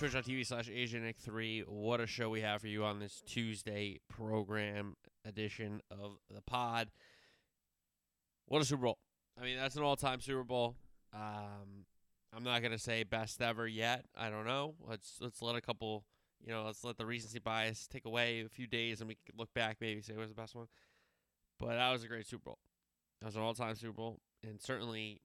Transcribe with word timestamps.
Twitch.tv 0.00 0.46
slash 0.46 0.70
AsianNick3. 0.70 1.68
What 1.68 2.00
a 2.00 2.06
show 2.06 2.30
we 2.30 2.40
have 2.40 2.62
for 2.62 2.68
you 2.68 2.84
on 2.84 3.00
this 3.00 3.22
Tuesday 3.26 4.00
program 4.08 4.94
edition 5.26 5.82
of 5.90 6.16
the 6.34 6.40
pod. 6.40 6.90
What 8.46 8.62
a 8.62 8.64
Super 8.64 8.84
Bowl. 8.84 8.98
I 9.38 9.44
mean, 9.44 9.58
that's 9.58 9.76
an 9.76 9.82
all 9.82 9.96
time 9.96 10.22
Super 10.22 10.42
Bowl. 10.42 10.74
Um, 11.12 11.84
I'm 12.34 12.42
not 12.42 12.62
gonna 12.62 12.78
say 12.78 13.02
best 13.02 13.42
ever 13.42 13.68
yet. 13.68 14.06
I 14.16 14.30
don't 14.30 14.46
know. 14.46 14.74
Let's 14.88 15.18
let's 15.20 15.42
let 15.42 15.54
a 15.54 15.60
couple 15.60 16.06
you 16.42 16.50
know, 16.50 16.64
let's 16.64 16.82
let 16.82 16.96
the 16.96 17.04
recency 17.04 17.38
bias 17.38 17.86
take 17.86 18.06
away 18.06 18.40
a 18.40 18.48
few 18.48 18.66
days 18.66 19.02
and 19.02 19.08
we 19.08 19.18
can 19.26 19.34
look 19.36 19.52
back 19.52 19.76
maybe 19.82 20.00
say 20.00 20.14
it 20.14 20.18
was 20.18 20.30
the 20.30 20.34
best 20.34 20.54
one. 20.54 20.68
But 21.58 21.74
that 21.74 21.92
was 21.92 22.04
a 22.04 22.08
great 22.08 22.26
Super 22.26 22.44
Bowl. 22.44 22.58
That 23.20 23.26
was 23.26 23.36
an 23.36 23.42
all 23.42 23.52
time 23.52 23.74
Super 23.74 23.92
Bowl 23.92 24.20
and 24.42 24.62
certainly 24.62 25.20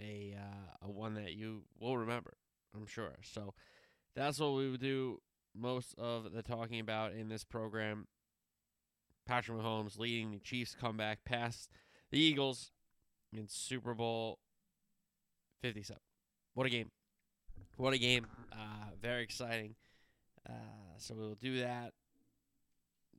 a 0.00 0.34
uh, 0.34 0.86
a 0.86 0.90
one 0.90 1.12
that 1.16 1.34
you 1.34 1.64
will 1.78 1.98
remember, 1.98 2.38
I'm 2.74 2.86
sure. 2.86 3.14
So 3.22 3.54
that's 4.14 4.38
what 4.38 4.54
we 4.54 4.70
would 4.70 4.80
do 4.80 5.20
most 5.54 5.94
of 5.98 6.32
the 6.32 6.42
talking 6.42 6.80
about 6.80 7.12
in 7.12 7.28
this 7.28 7.44
program. 7.44 8.06
Patrick 9.26 9.58
Mahomes 9.58 9.98
leading 9.98 10.32
the 10.32 10.38
Chiefs 10.38 10.76
comeback 10.78 11.24
past 11.24 11.70
the 12.10 12.18
Eagles 12.18 12.72
in 13.32 13.48
Super 13.48 13.94
Bowl 13.94 14.38
57. 15.62 15.98
What 16.52 16.66
a 16.66 16.70
game. 16.70 16.90
What 17.76 17.94
a 17.94 17.98
game. 17.98 18.26
Uh, 18.52 18.90
very 19.00 19.22
exciting. 19.22 19.76
Uh, 20.48 20.52
so 20.98 21.14
we'll 21.16 21.36
do 21.36 21.60
that 21.60 21.92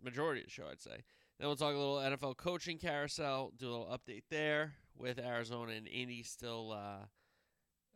majority 0.03 0.41
of 0.41 0.47
the 0.47 0.51
show, 0.51 0.65
I'd 0.71 0.81
say. 0.81 1.03
Then 1.39 1.47
we'll 1.47 1.55
talk 1.55 1.73
a 1.73 1.77
little 1.77 1.97
NFL 1.97 2.37
coaching 2.37 2.77
carousel, 2.77 3.51
do 3.57 3.67
a 3.67 3.71
little 3.71 3.87
update 3.87 4.23
there 4.29 4.73
with 4.97 5.19
Arizona 5.19 5.73
and 5.73 5.87
Indy 5.87 6.23
still 6.23 6.71
uh, 6.71 7.05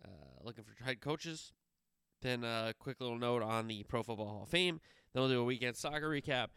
uh, 0.03 0.44
looking 0.44 0.64
for 0.64 0.83
head 0.83 1.02
coaches. 1.02 1.53
Then 2.22 2.44
a 2.44 2.73
quick 2.78 3.00
little 3.00 3.17
note 3.17 3.42
on 3.42 3.67
the 3.67 3.83
Pro 3.83 4.03
Football 4.03 4.28
Hall 4.28 4.44
of 4.44 4.50
Fame. 4.50 4.81
Then 5.14 5.22
we'll 5.22 5.30
do 5.30 5.42
a 5.42 5.45
weekend 5.45 5.78
soccer 5.78 6.09
recap. 6.09 6.47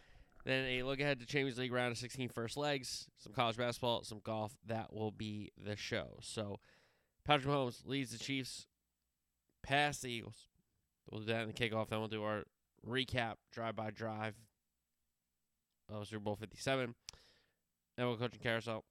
Then 0.44 0.64
a 0.64 0.82
look 0.82 1.00
ahead 1.00 1.20
to 1.20 1.26
Champions 1.26 1.58
League 1.58 1.72
round 1.72 1.92
of 1.92 1.98
16 1.98 2.28
first 2.28 2.56
legs, 2.56 3.06
some 3.16 3.32
college 3.32 3.56
basketball, 3.56 4.02
some 4.02 4.20
golf. 4.24 4.56
That 4.66 4.92
will 4.92 5.12
be 5.12 5.52
the 5.56 5.76
show. 5.76 6.18
So 6.20 6.58
Patrick 7.24 7.46
Mahomes 7.46 7.86
leads 7.86 8.10
the 8.10 8.18
Chiefs 8.18 8.66
past 9.62 10.02
the 10.02 10.10
Eagles. 10.10 10.48
We'll 11.08 11.20
do 11.20 11.26
that 11.26 11.42
in 11.42 11.48
the 11.48 11.54
kickoff. 11.54 11.88
Then 11.88 12.00
we'll 12.00 12.08
do 12.08 12.24
our 12.24 12.44
recap, 12.86 13.34
drive 13.52 13.76
by 13.76 13.90
drive 13.90 14.34
of 15.88 16.08
Super 16.08 16.20
Bowl 16.20 16.36
57. 16.36 16.94
Then 17.96 18.06
we'll 18.06 18.16
coach 18.16 18.34
carousel. 18.42 18.84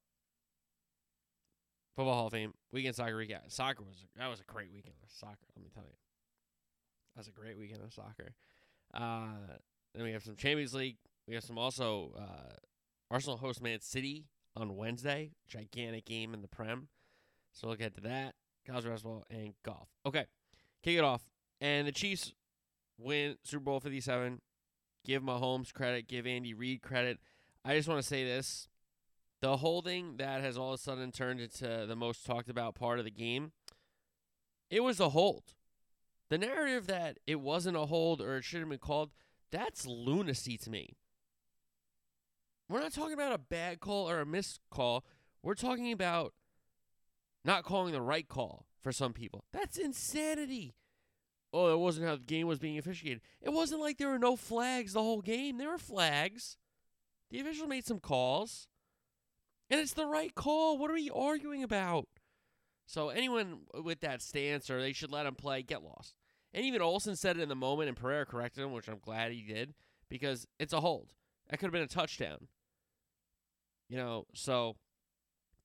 Football 1.96 2.14
Hall 2.14 2.28
of 2.28 2.34
Fame. 2.34 2.54
Weekend 2.72 2.96
soccer 2.96 3.16
recap. 3.16 3.50
Soccer 3.50 3.84
was 3.84 4.06
that 4.18 4.30
was 4.30 4.40
a 4.40 4.52
great 4.52 4.72
weekend 4.74 4.96
of 5.04 5.12
soccer, 5.12 5.46
let 5.56 5.64
me 5.64 5.70
tell 5.74 5.84
you. 5.84 5.96
That 7.16 7.22
was 7.22 7.28
a 7.28 7.32
great 7.32 7.58
weekend 7.58 7.82
of 7.84 7.94
soccer. 7.94 8.34
Uh, 8.94 9.58
then 9.94 10.04
we 10.04 10.12
have 10.12 10.24
some 10.24 10.36
Champions 10.36 10.74
League. 10.74 10.98
We 11.28 11.36
have 11.36 11.44
some 11.44 11.58
also 11.58 12.14
uh, 12.18 12.56
Arsenal 13.10 13.38
host 13.38 13.62
Man 13.62 13.82
City 13.82 14.26
on 14.56 14.76
Wednesday. 14.76 15.32
Gigantic 15.48 16.06
game 16.06 16.34
in 16.34 16.42
the 16.42 16.48
Prem. 16.48 16.88
So 17.54 17.68
look 17.68 17.80
ahead 17.80 17.96
to 17.96 18.02
that. 18.02 18.36
College 18.66 18.86
basketball 18.86 19.26
and 19.30 19.54
golf. 19.64 19.90
Okay, 20.06 20.26
kick 20.84 20.98
it 20.98 21.04
off. 21.04 21.24
And 21.60 21.88
the 21.88 21.92
Chiefs 21.92 22.34
win 22.98 23.36
Super 23.44 23.64
Bowl 23.64 23.80
57. 23.80 24.40
Give 25.04 25.24
Mahomes 25.24 25.74
credit. 25.74 26.08
Give 26.08 26.28
Andy 26.28 26.54
Reid 26.54 26.82
credit. 26.82 27.20
I 27.66 27.76
just 27.76 27.88
want 27.88 28.02
to 28.02 28.08
say 28.08 28.24
this. 28.24 28.68
The 29.42 29.58
holding 29.58 30.18
that 30.18 30.42
has 30.42 30.58
all 30.58 30.74
of 30.74 30.80
a 30.80 30.84
sudden 30.84 31.12
turned 31.12 31.40
into 31.40 31.86
the 31.88 31.96
most 31.96 32.26
talked 32.26 32.50
about 32.50 32.76
part 32.76 33.00
of 33.00 33.06
the 33.06 33.12
game, 33.12 33.52
it 34.70 34.84
was 34.84 35.00
a 35.00 35.10
hold. 35.10 35.44
The 36.30 36.38
narrative 36.38 36.88
that 36.88 37.18
it 37.26 37.42
wasn't 37.42 37.76
a 37.76 37.88
hold 37.88 38.22
or 38.22 38.38
it 38.38 38.44
should 38.44 38.60
have 38.60 38.70
been 38.70 38.78
called, 38.78 39.12
that's 39.52 39.86
lunacy 39.86 40.58
to 40.58 40.70
me. 40.70 40.96
We're 42.70 42.80
not 42.80 42.94
talking 42.94 43.14
about 43.14 43.34
a 43.34 43.38
bad 43.38 43.80
call 43.82 44.10
or 44.10 44.22
a 44.22 44.26
missed 44.26 44.62
call. 44.70 45.04
We're 45.44 45.56
talking 45.56 45.92
about 45.92 46.34
not 47.44 47.64
calling 47.64 47.92
the 47.92 48.02
right 48.02 48.28
call 48.28 48.68
for 48.82 48.92
some 48.92 49.12
people. 49.12 49.44
That's 49.52 49.78
insanity. 49.78 50.76
Oh, 51.52 51.68
that 51.68 51.78
wasn't 51.80 52.08
how 52.08 52.16
the 52.16 52.24
game 52.24 52.48
was 52.48 52.60
being 52.60 52.78
officiated. 52.78 53.22
It 53.42 53.50
wasn't 53.50 53.82
like 53.82 53.98
there 53.98 54.08
were 54.08 54.20
no 54.20 54.38
flags 54.38 54.94
the 54.94 55.02
whole 55.02 55.22
game. 55.22 55.58
There 55.58 55.72
were 55.72 55.78
flags. 55.78 56.58
The 57.30 57.42
official 57.42 57.68
made 57.68 57.86
some 57.86 58.00
calls. 58.00 58.68
And 59.72 59.80
it's 59.80 59.94
the 59.94 60.06
right 60.06 60.36
call. 60.36 60.78
What 60.78 60.92
are 60.92 60.96
we 60.96 61.10
arguing 61.10 61.64
about? 61.64 62.08
So 62.86 63.08
anyone 63.08 63.62
with 63.74 64.02
that 64.02 64.22
stance 64.22 64.70
or 64.70 64.82
they 64.82 64.92
should 64.92 65.12
let 65.12 65.26
him 65.26 65.36
play, 65.36 65.64
get 65.64 65.82
lost. 65.82 66.14
And 66.54 66.66
even 66.66 66.82
Olsen 66.82 67.16
said 67.16 67.38
it 67.38 67.42
in 67.42 67.48
the 67.48 67.56
moment 67.56 67.88
and 67.88 67.98
Pereira 67.98 68.26
corrected 68.26 68.66
him, 68.66 68.74
which 68.74 68.90
I'm 68.90 69.00
glad 69.00 69.32
he 69.32 69.42
did, 69.42 69.74
because 70.10 70.46
it's 70.60 70.74
a 70.74 70.82
hold. 70.82 71.14
That 71.50 71.58
could 71.58 71.68
have 71.68 71.74
been 71.74 71.84
a 71.84 71.88
touchdown. 71.88 72.50
You 73.88 73.96
know, 73.96 74.26
so 74.34 74.76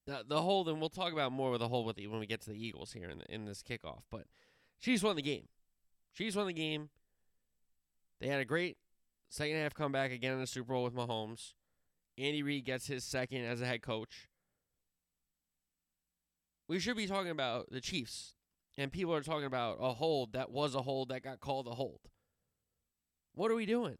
the 0.07 0.25
the 0.27 0.41
hold, 0.41 0.69
and 0.69 0.79
we'll 0.79 0.89
talk 0.89 1.13
about 1.13 1.33
more 1.33 1.51
with 1.51 1.61
the 1.61 1.69
hold 1.69 1.87
with 1.87 1.97
the, 1.97 2.07
when 2.07 2.21
we 2.21 2.27
get 2.27 2.41
to 2.43 2.51
the 2.51 2.65
Eagles 2.65 2.93
here 2.93 3.09
in 3.09 3.19
the, 3.19 3.35
in 3.35 3.45
this 3.45 3.63
kickoff. 3.63 4.03
But 4.11 4.27
Chiefs 4.81 5.03
won 5.03 5.17
the 5.17 5.23
game. 5.23 5.49
Chiefs 6.15 6.37
won 6.37 6.47
the 6.47 6.53
game. 6.53 6.91
They 8.21 8.29
had 8.29 8.41
a 8.41 8.45
great 8.45 8.77
second 9.29 9.57
half 9.57 9.75
comeback 9.75 10.13
again 10.13 10.33
in 10.35 10.41
the 10.41 10.47
Super 10.47 10.73
Bowl 10.73 10.85
with 10.85 10.95
Mahomes. 10.95 11.55
Andy 12.19 12.43
Reid 12.43 12.65
gets 12.65 12.87
his 12.87 13.05
second 13.05 13.45
as 13.45 13.61
a 13.61 13.67
head 13.67 13.83
coach. 13.83 14.29
We 16.69 16.79
should 16.79 16.97
be 16.97 17.07
talking 17.07 17.31
about 17.31 17.71
the 17.71 17.81
Chiefs, 17.81 18.35
and 18.77 18.91
people 18.91 19.15
are 19.15 19.23
talking 19.23 19.47
about 19.47 19.79
a 19.81 19.93
hold 19.93 20.33
that 20.33 20.51
was 20.51 20.75
a 20.75 20.83
hold 20.83 21.11
that 21.11 21.23
got 21.23 21.41
called 21.41 21.67
a 21.69 21.75
hold. 21.75 22.01
What 23.35 23.51
are 23.51 23.55
we 23.55 23.67
doing? 23.67 23.99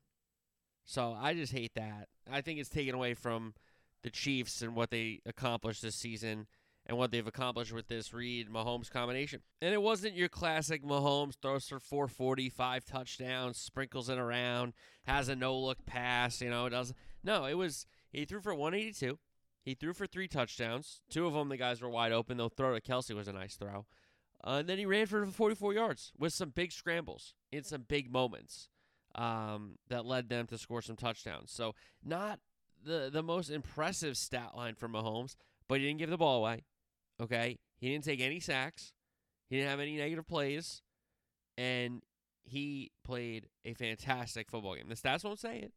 So 0.85 1.17
I 1.19 1.35
just 1.35 1.53
hate 1.53 1.73
that. 1.75 2.09
I 2.31 2.41
think 2.41 2.59
it's 2.59 2.69
taken 2.69 2.95
away 2.95 3.15
from 3.15 3.55
the 4.03 4.11
Chiefs 4.11 4.63
and 4.63 4.75
what 4.75 4.91
they 4.91 5.21
accomplished 5.27 5.83
this 5.83 5.95
season 5.95 6.47
and 6.87 6.97
what 6.97 7.11
they've 7.11 7.27
accomplished 7.27 7.73
with 7.73 7.89
this 7.89 8.15
Reid 8.15 8.49
Mahomes 8.49 8.89
combination. 8.89 9.41
And 9.61 9.75
it 9.75 9.83
wasn't 9.83 10.15
your 10.15 10.29
classic 10.29 10.85
Mahomes 10.85 11.35
throws 11.43 11.69
for 11.69 11.81
440, 11.81 12.49
five 12.49 12.85
touchdowns, 12.85 13.59
sprinkles 13.59 14.09
it 14.09 14.19
around, 14.19 14.73
has 15.05 15.29
a 15.29 15.35
no 15.35 15.59
look 15.59 15.85
pass, 15.85 16.41
you 16.41 16.49
know, 16.49 16.67
it 16.67 16.71
doesn't. 16.71 16.97
no, 17.25 17.45
it 17.45 17.55
was 17.55 17.87
he 18.17 18.25
threw 18.25 18.41
for 18.41 18.55
182. 18.55 19.19
He 19.63 19.75
threw 19.75 19.93
for 19.93 20.07
three 20.07 20.27
touchdowns. 20.27 21.03
Two 21.11 21.27
of 21.27 21.35
them, 21.35 21.51
the 21.51 21.57
guys 21.57 21.83
were 21.83 21.91
wide 21.91 22.13
open. 22.13 22.39
Though 22.39 22.49
throw 22.49 22.75
to 22.75 22.81
Kelce 22.81 23.15
was 23.15 23.29
a 23.29 23.33
nice 23.33 23.57
throw. 23.57 23.85
Uh, 24.43 24.59
and 24.61 24.69
then 24.69 24.79
he 24.79 24.87
ran 24.87 25.07
for 25.07 25.27
44 25.27 25.75
yards 25.75 26.13
with 26.19 26.33
some 26.33 26.51
big 26.51 26.73
scrambles 26.73 27.35
in 27.53 27.63
some 27.63 27.83
big 27.87 28.11
moments 28.11 28.69
um, 29.17 29.73
that 29.89 30.07
led 30.07 30.29
them 30.29 30.47
to 30.47 30.57
score 30.57 30.81
some 30.81 30.97
touchdowns. 30.97 31.53
So 31.53 31.75
not 32.03 32.41
the 32.83 33.11
the 33.13 33.23
most 33.23 33.51
impressive 33.51 34.17
stat 34.17 34.53
line 34.57 34.77
for 34.77 34.89
Mahomes, 34.89 35.37
but 35.69 35.81
he 35.81 35.87
didn't 35.87 35.99
give 35.99 36.11
the 36.11 36.17
ball 36.17 36.39
away. 36.39 36.65
Okay, 37.21 37.59
he 37.77 37.91
didn't 37.91 38.05
take 38.05 38.21
any 38.21 38.41
sacks. 38.41 38.95
He 39.51 39.57
didn't 39.57 39.71
have 39.71 39.81
any 39.81 39.97
negative 39.97 40.27
plays, 40.27 40.81
and 41.59 42.03
he 42.45 42.93
played 43.05 43.49
a 43.65 43.75
fantastic 43.75 44.51
football 44.51 44.75
game. 44.75 44.89
The 44.89 44.95
stats 44.95 45.25
won't 45.25 45.39
say 45.39 45.59
it. 45.59 45.73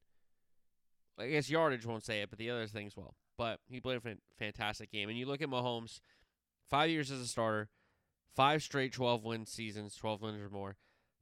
I 1.19 1.27
guess 1.27 1.49
yardage 1.49 1.85
won't 1.85 2.05
say 2.05 2.21
it, 2.21 2.29
but 2.29 2.39
the 2.39 2.49
other 2.49 2.67
things 2.67 2.95
will. 2.95 3.15
But 3.37 3.59
he 3.69 3.79
played 3.79 4.01
a 4.03 4.17
fantastic 4.37 4.91
game. 4.91 5.09
And 5.09 5.17
you 5.17 5.25
look 5.25 5.41
at 5.41 5.49
Mahomes, 5.49 5.99
five 6.69 6.89
years 6.89 7.11
as 7.11 7.21
a 7.21 7.27
starter, 7.27 7.69
five 8.35 8.63
straight 8.63 8.93
12 8.93 9.23
win 9.23 9.45
seasons, 9.45 9.95
12 9.95 10.21
wins 10.21 10.41
or 10.41 10.49
more, 10.49 10.77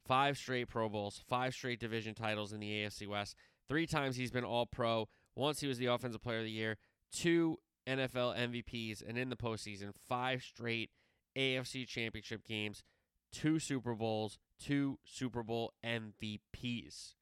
five 0.06 0.38
straight 0.38 0.70
Pro 0.70 0.90
Bowls, 0.90 1.22
five 1.28 1.54
straight 1.54 1.80
division 1.80 2.14
titles 2.14 2.54
in 2.54 2.60
the 2.60 2.70
AFC 2.70 3.08
West. 3.08 3.36
Three 3.68 3.86
times 3.86 4.16
he's 4.16 4.32
been 4.32 4.46
All 4.46 4.66
Pro. 4.66 5.08
Once 5.36 5.60
he 5.60 5.68
was 5.68 5.78
the 5.78 5.86
Offensive 5.88 6.22
Player 6.22 6.40
of 6.40 6.46
the 6.46 6.52
Year. 6.52 6.78
Two 7.12 7.58
NFL 7.88 8.38
MVPs, 8.38 9.08
and 9.08 9.18
in 9.18 9.30
the 9.30 9.36
postseason, 9.36 9.92
five 10.08 10.42
straight 10.44 10.90
AFC 11.38 11.88
Championship 11.88 12.46
games, 12.46 12.84
two 13.32 13.60
Super 13.60 13.94
Bowls, 13.94 14.38
two 14.60 15.00
Super 15.06 15.44
Bowl 15.44 15.74
MVPs. 15.86 17.14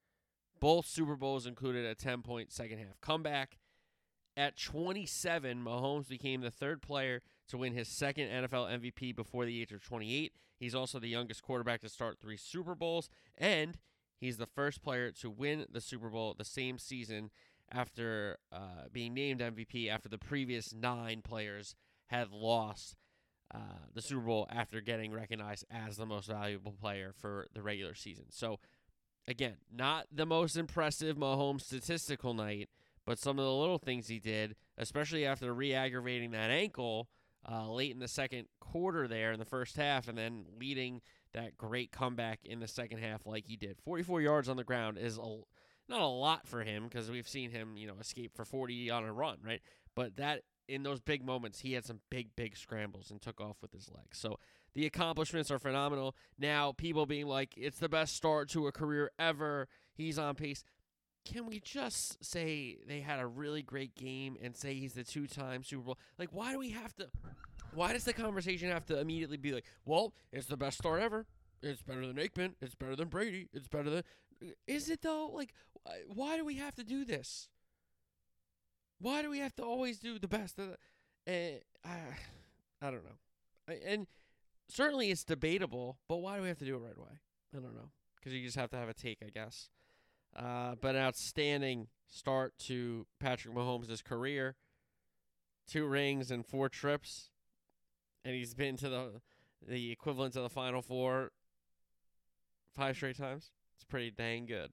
Both 0.65 0.87
Super 0.87 1.15
Bowls 1.15 1.45
included 1.45 1.85
a 1.85 1.93
10 1.93 2.23
point 2.23 2.51
second 2.51 2.79
half 2.79 2.99
comeback. 2.99 3.59
At 4.35 4.57
27, 4.57 5.63
Mahomes 5.63 6.09
became 6.09 6.41
the 6.41 6.49
third 6.49 6.81
player 6.81 7.21
to 7.49 7.57
win 7.57 7.73
his 7.73 7.87
second 7.87 8.29
NFL 8.29 8.81
MVP 8.81 9.15
before 9.15 9.45
the 9.45 9.61
age 9.61 9.71
of 9.71 9.83
28. 9.83 10.33
He's 10.57 10.73
also 10.73 10.99
the 10.99 11.07
youngest 11.07 11.43
quarterback 11.43 11.81
to 11.81 11.89
start 11.89 12.17
three 12.19 12.35
Super 12.35 12.73
Bowls, 12.73 13.09
and 13.37 13.77
He's 14.17 14.37
the 14.37 14.47
first 14.47 14.81
player 14.81 15.11
to 15.11 15.29
win 15.29 15.65
the 15.71 15.81
Super 15.81 16.09
Bowl 16.09 16.33
the 16.37 16.45
same 16.45 16.79
season 16.79 17.31
after 17.71 18.37
uh, 18.51 18.87
being 18.91 19.13
named 19.13 19.41
MVP 19.41 19.89
after 19.89 20.09
the 20.09 20.17
previous 20.17 20.73
nine 20.73 21.21
players 21.21 21.75
had 22.07 22.31
lost 22.31 22.95
uh, 23.53 23.85
the 23.93 24.01
Super 24.01 24.21
Bowl 24.21 24.47
after 24.49 24.81
getting 24.81 25.11
recognized 25.11 25.65
as 25.69 25.97
the 25.97 26.05
most 26.05 26.27
valuable 26.27 26.71
player 26.71 27.13
for 27.15 27.47
the 27.53 27.61
regular 27.61 27.93
season. 27.93 28.25
So, 28.29 28.59
again, 29.27 29.55
not 29.71 30.07
the 30.11 30.25
most 30.25 30.55
impressive 30.55 31.17
Mahomes 31.17 31.61
statistical 31.61 32.33
night, 32.33 32.69
but 33.05 33.19
some 33.19 33.39
of 33.39 33.45
the 33.45 33.53
little 33.53 33.77
things 33.77 34.07
he 34.07 34.19
did, 34.19 34.55
especially 34.77 35.25
after 35.25 35.53
re 35.53 35.73
aggravating 35.73 36.31
that 36.31 36.49
ankle 36.49 37.09
uh, 37.49 37.69
late 37.69 37.91
in 37.91 37.99
the 37.99 38.07
second 38.07 38.47
quarter 38.59 39.07
there 39.07 39.31
in 39.31 39.39
the 39.39 39.45
first 39.45 39.77
half, 39.77 40.07
and 40.07 40.17
then 40.17 40.45
leading 40.59 41.01
that 41.33 41.57
great 41.57 41.91
comeback 41.91 42.39
in 42.43 42.59
the 42.59 42.67
second 42.67 42.99
half 42.99 43.25
like 43.25 43.45
he 43.45 43.55
did. 43.55 43.77
44 43.83 44.21
yards 44.21 44.49
on 44.49 44.57
the 44.57 44.63
ground 44.63 44.97
is 44.97 45.17
a, 45.17 45.37
not 45.87 46.01
a 46.01 46.07
lot 46.07 46.47
for 46.47 46.63
him 46.63 46.85
because 46.85 47.11
we've 47.11 47.27
seen 47.27 47.51
him, 47.51 47.77
you 47.77 47.87
know, 47.87 47.95
escape 47.99 48.31
for 48.35 48.45
40 48.45 48.89
on 48.89 49.03
a 49.03 49.13
run, 49.13 49.37
right? 49.43 49.61
But 49.95 50.15
that 50.17 50.41
in 50.67 50.83
those 50.83 50.99
big 50.99 51.23
moments, 51.23 51.59
he 51.59 51.73
had 51.73 51.85
some 51.85 51.99
big, 52.09 52.35
big 52.35 52.57
scrambles 52.57 53.11
and 53.11 53.21
took 53.21 53.39
off 53.39 53.57
with 53.61 53.71
his 53.71 53.89
legs. 53.89 54.17
So 54.17 54.39
the 54.75 54.85
accomplishments 54.85 55.49
are 55.49 55.57
phenomenal. 55.57 56.15
Now, 56.37 56.73
people 56.73 57.05
being 57.05 57.27
like, 57.27 57.53
it's 57.57 57.79
the 57.79 57.89
best 57.89 58.15
start 58.15 58.49
to 58.49 58.67
a 58.67 58.71
career 58.71 59.09
ever. 59.17 59.67
He's 59.95 60.19
on 60.19 60.35
pace. 60.35 60.63
Can 61.23 61.47
we 61.47 61.59
just 61.59 62.23
say 62.23 62.77
they 62.87 62.99
had 62.99 63.19
a 63.19 63.25
really 63.25 63.63
great 63.63 63.95
game 63.95 64.37
and 64.43 64.55
say 64.55 64.75
he's 64.75 64.93
the 64.93 65.03
two 65.03 65.25
time 65.25 65.63
Super 65.63 65.81
Bowl? 65.83 65.97
Like, 66.19 66.29
why 66.31 66.51
do 66.51 66.59
we 66.59 66.69
have 66.71 66.93
to. 66.97 67.07
Why 67.73 67.93
does 67.93 68.03
the 68.03 68.13
conversation 68.13 68.69
have 68.69 68.85
to 68.87 68.99
immediately 68.99 69.37
be 69.37 69.51
like, 69.53 69.65
well, 69.85 70.13
it's 70.31 70.45
the 70.45 70.57
best 70.57 70.77
start 70.77 71.01
ever? 71.01 71.25
It's 71.63 71.81
better 71.81 72.05
than 72.05 72.17
Aikman. 72.17 72.53
It's 72.61 72.75
better 72.75 72.95
than 72.95 73.07
Brady. 73.07 73.47
It's 73.53 73.67
better 73.67 73.89
than. 73.89 74.03
Is 74.67 74.89
it 74.89 75.01
though? 75.01 75.31
Like, 75.33 75.53
why 76.13 76.37
do 76.37 76.45
we 76.45 76.55
have 76.55 76.75
to 76.75 76.83
do 76.83 77.05
this? 77.05 77.49
Why 78.99 79.21
do 79.21 79.29
we 79.29 79.39
have 79.39 79.55
to 79.55 79.63
always 79.63 79.99
do 79.99 80.19
the 80.19 80.27
best? 80.27 80.59
Uh, 80.59 80.75
I, 81.27 81.61
I 82.81 82.91
don't 82.91 83.03
know. 83.03 83.75
And 83.85 84.07
certainly 84.67 85.11
it's 85.11 85.23
debatable, 85.23 85.97
but 86.07 86.17
why 86.17 86.37
do 86.37 86.41
we 86.41 86.47
have 86.47 86.59
to 86.59 86.65
do 86.65 86.75
it 86.75 86.79
right 86.79 86.97
away? 86.97 87.19
I 87.55 87.59
don't 87.59 87.75
know. 87.75 87.89
Because 88.15 88.33
you 88.33 88.43
just 88.43 88.57
have 88.57 88.69
to 88.71 88.77
have 88.77 88.89
a 88.89 88.93
take, 88.93 89.19
I 89.23 89.29
guess. 89.29 89.69
Uh, 90.35 90.75
but 90.81 90.95
an 90.95 91.01
outstanding 91.01 91.87
start 92.07 92.53
to 92.59 93.05
Patrick 93.19 93.55
Mahomes' 93.55 94.03
career. 94.03 94.55
Two 95.67 95.85
rings 95.85 96.31
and 96.31 96.45
four 96.45 96.69
trips. 96.69 97.29
And 98.23 98.35
he's 98.35 98.53
been 98.53 98.77
to 98.77 98.89
the 98.89 99.21
the 99.67 99.91
equivalent 99.91 100.35
of 100.35 100.43
the 100.43 100.49
Final 100.49 100.81
Four 100.81 101.31
five 102.75 102.95
straight 102.95 103.17
times. 103.17 103.51
It's 103.75 103.83
pretty 103.83 104.11
dang 104.11 104.45
good. 104.45 104.71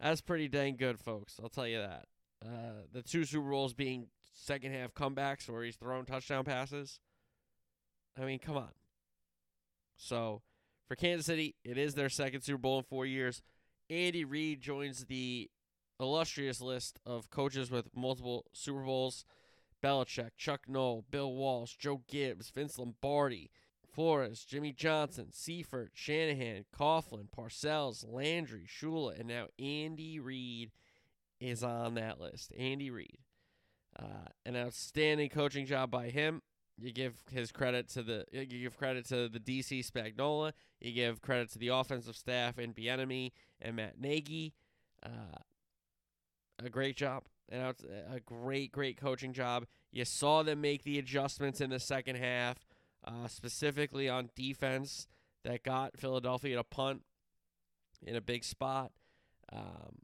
That's 0.00 0.20
pretty 0.20 0.48
dang 0.48 0.76
good, 0.76 0.98
folks. 0.98 1.40
I'll 1.42 1.48
tell 1.48 1.66
you 1.66 1.78
that. 1.78 2.06
Uh, 2.44 2.84
the 2.92 3.02
two 3.02 3.24
Super 3.24 3.50
Bowls 3.50 3.74
being 3.74 4.08
second 4.32 4.72
half 4.72 4.94
comebacks 4.94 5.48
where 5.48 5.64
he's 5.64 5.76
thrown 5.76 6.04
touchdown 6.04 6.44
passes. 6.44 7.00
I 8.20 8.24
mean, 8.24 8.38
come 8.38 8.56
on. 8.56 8.70
So, 9.96 10.42
for 10.86 10.96
Kansas 10.96 11.26
City, 11.26 11.54
it 11.64 11.76
is 11.78 11.94
their 11.94 12.08
second 12.08 12.42
Super 12.42 12.58
Bowl 12.58 12.78
in 12.78 12.84
four 12.84 13.06
years. 13.06 13.42
Andy 13.90 14.24
Reid 14.24 14.60
joins 14.60 15.04
the 15.04 15.50
illustrious 16.00 16.60
list 16.60 16.98
of 17.04 17.30
coaches 17.30 17.70
with 17.70 17.94
multiple 17.94 18.46
Super 18.52 18.82
Bowls. 18.82 19.24
Belichick, 19.82 20.30
Chuck 20.36 20.62
Noll, 20.68 21.04
Bill 21.10 21.32
Walsh, 21.32 21.76
Joe 21.76 22.02
Gibbs, 22.08 22.50
Vince 22.50 22.78
Lombardi, 22.78 23.50
Flores, 23.88 24.44
Jimmy 24.44 24.72
Johnson, 24.72 25.28
Seifert, 25.32 25.92
Shanahan, 25.94 26.64
Coughlin, 26.76 27.28
Parcells, 27.30 28.04
Landry, 28.06 28.66
Shula, 28.66 29.18
and 29.18 29.28
now 29.28 29.46
Andy 29.58 30.18
Reid 30.18 30.72
is 31.40 31.62
on 31.62 31.94
that 31.94 32.20
list. 32.20 32.52
Andy 32.58 32.90
Reid. 32.90 33.18
Uh, 33.98 34.28
an 34.44 34.56
outstanding 34.56 35.28
coaching 35.28 35.66
job 35.66 35.90
by 35.90 36.08
him. 36.08 36.42
You 36.80 36.92
give 36.92 37.14
his 37.30 37.50
credit 37.50 37.88
to 37.90 38.02
the 38.02 38.24
you 38.30 38.44
give 38.46 38.76
credit 38.76 39.06
to 39.06 39.28
the 39.28 39.40
DC 39.40 39.84
Spagnuolo. 39.90 40.52
You 40.80 40.92
give 40.92 41.20
credit 41.20 41.50
to 41.52 41.58
the 41.58 41.68
offensive 41.68 42.16
staff 42.16 42.58
and 42.58 42.74
Bieniemy 42.74 43.32
and 43.60 43.76
Matt 43.76 44.00
Nagy. 44.00 44.54
Uh, 45.04 45.38
a 46.64 46.68
great 46.68 46.96
job, 46.96 47.24
and 47.48 47.62
a 47.62 48.20
great 48.20 48.72
great 48.72 48.96
coaching 48.96 49.32
job. 49.32 49.66
You 49.90 50.04
saw 50.04 50.42
them 50.42 50.60
make 50.60 50.84
the 50.84 50.98
adjustments 50.98 51.60
in 51.60 51.70
the 51.70 51.80
second 51.80 52.16
half, 52.16 52.66
uh, 53.04 53.26
specifically 53.28 54.08
on 54.08 54.30
defense 54.36 55.08
that 55.44 55.62
got 55.62 55.96
Philadelphia 55.96 56.56
to 56.56 56.64
punt 56.64 57.02
in 58.06 58.14
a 58.16 58.20
big 58.20 58.44
spot. 58.44 58.92
Um, 59.52 60.02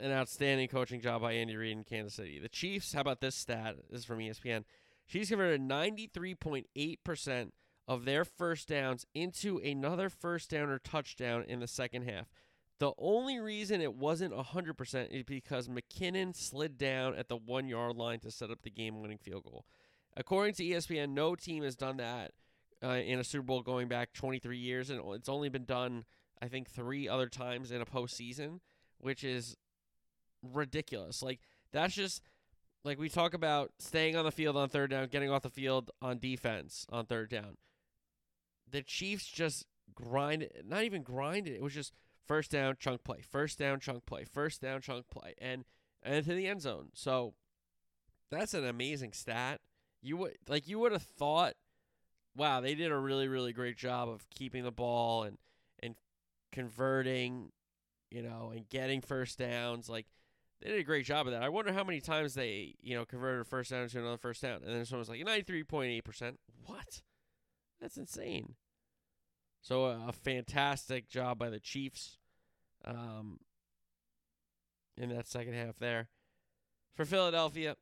an 0.00 0.12
outstanding 0.12 0.68
coaching 0.68 1.00
job 1.00 1.22
by 1.22 1.32
Andy 1.32 1.56
Reid 1.56 1.76
in 1.76 1.84
Kansas 1.84 2.14
City. 2.14 2.38
The 2.38 2.48
Chiefs, 2.48 2.92
how 2.92 3.00
about 3.00 3.20
this 3.20 3.34
stat? 3.34 3.76
This 3.90 4.00
is 4.00 4.04
from 4.04 4.18
ESPN. 4.18 4.64
Chiefs 5.08 5.30
converted 5.30 5.60
93.8% 5.60 7.50
of 7.88 8.04
their 8.04 8.24
first 8.24 8.68
downs 8.68 9.06
into 9.14 9.58
another 9.58 10.10
first 10.10 10.50
down 10.50 10.68
or 10.68 10.78
touchdown 10.78 11.44
in 11.46 11.60
the 11.60 11.68
second 11.68 12.02
half. 12.02 12.26
The 12.78 12.92
only 12.98 13.38
reason 13.38 13.80
it 13.80 13.94
wasn't 13.94 14.34
100% 14.34 15.10
is 15.10 15.22
because 15.22 15.68
McKinnon 15.68 16.36
slid 16.36 16.76
down 16.76 17.14
at 17.14 17.28
the 17.28 17.36
one 17.36 17.68
yard 17.68 17.96
line 17.96 18.20
to 18.20 18.30
set 18.30 18.50
up 18.50 18.62
the 18.62 18.70
game 18.70 19.00
winning 19.00 19.18
field 19.18 19.44
goal. 19.44 19.64
According 20.16 20.54
to 20.54 20.64
ESPN, 20.64 21.10
no 21.10 21.34
team 21.34 21.62
has 21.62 21.76
done 21.76 21.96
that 21.98 22.32
uh, 22.82 22.88
in 22.88 23.18
a 23.18 23.24
Super 23.24 23.44
Bowl 23.44 23.62
going 23.62 23.88
back 23.88 24.12
23 24.12 24.58
years, 24.58 24.90
and 24.90 25.00
it's 25.14 25.28
only 25.28 25.48
been 25.48 25.64
done, 25.64 26.04
I 26.40 26.48
think, 26.48 26.68
three 26.68 27.08
other 27.08 27.28
times 27.28 27.70
in 27.70 27.80
a 27.80 27.86
postseason, 27.86 28.60
which 28.98 29.24
is 29.24 29.56
ridiculous. 30.52 31.22
Like 31.22 31.40
that's 31.72 31.94
just 31.94 32.22
like 32.84 32.98
we 32.98 33.08
talk 33.08 33.34
about 33.34 33.72
staying 33.78 34.16
on 34.16 34.24
the 34.24 34.30
field 34.30 34.56
on 34.56 34.68
third 34.68 34.90
down, 34.90 35.08
getting 35.08 35.30
off 35.30 35.42
the 35.42 35.50
field 35.50 35.90
on 36.00 36.18
defense 36.18 36.86
on 36.90 37.06
third 37.06 37.30
down. 37.30 37.56
The 38.70 38.82
Chiefs 38.82 39.26
just 39.26 39.66
grind 39.94 40.48
not 40.64 40.84
even 40.84 41.02
grind 41.02 41.46
it. 41.46 41.54
It 41.54 41.62
was 41.62 41.74
just 41.74 41.92
first 42.26 42.50
down 42.50 42.76
chunk 42.78 43.04
play, 43.04 43.20
first 43.20 43.58
down 43.58 43.80
chunk 43.80 44.06
play, 44.06 44.24
first 44.24 44.60
down 44.60 44.80
chunk 44.80 45.08
play, 45.10 45.34
and 45.38 45.64
and 46.02 46.24
to 46.24 46.34
the 46.34 46.46
end 46.46 46.62
zone. 46.62 46.88
So 46.94 47.34
that's 48.30 48.54
an 48.54 48.64
amazing 48.64 49.12
stat. 49.12 49.60
You 50.02 50.16
would 50.18 50.36
like 50.48 50.68
you 50.68 50.78
would 50.78 50.92
have 50.92 51.02
thought, 51.02 51.54
wow, 52.36 52.60
they 52.60 52.74
did 52.74 52.92
a 52.92 52.98
really 52.98 53.28
really 53.28 53.52
great 53.52 53.76
job 53.76 54.08
of 54.08 54.28
keeping 54.30 54.64
the 54.64 54.72
ball 54.72 55.24
and 55.24 55.38
and 55.82 55.94
converting, 56.52 57.50
you 58.10 58.22
know, 58.22 58.52
and 58.54 58.68
getting 58.68 59.00
first 59.00 59.38
downs. 59.38 59.88
Like 59.88 60.06
they 60.60 60.70
did 60.70 60.80
a 60.80 60.84
great 60.84 61.04
job 61.04 61.26
of 61.26 61.32
that. 61.32 61.42
I 61.42 61.48
wonder 61.48 61.72
how 61.72 61.84
many 61.84 62.00
times 62.00 62.34
they, 62.34 62.74
you 62.80 62.96
know, 62.96 63.04
converted 63.04 63.42
a 63.42 63.44
first 63.44 63.70
down 63.70 63.88
to 63.88 63.98
another 63.98 64.16
first 64.16 64.42
down. 64.42 64.62
And 64.64 64.74
then 64.74 64.84
someone's 64.84 65.08
like, 65.08 65.20
93.8%. 65.20 66.36
What? 66.64 67.02
That's 67.80 67.96
insane. 67.96 68.54
So 69.60 69.84
a 69.84 70.12
fantastic 70.12 71.08
job 71.08 71.38
by 71.38 71.50
the 71.50 71.60
Chiefs 71.60 72.18
um, 72.84 73.40
in 74.96 75.10
that 75.10 75.26
second 75.26 75.54
half 75.54 75.76
there. 75.78 76.08
For 76.94 77.04
Philadelphia, 77.04 77.76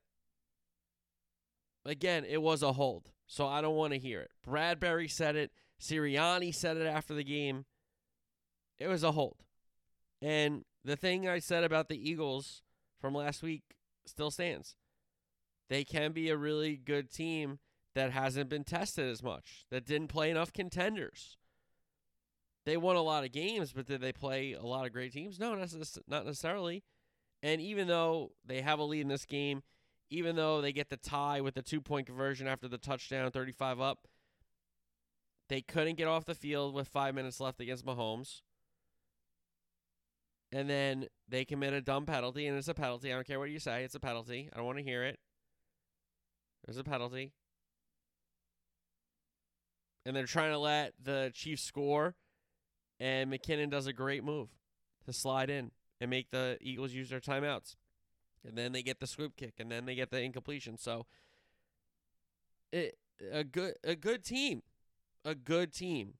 again, 1.86 2.24
it 2.24 2.42
was 2.42 2.62
a 2.62 2.72
hold. 2.72 3.10
So 3.26 3.46
I 3.46 3.60
don't 3.60 3.76
want 3.76 3.92
to 3.92 3.98
hear 3.98 4.20
it. 4.20 4.30
Bradberry 4.46 5.10
said 5.10 5.36
it. 5.36 5.52
Sirianni 5.80 6.54
said 6.54 6.76
it 6.76 6.86
after 6.86 7.14
the 7.14 7.24
game. 7.24 7.64
It 8.78 8.88
was 8.88 9.04
a 9.04 9.12
hold. 9.12 9.44
And 10.20 10.64
the 10.84 10.96
thing 10.96 11.28
I 11.28 11.38
said 11.38 11.64
about 11.64 11.88
the 11.88 12.10
Eagles 12.10 12.62
from 13.00 13.14
last 13.14 13.42
week 13.42 13.62
still 14.06 14.30
stands. 14.30 14.76
They 15.68 15.84
can 15.84 16.12
be 16.12 16.28
a 16.28 16.36
really 16.36 16.76
good 16.76 17.10
team 17.10 17.58
that 17.94 18.10
hasn't 18.10 18.50
been 18.50 18.64
tested 18.64 19.08
as 19.08 19.22
much, 19.22 19.66
that 19.70 19.86
didn't 19.86 20.08
play 20.08 20.30
enough 20.30 20.52
contenders. 20.52 21.36
They 22.66 22.76
won 22.76 22.96
a 22.96 23.02
lot 23.02 23.24
of 23.24 23.32
games, 23.32 23.72
but 23.72 23.86
did 23.86 24.00
they 24.00 24.12
play 24.12 24.52
a 24.52 24.62
lot 24.62 24.86
of 24.86 24.92
great 24.92 25.12
teams? 25.12 25.38
No, 25.38 25.54
not 25.54 26.24
necessarily. 26.24 26.82
And 27.42 27.60
even 27.60 27.88
though 27.88 28.32
they 28.44 28.62
have 28.62 28.78
a 28.78 28.84
lead 28.84 29.02
in 29.02 29.08
this 29.08 29.26
game, 29.26 29.62
even 30.08 30.34
though 30.34 30.60
they 30.60 30.72
get 30.72 30.88
the 30.88 30.96
tie 30.96 31.40
with 31.40 31.54
the 31.54 31.62
two 31.62 31.80
point 31.80 32.06
conversion 32.06 32.46
after 32.46 32.68
the 32.68 32.78
touchdown, 32.78 33.30
35 33.30 33.80
up, 33.80 34.08
they 35.50 35.60
couldn't 35.60 35.96
get 35.96 36.08
off 36.08 36.24
the 36.24 36.34
field 36.34 36.74
with 36.74 36.88
five 36.88 37.14
minutes 37.14 37.38
left 37.38 37.60
against 37.60 37.84
Mahomes 37.84 38.40
and 40.54 40.70
then 40.70 41.08
they 41.28 41.44
commit 41.44 41.72
a 41.72 41.80
dumb 41.80 42.06
penalty, 42.06 42.46
and 42.46 42.56
it's 42.56 42.68
a 42.68 42.74
penalty. 42.74 43.12
I 43.12 43.16
don't 43.16 43.26
care 43.26 43.40
what 43.40 43.50
you 43.50 43.58
say, 43.58 43.82
it's 43.82 43.96
a 43.96 44.00
penalty. 44.00 44.48
I 44.52 44.56
don't 44.56 44.66
want 44.66 44.78
to 44.78 44.84
hear 44.84 45.02
it. 45.02 45.18
There's 46.64 46.78
a 46.78 46.84
penalty. 46.84 47.32
And 50.06 50.14
they're 50.14 50.26
trying 50.26 50.52
to 50.52 50.58
let 50.58 50.92
the 51.02 51.32
Chiefs 51.34 51.62
score, 51.62 52.14
and 53.00 53.32
McKinnon 53.32 53.68
does 53.68 53.88
a 53.88 53.92
great 53.92 54.22
move 54.22 54.48
to 55.06 55.12
slide 55.12 55.50
in 55.50 55.72
and 56.00 56.08
make 56.08 56.30
the 56.30 56.56
Eagles 56.60 56.92
use 56.92 57.10
their 57.10 57.20
timeouts. 57.20 57.74
And 58.46 58.56
then 58.56 58.70
they 58.70 58.82
get 58.82 59.00
the 59.00 59.08
scoop 59.08 59.34
kick, 59.36 59.54
and 59.58 59.72
then 59.72 59.86
they 59.86 59.96
get 59.96 60.10
the 60.10 60.20
incompletion. 60.20 60.78
So, 60.78 61.06
it, 62.70 62.96
a 63.32 63.42
good 63.42 63.74
a 63.82 63.96
good 63.96 64.22
team, 64.22 64.62
a 65.24 65.34
good 65.34 65.72
team 65.72 66.14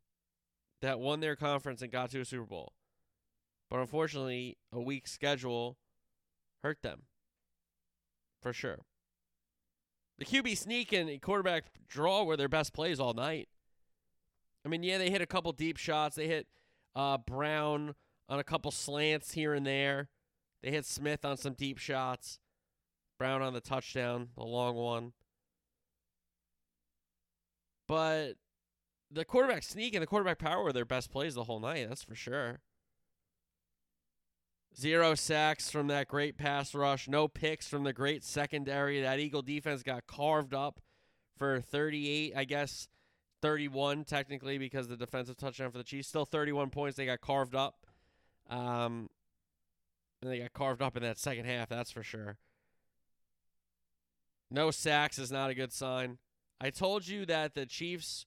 that 0.81 0.99
won 0.99 1.21
their 1.21 1.37
conference 1.37 1.83
and 1.83 1.93
got 1.93 2.11
to 2.11 2.21
a 2.21 2.25
Super 2.25 2.47
Bowl. 2.47 2.73
But 3.75 3.81
unfortunately, 3.81 4.57
a 4.73 4.81
weak 4.81 5.09
schedule 5.09 5.79
hurt 6.63 6.83
them. 6.83 7.07
For 8.41 8.53
sure. 8.53 8.79
The 10.17 10.25
QB 10.25 10.57
sneak 10.57 10.93
and 10.93 11.21
quarterback 11.21 11.65
draw 11.89 12.23
were 12.23 12.37
their 12.37 12.49
best 12.49 12.73
plays 12.73 13.01
all 13.01 13.15
night. 13.15 13.49
I 14.65 14.69
mean, 14.69 14.85
yeah, 14.85 14.99
they 14.99 15.11
hit 15.11 15.23
a 15.23 15.27
couple 15.27 15.51
deep 15.51 15.77
shots. 15.77 16.15
They 16.15 16.29
hit 16.29 16.47
uh, 16.95 17.19
Brown 17.19 17.97
on 18.29 18.39
a 18.39 18.45
couple 18.45 18.71
slants 18.71 19.33
here 19.33 19.55
and 19.55 19.67
there. 19.67 20.09
They 20.63 20.71
hit 20.71 20.87
Smith 20.87 21.25
on 21.25 21.37
some 21.37 21.55
deep 21.55 21.79
shots. 21.79 22.39
Brown 23.19 23.43
on 23.43 23.55
the 23.55 23.61
touchdown, 23.61 24.29
the 24.37 24.45
long 24.45 24.77
one. 24.77 25.15
But 27.89 28.35
the 29.11 29.25
quarterback 29.25 29.65
sneak 29.65 29.95
and 29.95 30.03
the 30.03 30.07
quarterback 30.07 30.39
power 30.39 30.63
were 30.63 30.73
their 30.73 30.85
best 30.85 31.11
plays 31.11 31.35
the 31.35 31.43
whole 31.43 31.59
night, 31.59 31.89
that's 31.89 32.05
for 32.05 32.15
sure. 32.15 32.61
Zero 34.77 35.15
sacks 35.15 35.71
from 35.71 35.87
that 35.87 36.09
great 36.09 36.37
pass 36.37 36.75
rush, 36.75 37.09
no 37.09 37.29
picks 37.29 37.69
from 37.69 37.85
the 37.85 37.93
great 37.93 38.25
secondary. 38.25 39.03
That 39.03 39.21
Eagle 39.21 39.43
defense 39.43 39.83
got 39.85 40.07
carved 40.07 40.53
up 40.53 40.81
for 41.37 41.61
38, 41.61 42.33
I 42.37 42.45
guess 42.45 42.89
31 43.41 44.05
technically 44.05 44.59
because 44.59 44.89
the 44.89 44.97
defensive 44.97 45.37
touchdown 45.37 45.71
for 45.71 45.79
the 45.79 45.85
Chiefs. 45.85 46.09
Still 46.09 46.25
31 46.25 46.71
points. 46.71 46.97
They 46.97 47.07
got 47.07 47.21
carved 47.21 47.55
up. 47.55 47.87
Um, 48.51 49.11
and 50.23 50.33
they 50.33 50.39
got 50.39 50.53
carved 50.55 50.83
up 50.83 50.97
in 50.97 51.03
that 51.03 51.19
second 51.19 51.45
half, 51.45 51.69
that's 51.69 51.91
for 51.91 52.03
sure. 52.03 52.39
No 54.51 54.71
sacks 54.71 55.19
is 55.19 55.31
not 55.31 55.51
a 55.51 55.55
good 55.55 55.73
sign. 55.73 56.19
I 56.61 56.71
told 56.71 57.07
you 57.07 57.27
that 57.27 57.55
the 57.55 57.67
Chiefs, 57.67 58.27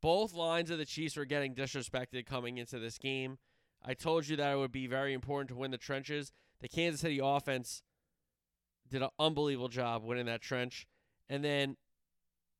both 0.00 0.34
lines 0.34 0.70
of 0.70 0.78
the 0.78 0.84
Chiefs 0.84 1.16
were 1.16 1.24
getting 1.24 1.54
disrespected 1.54 2.26
coming 2.26 2.58
into 2.58 2.78
this 2.78 2.98
game. 2.98 3.38
I 3.84 3.94
told 3.94 4.28
you 4.28 4.36
that 4.36 4.52
it 4.52 4.56
would 4.56 4.72
be 4.72 4.86
very 4.86 5.12
important 5.12 5.48
to 5.48 5.56
win 5.56 5.70
the 5.70 5.78
trenches. 5.78 6.32
The 6.60 6.68
Kansas 6.68 7.00
City 7.00 7.20
offense 7.22 7.82
did 8.88 9.02
an 9.02 9.08
unbelievable 9.18 9.68
job 9.68 10.04
winning 10.04 10.26
that 10.26 10.40
trench. 10.40 10.86
And 11.28 11.42
then, 11.44 11.76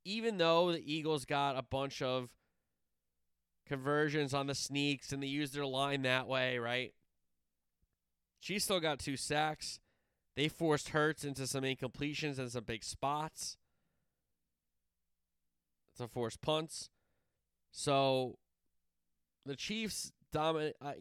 even 0.04 0.38
though 0.38 0.72
the 0.72 0.92
Eagles 0.92 1.24
got 1.24 1.56
a 1.56 1.62
bunch 1.62 2.02
of 2.02 2.30
conversions 3.66 4.34
on 4.34 4.48
the 4.48 4.54
sneaks 4.54 5.12
and 5.12 5.22
they 5.22 5.28
used 5.28 5.54
their 5.54 5.66
line 5.66 6.02
that 6.02 6.26
way, 6.26 6.58
right? 6.58 6.92
She 8.40 8.58
still 8.58 8.80
got 8.80 8.98
two 8.98 9.16
sacks. 9.16 9.78
They 10.34 10.48
forced 10.48 10.88
Hurts 10.88 11.24
into 11.24 11.46
some 11.46 11.62
incompletions 11.62 12.38
and 12.38 12.50
some 12.50 12.64
big 12.64 12.82
spots. 12.82 13.56
To 15.98 16.08
force 16.08 16.36
punts. 16.36 16.88
So 17.70 18.38
the 19.44 19.54
Chiefs 19.54 20.12
dominate. 20.32 20.76
I, 20.82 20.94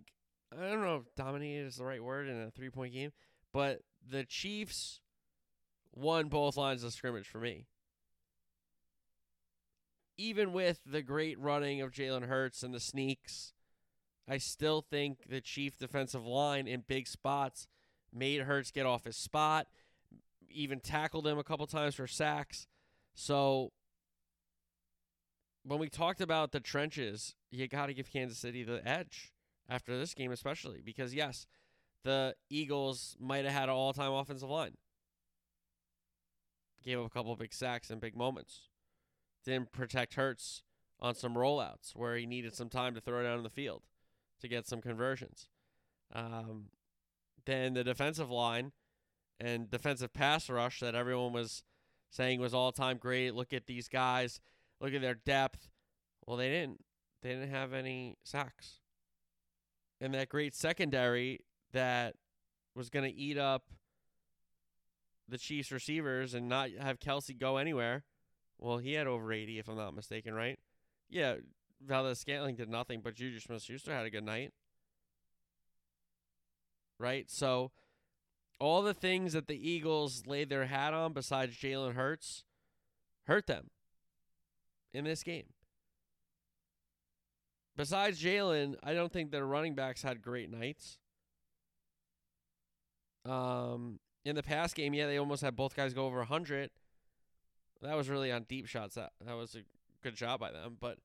I 0.51 0.69
don't 0.69 0.81
know 0.81 0.97
if 0.97 1.15
dominated 1.15 1.67
is 1.67 1.77
the 1.77 1.85
right 1.85 2.03
word 2.03 2.27
in 2.27 2.41
a 2.41 2.51
three 2.51 2.69
point 2.69 2.93
game, 2.93 3.11
but 3.53 3.81
the 4.07 4.23
Chiefs 4.23 5.01
won 5.93 6.27
both 6.27 6.57
lines 6.57 6.83
of 6.83 6.93
scrimmage 6.93 7.27
for 7.27 7.39
me. 7.39 7.67
Even 10.17 10.53
with 10.53 10.81
the 10.85 11.01
great 11.01 11.39
running 11.39 11.81
of 11.81 11.91
Jalen 11.91 12.27
Hurts 12.27 12.63
and 12.63 12.73
the 12.73 12.79
sneaks, 12.79 13.53
I 14.27 14.37
still 14.37 14.81
think 14.81 15.29
the 15.29 15.41
Chief 15.41 15.77
defensive 15.77 16.25
line 16.25 16.67
in 16.67 16.83
big 16.87 17.07
spots 17.07 17.67
made 18.13 18.41
Hurts 18.41 18.71
get 18.71 18.85
off 18.85 19.05
his 19.05 19.17
spot, 19.17 19.67
even 20.49 20.79
tackled 20.79 21.25
him 21.25 21.39
a 21.39 21.43
couple 21.43 21.65
times 21.65 21.95
for 21.95 22.07
sacks. 22.07 22.67
So 23.15 23.71
when 25.63 25.79
we 25.79 25.89
talked 25.89 26.21
about 26.21 26.51
the 26.51 26.59
trenches, 26.59 27.35
you 27.51 27.67
got 27.67 27.87
to 27.87 27.93
give 27.93 28.11
Kansas 28.11 28.37
City 28.37 28.63
the 28.63 28.85
edge 28.87 29.33
after 29.69 29.97
this 29.97 30.13
game, 30.13 30.31
especially 30.31 30.81
because, 30.83 31.13
yes, 31.13 31.45
the 32.03 32.35
Eagles 32.49 33.15
might 33.19 33.45
have 33.45 33.53
had 33.53 33.63
an 33.63 33.75
all 33.75 33.93
time 33.93 34.11
offensive 34.11 34.49
line. 34.49 34.75
Gave 36.83 36.99
up 36.99 37.05
a 37.05 37.09
couple 37.09 37.31
of 37.31 37.39
big 37.39 37.53
sacks 37.53 37.89
and 37.89 38.01
big 38.01 38.15
moments. 38.15 38.69
Didn't 39.45 39.71
protect 39.71 40.15
Hurts 40.15 40.63
on 40.99 41.13
some 41.15 41.35
rollouts 41.35 41.95
where 41.95 42.15
he 42.15 42.25
needed 42.25 42.55
some 42.55 42.69
time 42.69 42.95
to 42.95 43.01
throw 43.01 43.23
down 43.23 43.37
in 43.37 43.43
the 43.43 43.49
field 43.49 43.83
to 44.39 44.47
get 44.47 44.67
some 44.67 44.81
conversions. 44.81 45.47
Um, 46.13 46.65
then 47.45 47.73
the 47.73 47.83
defensive 47.83 48.29
line 48.29 48.71
and 49.39 49.69
defensive 49.69 50.13
pass 50.13 50.49
rush 50.49 50.79
that 50.79 50.95
everyone 50.95 51.33
was 51.33 51.63
saying 52.09 52.39
was 52.39 52.53
all 52.53 52.71
time 52.71 52.97
great. 52.97 53.33
Look 53.33 53.53
at 53.53 53.67
these 53.67 53.87
guys. 53.87 54.39
Look 54.79 54.93
at 54.93 55.01
their 55.01 55.15
depth. 55.15 55.69
Well, 56.25 56.37
they 56.37 56.49
didn't. 56.49 56.83
They 57.21 57.29
didn't 57.29 57.49
have 57.49 57.73
any 57.73 58.17
sacks. 58.23 58.79
And 59.99 60.13
that 60.13 60.29
great 60.29 60.55
secondary 60.55 61.41
that 61.73 62.15
was 62.75 62.89
going 62.89 63.05
to 63.09 63.15
eat 63.15 63.37
up 63.37 63.63
the 65.27 65.37
Chiefs 65.37 65.71
receivers 65.71 66.33
and 66.33 66.49
not 66.49 66.69
have 66.79 66.99
Kelce 66.99 67.37
go 67.37 67.57
anywhere. 67.57 68.03
Well, 68.57 68.79
he 68.79 68.93
had 68.93 69.07
over 69.07 69.31
80, 69.31 69.59
if 69.59 69.67
I'm 69.67 69.77
not 69.77 69.95
mistaken, 69.95 70.33
right? 70.33 70.59
Yeah, 71.09 71.35
Valdes-Scantling 71.85 72.55
did 72.55 72.69
nothing, 72.69 73.01
but 73.03 73.15
Juju 73.15 73.39
Smith 73.39 73.61
Schuster 73.61 73.93
had 73.93 74.05
a 74.05 74.09
good 74.09 74.23
night 74.23 74.53
right? 77.01 77.29
So 77.29 77.71
all 78.59 78.81
the 78.83 78.93
things 78.93 79.33
that 79.33 79.47
the 79.47 79.69
Eagles 79.69 80.23
laid 80.25 80.49
their 80.49 80.67
hat 80.67 80.93
on 80.93 81.13
besides 81.13 81.57
Jalen 81.57 81.95
Hurts 81.95 82.43
hurt 83.25 83.47
them 83.47 83.71
in 84.93 85.03
this 85.03 85.23
game. 85.23 85.47
Besides 87.81 88.21
Jalen, 88.21 88.75
I 88.83 88.93
don't 88.93 89.11
think 89.11 89.31
their 89.31 89.43
running 89.43 89.73
backs 89.73 90.03
had 90.03 90.21
great 90.21 90.51
nights. 90.51 90.99
Um, 93.25 93.99
in 94.23 94.35
the 94.35 94.43
past 94.43 94.75
game, 94.75 94.93
yeah, 94.93 95.07
they 95.07 95.17
almost 95.17 95.41
had 95.41 95.55
both 95.55 95.75
guys 95.75 95.91
go 95.91 96.05
over 96.05 96.19
100. 96.19 96.69
That 97.81 97.97
was 97.97 98.07
really 98.07 98.31
on 98.31 98.43
deep 98.43 98.67
shots. 98.67 98.93
That 98.93 99.13
that 99.25 99.35
was 99.35 99.55
a 99.55 99.61
good 100.03 100.15
job 100.15 100.39
by 100.39 100.51
them, 100.51 100.77
but 100.79 100.99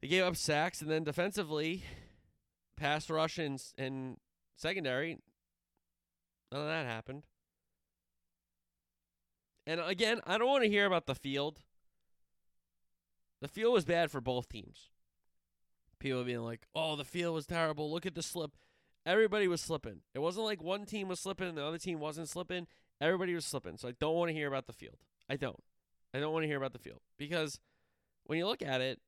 they 0.00 0.08
gave 0.08 0.24
up 0.24 0.34
sacks, 0.34 0.80
and 0.80 0.90
then 0.90 1.04
defensively, 1.04 1.82
pass 2.78 3.10
rush 3.10 3.36
and, 3.36 3.62
and 3.76 4.16
Secondary, 4.56 5.18
none 6.50 6.62
of 6.62 6.68
that 6.68 6.86
happened. 6.86 7.24
And 9.66 9.78
again, 9.78 10.22
I 10.26 10.38
don't 10.38 10.48
want 10.48 10.64
to 10.64 10.70
hear 10.70 10.86
about 10.86 11.04
the 11.04 11.14
field. 11.14 11.60
The 13.42 13.48
field 13.48 13.74
was 13.74 13.84
bad 13.84 14.10
for 14.10 14.22
both 14.22 14.48
teams. 14.48 14.88
People 16.00 16.24
being 16.24 16.40
like, 16.40 16.66
"Oh, 16.74 16.96
the 16.96 17.04
field 17.04 17.34
was 17.34 17.46
terrible. 17.46 17.90
Look 17.90 18.06
at 18.06 18.14
the 18.14 18.22
slip." 18.22 18.56
Everybody 19.06 19.48
was 19.48 19.60
slipping. 19.62 20.00
It 20.14 20.18
wasn't 20.18 20.44
like 20.44 20.62
one 20.62 20.84
team 20.84 21.08
was 21.08 21.20
slipping 21.20 21.48
and 21.48 21.56
the 21.56 21.64
other 21.64 21.78
team 21.78 22.00
wasn't 22.00 22.28
slipping. 22.28 22.66
Everybody 23.00 23.34
was 23.34 23.46
slipping. 23.46 23.78
So 23.78 23.88
I 23.88 23.92
don't 23.98 24.14
want 24.14 24.28
to 24.28 24.34
hear 24.34 24.48
about 24.48 24.66
the 24.66 24.74
field. 24.74 24.98
I 25.28 25.36
don't. 25.36 25.62
I 26.12 26.20
don't 26.20 26.32
want 26.32 26.42
to 26.42 26.48
hear 26.48 26.58
about 26.58 26.72
the 26.72 26.78
field 26.78 27.00
because 27.16 27.60
when 28.24 28.38
you 28.38 28.46
look 28.46 28.62
at 28.62 28.80
it, 28.80 29.00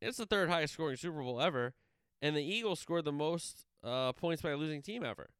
it's 0.00 0.18
the 0.18 0.26
third 0.26 0.48
highest 0.50 0.74
scoring 0.74 0.96
Super 0.96 1.22
Bowl 1.22 1.40
ever, 1.40 1.74
and 2.20 2.36
the 2.36 2.42
Eagles 2.42 2.80
scored 2.80 3.04
the 3.04 3.12
most 3.12 3.66
uh, 3.82 4.12
points 4.12 4.42
by 4.42 4.50
a 4.50 4.56
losing 4.56 4.82
team 4.82 5.04
ever. 5.04 5.30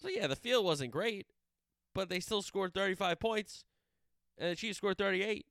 So 0.00 0.08
yeah, 0.08 0.26
the 0.26 0.36
field 0.36 0.64
wasn't 0.64 0.92
great, 0.92 1.26
but 1.94 2.08
they 2.08 2.20
still 2.20 2.42
scored 2.42 2.74
35 2.74 3.18
points, 3.20 3.64
and 4.38 4.50
the 4.50 4.56
Chiefs 4.56 4.78
scored 4.78 4.98
38. 4.98 5.46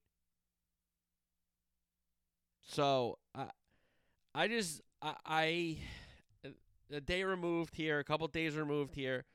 So 2.63 3.17
I, 3.35 3.47
I 4.33 4.47
just 4.47 4.81
I, 5.01 5.15
I 5.25 5.77
a 6.91 7.01
day 7.01 7.23
removed 7.23 7.75
here, 7.75 7.99
a 7.99 8.03
couple 8.03 8.27
days 8.27 8.55
removed 8.55 8.95
here. 8.95 9.25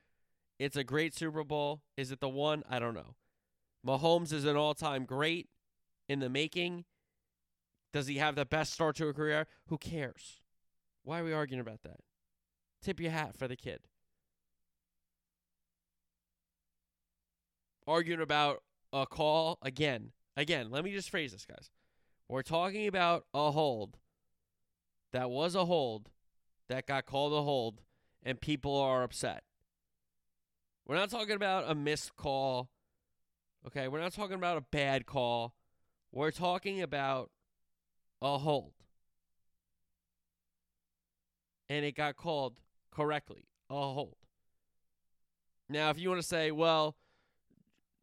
It's 0.59 0.77
a 0.77 0.85
great 0.85 1.15
Super 1.15 1.45
Bowl. 1.45 1.83
Is 1.97 2.13
it 2.13 2.21
the 2.21 2.29
one? 2.29 2.63
I 2.69 2.79
don't 2.79 2.95
know. 2.95 3.17
Mahomes 3.87 4.33
is 4.33 4.45
an 4.45 4.57
all-time 4.57 5.05
great 5.05 5.49
in 6.09 6.21
the 6.21 6.29
making. 6.29 6.85
Does 7.93 8.07
he 8.07 8.17
have 8.17 8.35
the 8.35 8.45
best 8.45 8.73
start 8.73 8.97
to 8.97 9.09
a 9.09 9.13
career? 9.13 9.47
Who 9.67 9.79
cares? 9.79 10.41
Why 11.03 11.21
are 11.21 11.25
we 11.25 11.33
arguing 11.33 11.61
about 11.61 11.83
that? 11.83 12.01
Tip 12.83 13.01
your 13.01 13.11
hat 13.11 13.37
for 13.37 13.47
the 13.47 13.57
kid. 13.57 13.81
Arguing 17.87 18.21
about 18.21 18.63
a 18.93 19.07
call 19.07 19.59
again. 19.61 20.13
Again, 20.37 20.71
let 20.71 20.85
me 20.85 20.93
just 20.93 21.11
phrase 21.11 21.33
this, 21.33 21.45
guys. 21.45 21.71
We're 22.29 22.43
talking 22.43 22.87
about 22.87 23.27
a 23.35 23.51
hold 23.51 23.99
that 25.15 25.31
was 25.31 25.55
a 25.55 25.65
hold 25.65 26.11
that 26.69 26.87
got 26.87 27.07
called 27.07 27.33
a 27.33 27.43
hold, 27.43 27.81
and 28.23 28.41
people 28.41 28.77
are 28.77 29.03
upset. 29.03 29.45
We're 30.87 30.97
not 30.97 31.09
talking 31.09 31.37
about 31.37 31.65
a 31.67 31.75
missed 31.75 32.15
call. 32.17 32.69
Okay, 33.67 33.89
we're 33.89 34.01
not 34.01 34.13
talking 34.13 34.35
about 34.37 34.59
a 34.59 34.65
bad 34.71 35.07
call. 35.07 35.55
We're 36.13 36.31
talking 36.31 36.83
about 36.83 37.31
a 38.21 38.37
hold 38.37 38.75
and 41.69 41.85
it 41.85 41.97
got 41.97 42.17
called 42.17 42.61
correctly 42.91 43.47
a 43.71 43.75
hold. 43.75 44.17
Now, 45.69 45.91
if 45.91 45.99
you 45.99 46.09
want 46.09 46.21
to 46.21 46.27
say, 46.27 46.51
well, 46.51 46.97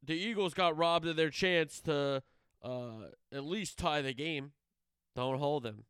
the 0.03 0.15
Eagles 0.15 0.53
got 0.53 0.77
robbed 0.77 1.07
of 1.07 1.15
their 1.15 1.29
chance 1.29 1.79
to 1.81 2.23
uh, 2.63 2.91
at 3.31 3.43
least 3.43 3.77
tie 3.77 4.01
the 4.01 4.13
game, 4.13 4.51
don't 5.15 5.37
hold 5.37 5.63
them. 5.63 5.85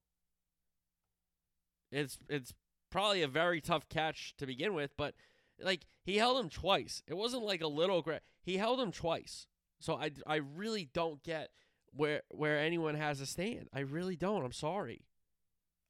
It's 1.91 2.17
it's 2.29 2.53
probably 2.89 3.21
a 3.21 3.27
very 3.27 3.61
tough 3.61 3.87
catch 3.89 4.35
to 4.37 4.45
begin 4.45 4.73
with, 4.73 4.95
but 4.97 5.13
like 5.59 5.85
he 6.03 6.17
held 6.17 6.39
him 6.39 6.49
twice. 6.49 7.01
It 7.07 7.15
wasn't 7.15 7.43
like 7.43 7.61
a 7.61 7.67
little 7.67 8.01
gra- 8.01 8.21
he 8.41 8.57
held 8.57 8.79
him 8.79 8.91
twice. 8.91 9.47
So 9.79 9.95
I, 9.95 10.11
I 10.27 10.35
really 10.35 10.89
don't 10.93 11.23
get 11.23 11.49
where 11.93 12.21
where 12.29 12.59
anyone 12.59 12.95
has 12.95 13.19
a 13.19 13.25
stand. 13.25 13.67
I 13.73 13.79
really 13.81 14.15
don't. 14.15 14.45
I'm 14.45 14.51
sorry. 14.51 15.05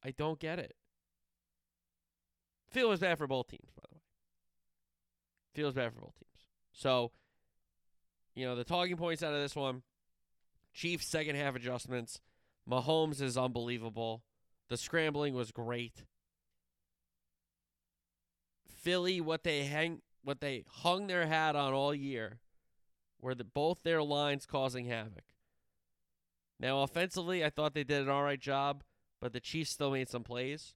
I 0.04 0.10
don't 0.10 0.40
get 0.40 0.58
it. 0.58 0.74
Feels 2.70 3.00
bad 3.00 3.18
for 3.18 3.26
both 3.26 3.48
teams, 3.48 3.70
by 3.76 3.82
the 3.88 3.94
way. 3.94 4.02
Feels 5.54 5.74
bad 5.74 5.92
for 5.92 6.00
both 6.00 6.14
teams. 6.18 6.46
So, 6.72 7.12
you 8.34 8.46
know, 8.46 8.56
the 8.56 8.64
talking 8.64 8.96
points 8.96 9.22
out 9.22 9.34
of 9.34 9.42
this 9.42 9.54
one 9.54 9.82
Chiefs 10.72 11.06
second 11.06 11.36
half 11.36 11.54
adjustments. 11.54 12.20
Mahomes 12.68 13.20
is 13.20 13.36
unbelievable. 13.36 14.22
The 14.72 14.78
scrambling 14.78 15.34
was 15.34 15.52
great. 15.52 16.06
Philly, 18.66 19.20
what 19.20 19.44
they 19.44 19.64
hang 19.64 20.00
what 20.22 20.40
they 20.40 20.64
hung 20.66 21.08
their 21.08 21.26
hat 21.26 21.54
on 21.54 21.74
all 21.74 21.94
year 21.94 22.40
were 23.20 23.34
the 23.34 23.44
both 23.44 23.82
their 23.82 24.02
lines 24.02 24.46
causing 24.46 24.86
havoc. 24.86 25.24
Now 26.58 26.80
offensively, 26.80 27.44
I 27.44 27.50
thought 27.50 27.74
they 27.74 27.84
did 27.84 28.00
an 28.00 28.08
all 28.08 28.22
right 28.22 28.40
job, 28.40 28.82
but 29.20 29.34
the 29.34 29.40
Chiefs 29.40 29.72
still 29.72 29.90
made 29.90 30.08
some 30.08 30.24
plays. 30.24 30.72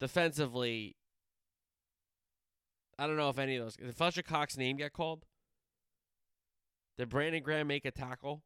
Defensively, 0.00 0.96
I 2.98 3.06
don't 3.06 3.16
know 3.16 3.28
if 3.28 3.38
any 3.38 3.54
of 3.58 3.64
those. 3.64 3.76
Did 3.76 3.94
Fletcher 3.94 4.22
Cox's 4.22 4.58
name 4.58 4.76
get 4.76 4.92
called? 4.92 5.24
Did 6.98 7.10
Brandon 7.10 7.44
Graham 7.44 7.68
make 7.68 7.84
a 7.84 7.92
tackle? 7.92 8.42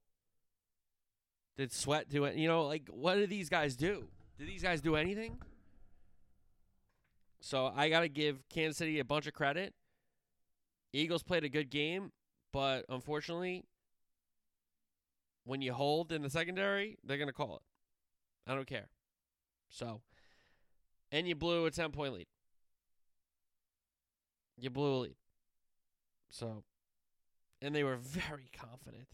Did 1.57 1.73
Sweat 1.73 2.11
do 2.11 2.25
it? 2.27 2.37
You 2.37 2.49
know, 2.49 2.65
like 2.67 2.87
what 2.91 3.15
did 3.15 3.31
these 3.31 3.49
guys 3.49 3.77
do? 3.77 4.09
Did 4.39 4.49
these 4.49 4.63
guys 4.63 4.81
do 4.81 4.97
anything? 4.97 5.39
So 7.41 7.73
I 7.75 7.89
got 7.89 8.01
to 8.01 8.09
give 8.09 8.49
Kansas 8.49 8.77
City 8.77 8.99
a 8.99 9.05
bunch 9.05 9.27
of 9.27 9.33
credit. 9.33 9.73
Eagles 10.93 11.23
played 11.23 11.45
a 11.45 11.49
good 11.49 11.71
game, 11.71 12.13
but 12.53 12.85
unfortunately, 12.89 13.65
when 15.45 15.63
you 15.63 15.73
hold 15.73 16.13
in 16.13 16.23
the 16.23 16.31
secondary, 16.31 16.99
they're 17.05 17.19
going 17.19 17.29
to 17.29 17.33
call 17.33 17.57
it. 17.57 18.51
I 18.51 18.55
don't 18.55 18.67
care. 18.67 18.89
So, 19.69 20.01
and 21.13 21.27
you 21.27 21.35
blew 21.35 21.67
a 21.67 21.71
10 21.71 21.91
point 21.93 22.15
lead. 22.15 22.27
You 24.59 24.71
blew 24.71 24.95
a 24.95 24.99
lead. 24.99 25.17
So, 26.31 26.65
and 27.63 27.75
they 27.75 27.85
were 27.85 27.97
very 27.97 28.51
confident. 28.59 29.07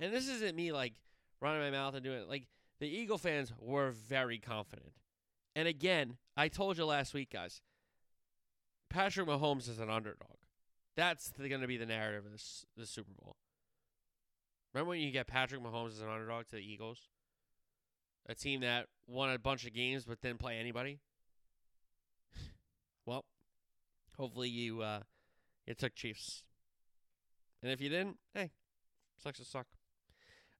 And 0.00 0.12
this 0.12 0.28
isn't 0.28 0.56
me 0.56 0.72
like 0.72 0.94
running 1.40 1.60
my 1.60 1.70
mouth 1.70 1.94
and 1.94 2.04
doing 2.04 2.18
it. 2.18 2.28
Like, 2.28 2.46
the 2.82 2.88
Eagle 2.88 3.16
fans 3.16 3.52
were 3.60 3.92
very 3.92 4.38
confident. 4.38 4.90
And 5.54 5.68
again, 5.68 6.16
I 6.36 6.48
told 6.48 6.76
you 6.76 6.84
last 6.84 7.14
week, 7.14 7.30
guys, 7.30 7.62
Patrick 8.90 9.28
Mahomes 9.28 9.68
is 9.68 9.78
an 9.78 9.88
underdog. 9.88 10.38
That's 10.96 11.30
going 11.30 11.60
to 11.60 11.68
be 11.68 11.76
the 11.76 11.86
narrative 11.86 12.26
of 12.26 12.32
this, 12.32 12.66
this 12.76 12.90
Super 12.90 13.12
Bowl. 13.12 13.36
Remember 14.74 14.88
when 14.88 14.98
you 14.98 15.12
get 15.12 15.28
Patrick 15.28 15.62
Mahomes 15.62 15.90
as 15.90 16.00
an 16.00 16.08
underdog 16.08 16.46
to 16.46 16.56
the 16.56 16.60
Eagles? 16.60 16.98
A 18.28 18.34
team 18.34 18.62
that 18.62 18.86
won 19.06 19.30
a 19.30 19.38
bunch 19.38 19.64
of 19.64 19.72
games 19.72 20.04
but 20.04 20.20
didn't 20.20 20.40
play 20.40 20.56
anybody? 20.56 20.98
well, 23.06 23.24
hopefully 24.18 24.48
you 24.48 24.82
uh, 24.82 25.02
you 25.68 25.74
took 25.74 25.94
Chiefs. 25.94 26.42
And 27.62 27.70
if 27.70 27.80
you 27.80 27.88
didn't, 27.88 28.16
hey, 28.34 28.50
sucks 29.22 29.38
to 29.38 29.44
suck. 29.44 29.68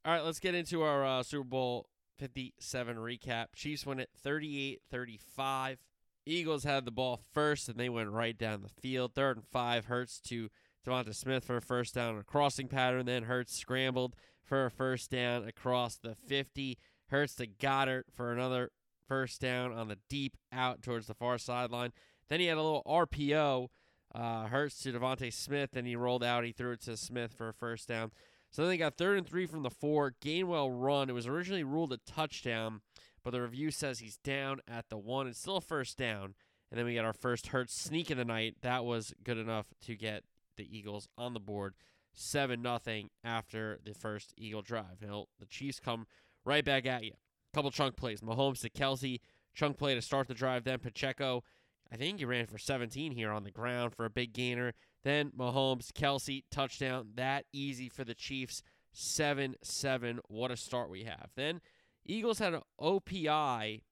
All 0.05 0.13
right, 0.13 0.25
let's 0.25 0.39
get 0.39 0.55
into 0.55 0.83
our 0.83 1.05
uh, 1.05 1.23
Super 1.25 1.45
Bowl 1.45 1.89
57 2.23 2.99
recap. 2.99 3.47
Chiefs 3.53 3.85
win 3.85 3.99
it 3.99 4.09
38 4.23 4.81
35. 4.89 5.79
Eagles 6.25 6.63
had 6.63 6.85
the 6.85 6.93
ball 6.93 7.19
first, 7.33 7.69
and 7.69 7.77
they 7.77 7.89
went 7.89 8.11
right 8.11 8.39
down 8.39 8.63
the 8.63 8.69
field. 8.69 9.13
Third 9.13 9.39
and 9.39 9.47
five, 9.49 9.87
Hurts 9.87 10.21
to 10.29 10.49
DeVonta 10.87 11.17
Smith 11.17 11.45
for 11.45 11.57
a 11.57 11.61
first 11.61 11.97
down 11.97 12.17
a 12.17 12.23
crossing 12.23 12.69
pattern. 12.69 13.07
Then 13.07 13.25
Hurts 13.25 13.57
scrambled 13.57 14.15
for 14.45 14.67
a 14.67 14.71
first 14.71 15.11
down 15.11 15.49
across 15.49 15.97
the 15.97 16.15
50. 16.15 16.79
Hurts 17.09 17.35
to 17.37 17.49
Goedert 17.49 18.05
for 18.15 18.33
another 18.33 18.71
first 19.09 19.41
down 19.41 19.73
on 19.73 19.89
the 19.89 19.99
deep 20.09 20.37
out 20.53 20.81
towards 20.81 21.09
the 21.09 21.15
far 21.15 21.39
sideline. 21.39 21.93
Then 22.29 22.39
he 22.39 22.47
had 22.47 22.57
a 22.57 22.63
little 22.63 22.85
RPO. 22.87 23.67
Uh, 24.15 24.47
Hurts 24.47 24.81
to 24.85 24.93
DeVonta 24.93 25.33
Smith, 25.33 25.71
and 25.75 25.89
he 25.89 25.97
rolled 25.97 26.23
out. 26.23 26.45
He 26.45 26.53
threw 26.53 26.71
it 26.71 26.83
to 26.83 26.97
Smith 26.97 27.35
for 27.35 27.49
a 27.49 27.55
first 27.55 27.89
down. 27.89 28.13
So 28.53 28.63
then 28.63 28.71
they 28.71 28.77
got 28.77 28.99
third 28.99 29.19
and 29.19 29.27
three 29.27 29.47
from 29.47 29.63
the 29.63 29.71
four. 29.71 30.15
Gainwell 30.23 30.71
run. 30.71 31.09
It 31.09 31.15
was 31.15 31.27
originally 31.27 31.65
ruled 31.65 31.93
a 31.93 31.99
touchdown, 32.07 32.83
but 33.25 33.31
the 33.31 33.41
review 33.41 33.71
says 33.71 33.99
he's 33.99 34.19
down 34.19 34.61
at 34.69 34.91
the 34.91 34.99
one. 34.99 35.27
It's 35.27 35.41
still 35.41 35.57
a 35.57 35.63
first 35.63 35.97
down. 35.97 36.35
And 36.71 36.79
then 36.79 36.85
we 36.85 36.95
got 36.95 37.05
our 37.05 37.13
first 37.13 37.49
Hurts 37.49 37.75
sneak 37.75 38.11
of 38.11 38.19
the 38.19 38.25
night. 38.25 38.57
That 38.61 38.85
was 38.85 39.15
good 39.25 39.39
enough 39.39 39.67
to 39.87 39.97
get 39.97 40.25
the 40.57 40.79
Eagles 40.79 41.09
on 41.17 41.33
the 41.33 41.41
board, 41.41 41.75
seven 42.13 42.61
nothing 42.63 43.09
after 43.25 43.79
the 43.85 43.95
first 43.95 44.35
Eagle 44.37 44.63
drive. 44.63 45.01
Now 45.01 45.27
the 45.41 45.47
Chiefs 45.47 45.81
come 45.81 46.07
right 46.45 46.65
back 46.65 46.87
at 46.87 47.05
you. 47.05 47.13
Couple 47.55 47.71
chunk 47.71 47.97
plays. 47.97 48.21
Mahomes 48.21 48.61
to 48.61 48.71
Kelce, 48.71 49.21
chunk 49.55 49.79
play 49.79 49.95
to 49.95 50.03
start 50.03 50.29
the 50.29 50.35
drive. 50.35 50.65
Then 50.65 50.79
Pacheco, 50.79 51.45
I 51.93 51.97
think 51.97 52.19
he 52.19 52.25
ran 52.25 52.47
for 52.47 52.57
17 52.57 53.13
here 53.13 53.31
on 53.31 53.45
the 53.45 53.51
ground 53.51 53.95
for 53.95 54.07
a 54.07 54.11
big 54.11 54.33
gainer. 54.33 54.73
Then 55.05 55.31
Mahomes, 55.37 55.93
Kelce, 55.93 56.45
touchdown. 56.51 57.09
That 57.17 57.45
easy 57.53 57.89
for 57.89 58.05
the 58.05 58.15
Chiefs. 58.15 58.63
7 58.93 59.57
7. 59.63 60.21
What 60.29 60.51
a 60.51 60.57
start 60.57 60.91
we 60.91 61.05
have. 61.05 61.31
Then 61.37 61.61
Eagles 62.05 62.39
had 62.39 62.55
an 62.55 62.63
OPI 62.81 63.83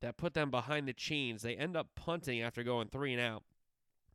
that 0.00 0.16
put 0.16 0.34
them 0.34 0.50
behind 0.50 0.86
the 0.86 0.92
chains. 0.92 1.42
They 1.42 1.54
end 1.54 1.76
up 1.76 1.88
punting 1.96 2.40
after 2.40 2.62
going 2.62 2.88
three 2.88 3.12
and 3.12 3.20
out. 3.20 3.42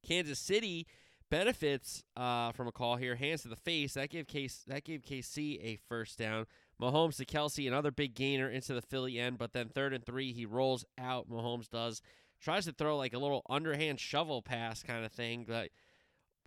Kansas 0.06 0.40
City 0.40 0.88
benefits 1.30 2.04
uh, 2.16 2.52
from 2.52 2.68
a 2.68 2.72
call 2.72 2.96
here, 2.98 3.16
hands 3.16 3.42
to 3.42 3.48
the 3.48 3.56
face. 3.56 3.94
That 3.94 4.10
gave 4.10 4.28
Case 4.28 4.64
that 4.68 4.84
gave 4.84 5.02
KC 5.02 5.60
a 5.62 5.80
first 5.88 6.18
down. 6.18 6.46
Mahomes 6.82 7.18
to 7.18 7.26
Kelce, 7.26 7.68
another 7.68 7.92
big 7.92 8.16
gainer 8.16 8.50
into 8.50 8.74
the 8.74 8.82
Philly 8.82 9.20
end, 9.20 9.38
but 9.38 9.54
then 9.54 9.70
third 9.70 9.94
and 9.94 10.06
three, 10.06 10.34
he 10.34 10.46
rolls 10.46 10.86
out. 10.98 11.30
Mahomes 11.30 11.70
does 11.70 12.02
tries 12.44 12.66
to 12.66 12.74
throw 12.74 12.98
like 12.98 13.14
a 13.14 13.20
little 13.20 13.44
underhand 13.50 14.00
shovel 14.00 14.42
pass 14.42 14.84
kind 14.84 15.06
of 15.06 15.12
thing, 15.12 15.46
that 15.48 15.70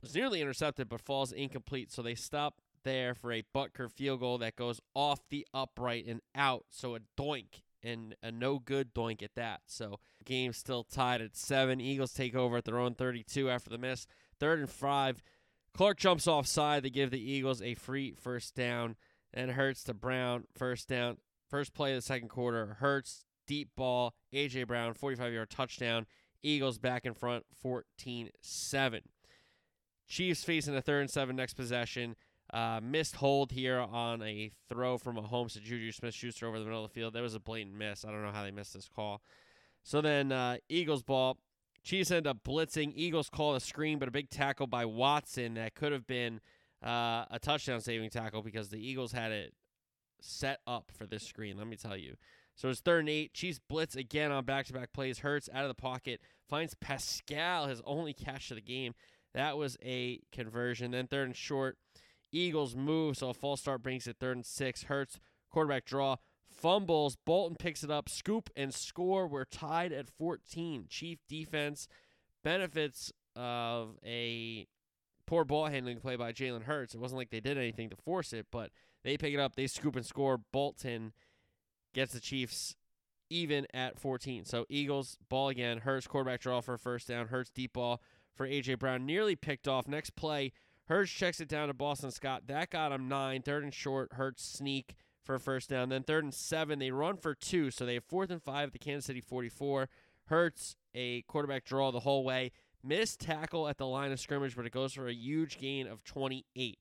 was 0.03 0.15
nearly 0.15 0.41
intercepted, 0.41 0.89
but 0.89 1.01
falls 1.01 1.33
incomplete. 1.33 1.91
So 1.91 2.03
they 2.03 2.15
stop 2.15 2.61
there 2.85 3.15
for 3.15 3.33
a 3.33 3.45
Butker 3.55 3.91
field 3.91 4.21
goal 4.21 4.39
that 4.39 4.57
goes 4.57 4.81
off 4.95 5.21
the 5.31 5.47
upright 5.53 6.07
and 6.07 6.21
out. 6.35 6.67
So 6.71 6.95
a 6.95 7.01
doink 7.19 7.63
and 7.83 8.15
a 8.23 8.31
no 8.31 8.59
good 8.59 8.95
doink 8.95 9.23
at 9.23 9.35
that. 9.35 9.63
So 9.67 9.99
game 10.25 10.53
still 10.53 10.85
tied 10.85 11.23
at 11.23 11.37
seven. 11.37 11.81
Eagles 11.81 12.13
take 12.13 12.35
over 12.35 12.59
at 12.59 12.65
their 12.65 12.79
own 12.79 12.95
32 12.95 13.51
after 13.51 13.71
the 13.71 13.79
miss. 13.79 14.07
Third 14.39 14.61
and 14.61 14.71
five. 14.71 15.23
Clark 15.75 15.99
jumps 15.99 16.27
offside 16.27 16.83
to 16.85 16.91
give 16.91 17.11
the 17.11 17.21
Eagles 17.21 17.61
a 17.61 17.75
free 17.75 18.15
first 18.15 18.55
down. 18.55 18.97
And 19.35 19.51
Hurts 19.51 19.85
to 19.85 19.95
Brown, 19.95 20.45
first 20.57 20.89
down. 20.89 21.19
First 21.51 21.75
play 21.75 21.93
of 21.93 21.99
the 21.99 22.03
second 22.03 22.29
quarter. 22.29 22.79
Hurts, 22.81 23.25
deep 23.47 23.71
ball. 23.77 24.15
A.J. 24.33 24.65
Brown, 24.65 24.95
45 24.95 25.33
yard 25.33 25.51
touchdown. 25.51 26.07
Eagles 26.43 26.79
back 26.79 27.05
in 27.05 27.15
front, 27.15 27.45
14 27.61 28.31
7. 28.41 29.01
Chiefs 30.09 30.45
facing 30.45 30.77
a 30.77 30.83
third 30.83 31.01
and 31.01 31.11
seven 31.11 31.37
next 31.37 31.55
possession. 31.55 32.17
Uh, 32.53 32.81
missed 32.81 33.17
hold 33.17 33.51
here 33.51 33.81
on 33.81 34.23
a 34.23 34.53
throw 34.69 34.99
from 34.99 35.17
Mahomes 35.17 35.55
to 35.55 35.61
Juju 35.61 35.91
Smith 35.91 36.15
Schuster 36.15 36.47
over 36.47 36.61
the 36.61 36.65
middle 36.65 36.85
of 36.85 36.91
the 36.91 36.95
field. 36.95 37.15
That 37.15 37.23
was 37.23 37.35
a 37.35 37.41
blatant 37.41 37.77
miss. 37.77 38.05
I 38.05 38.13
don't 38.13 38.23
know 38.23 38.31
how 38.31 38.45
they 38.45 38.53
missed 38.53 38.75
this 38.75 38.89
call. 38.89 39.21
So 39.83 40.01
then 40.01 40.31
uh, 40.31 40.59
Eagles 40.69 41.03
ball. 41.03 41.39
Chiefs 41.83 42.11
end 42.11 42.27
up 42.27 42.39
blitzing. 42.45 42.93
Eagles 42.95 43.29
call 43.29 43.55
a 43.55 43.61
screen, 43.61 43.99
but 43.99 44.09
a 44.09 44.13
big 44.13 44.31
tackle 44.31 44.67
by 44.67 44.85
Watson 44.85 45.55
that 45.55 45.75
could 45.75 45.93
have 45.93 46.07
been 46.07 46.41
uh, 46.85 47.25
a 47.31 47.39
touchdown 47.41 47.81
saving 47.81 48.11
tackle 48.11 48.43
because 48.43 48.69
the 48.69 48.79
Eagles 48.79 49.13
had 49.13 49.33
it 49.33 49.53
set 50.21 50.61
up 50.67 50.91
for 50.97 51.07
this 51.07 51.23
screen. 51.25 51.57
Let 51.57 51.67
me 51.67 51.77
tell 51.77 51.97
you. 51.97 52.17
So 52.57 52.71
it's 52.71 52.81
third 52.81 53.01
and 53.01 53.09
eight. 53.09 53.35
Chiefs 53.35 53.61
blitz 53.69 53.95
again 53.95 54.33
on 54.33 54.45
back 54.45 54.67
to 54.67 54.73
back 54.73 54.93
plays. 54.93 55.21
Hurts 55.21 55.49
out 55.53 55.63
of 55.63 55.69
the 55.69 55.75
pocket. 55.75 56.21
Finds 56.49 56.75
Pascal, 56.75 57.67
his 57.67 57.83
only 57.85 58.15
catch 58.15 58.51
of 58.51 58.57
the 58.57 58.63
game. 58.63 58.95
That 59.35 59.59
was 59.59 59.77
a 59.85 60.21
conversion. 60.33 60.91
Then 60.91 61.07
third 61.07 61.27
and 61.27 61.37
short. 61.37 61.77
Eagles 62.33 62.75
move, 62.75 63.17
so 63.17 63.31
a 63.31 63.35
false 63.35 63.61
start 63.61 63.83
brings 63.83 64.07
it 64.07 64.17
third 64.19 64.37
and 64.37 64.47
six. 64.47 64.85
Hurts, 64.85 65.21
quarterback 65.51 65.85
draw, 65.85 66.17
fumbles. 66.51 67.17
Bolton 67.25 67.57
picks 67.57 67.85
it 67.85 67.91
up, 67.91 68.09
scoop 68.09 68.51
and 68.57 68.73
score. 68.75 69.27
We're 69.27 69.45
tied 69.45 69.93
at 69.93 70.09
14. 70.09 70.87
Chief 70.89 71.19
defense 71.29 71.89
benefits 72.43 73.13
of 73.35 73.97
a 74.05 74.67
poor 75.27 75.45
ball 75.45 75.67
handling 75.67 75.99
play 75.99 76.17
by 76.17 76.33
Jalen 76.33 76.63
Hurts. 76.63 76.95
It 76.95 77.01
wasn't 77.01 77.19
like 77.19 77.31
they 77.31 77.41
did 77.41 77.59
anything 77.59 77.91
to 77.91 77.97
force 77.97 78.33
it, 78.33 78.47
but 78.51 78.71
they 79.05 79.17
pick 79.19 79.35
it 79.35 79.41
up, 79.41 79.55
they 79.55 79.67
scoop 79.67 79.97
and 79.97 80.07
score. 80.07 80.39
Bolton 80.53 81.13
gets 81.97 82.13
the 82.13 82.21
Chiefs 82.21 82.77
even 83.31 83.67
at 83.75 83.99
14. 83.99 84.45
So 84.45 84.67
Eagles 84.69 85.17
ball 85.29 85.49
again. 85.49 85.79
Hurts 85.79 86.07
quarterback 86.07 86.41
draw 86.41 86.61
for 86.61 86.75
a 86.75 86.79
first 86.79 87.09
down. 87.09 87.29
Hurts 87.29 87.51
deep 87.51 87.73
ball 87.73 88.01
for 88.37 88.47
AJ 88.47 88.79
Brown, 88.79 89.07
nearly 89.07 89.35
picked 89.35 89.67
off. 89.67 89.89
Next 89.89 90.11
play, 90.11 90.53
Hurts 90.89 91.11
checks 91.11 91.41
it 91.41 91.49
down 91.49 91.69
to 91.69 91.75
Boston 91.75 92.11
Scott. 92.11 92.43
That 92.47 92.71
got 92.71 92.93
him 92.93 93.09
nine. 93.09 93.43
Third 93.43 93.65
and 93.65 93.75
short. 93.75 94.13
Hurts 94.13 94.45
sneak 94.45 94.95
for 95.25 95.35
a 95.35 95.41
first 95.41 95.71
down. 95.71 95.89
Then 95.89 96.03
third 96.03 96.23
and 96.23 96.35
seven. 96.35 96.79
They 96.79 96.91
run 96.91 97.17
for 97.17 97.35
two, 97.35 97.71
so 97.71 97.87
they 97.87 97.95
have 97.95 98.05
fourth 98.05 98.31
and 98.31 98.43
five 98.43 98.69
at 98.69 98.73
the 98.73 98.79
Kansas 98.79 99.07
City 99.07 99.23
44. 99.23 99.89
Hurts 100.27 100.77
a 100.95 101.23
quarterback 101.23 101.65
draw 101.65 101.91
the 101.91 102.01
whole 102.01 102.25
way. 102.25 102.53
Missed 102.85 103.21
tackle 103.21 103.67
at 103.67 103.79
the 103.79 103.87
line 103.87 104.13
of 104.13 104.21
scrimmage, 104.21 104.55
but 104.55 104.67
it 104.67 104.73
goes 104.73 104.93
for 104.93 105.09
a 105.09 105.15
huge 105.15 105.59
gain 105.59 105.89
of 105.89 106.05
28. 106.05 106.79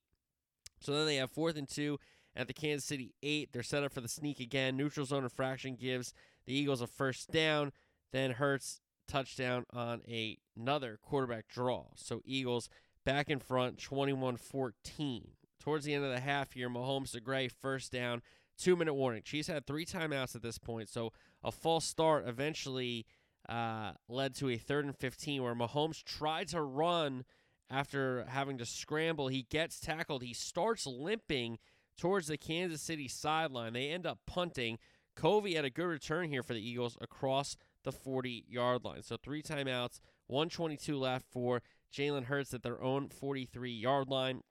So 0.81 0.91
then 0.91 1.05
they 1.05 1.15
have 1.15 1.31
fourth 1.31 1.55
and 1.55 1.69
two 1.69 1.97
at 2.35 2.47
the 2.47 2.53
Kansas 2.53 2.85
City 2.85 3.13
eight. 3.23 3.49
They're 3.51 3.63
set 3.63 3.83
up 3.83 3.93
for 3.93 4.01
the 4.01 4.07
sneak 4.07 4.39
again. 4.39 4.77
Neutral 4.77 5.05
zone 5.05 5.23
infraction 5.23 5.75
gives 5.75 6.13
the 6.45 6.53
Eagles 6.53 6.81
a 6.81 6.87
first 6.87 7.31
down. 7.31 7.71
Then 8.11 8.31
Hurts 8.31 8.81
touchdown 9.07 9.65
on 9.71 10.01
a, 10.07 10.37
another 10.57 10.99
quarterback 11.01 11.47
draw. 11.47 11.85
So 11.95 12.21
Eagles 12.25 12.69
back 13.05 13.29
in 13.29 13.39
front 13.39 13.77
21 13.77 14.37
14. 14.37 15.27
Towards 15.59 15.85
the 15.85 15.93
end 15.93 16.05
of 16.05 16.11
the 16.11 16.19
half 16.19 16.53
here, 16.53 16.69
Mahomes 16.69 17.11
to 17.11 17.19
Gray, 17.19 17.47
first 17.47 17.91
down, 17.91 18.21
two 18.57 18.75
minute 18.75 18.93
warning. 18.93 19.23
Chiefs 19.23 19.47
had 19.47 19.65
three 19.65 19.85
timeouts 19.85 20.35
at 20.35 20.41
this 20.41 20.57
point, 20.57 20.89
so 20.89 21.11
a 21.43 21.51
false 21.51 21.85
start 21.85 22.27
eventually 22.27 23.05
uh, 23.49 23.91
led 24.07 24.35
to 24.35 24.49
a 24.49 24.57
third 24.57 24.85
and 24.85 24.95
15 24.95 25.41
where 25.41 25.55
Mahomes 25.55 26.03
tried 26.03 26.47
to 26.49 26.61
run 26.61 27.25
after 27.69 28.25
having 28.27 28.57
to 28.57 28.65
scramble. 28.65 29.27
He 29.27 29.43
gets 29.49 29.79
tackled. 29.79 30.23
He 30.23 30.33
starts 30.33 30.85
limping 30.85 31.57
towards 31.97 32.27
the 32.27 32.37
Kansas 32.37 32.81
City 32.81 33.07
sideline. 33.07 33.73
They 33.73 33.89
end 33.89 34.05
up 34.05 34.19
punting. 34.25 34.77
Covey 35.15 35.55
had 35.55 35.65
a 35.65 35.69
good 35.69 35.85
return 35.85 36.29
here 36.29 36.43
for 36.43 36.53
the 36.53 36.67
Eagles 36.67 36.97
across 36.99 37.55
the 37.83 37.91
40 37.91 38.45
yard 38.47 38.83
line. 38.83 39.03
So 39.03 39.17
three 39.17 39.41
timeouts, 39.41 40.01
122 40.27 40.97
left 40.97 41.25
for 41.31 41.61
Jalen 41.93 42.25
Hurts 42.25 42.53
at 42.53 42.63
their 42.63 42.81
own 42.81 43.09
43 43.09 43.71
yard 43.71 44.09
line. 44.09 44.41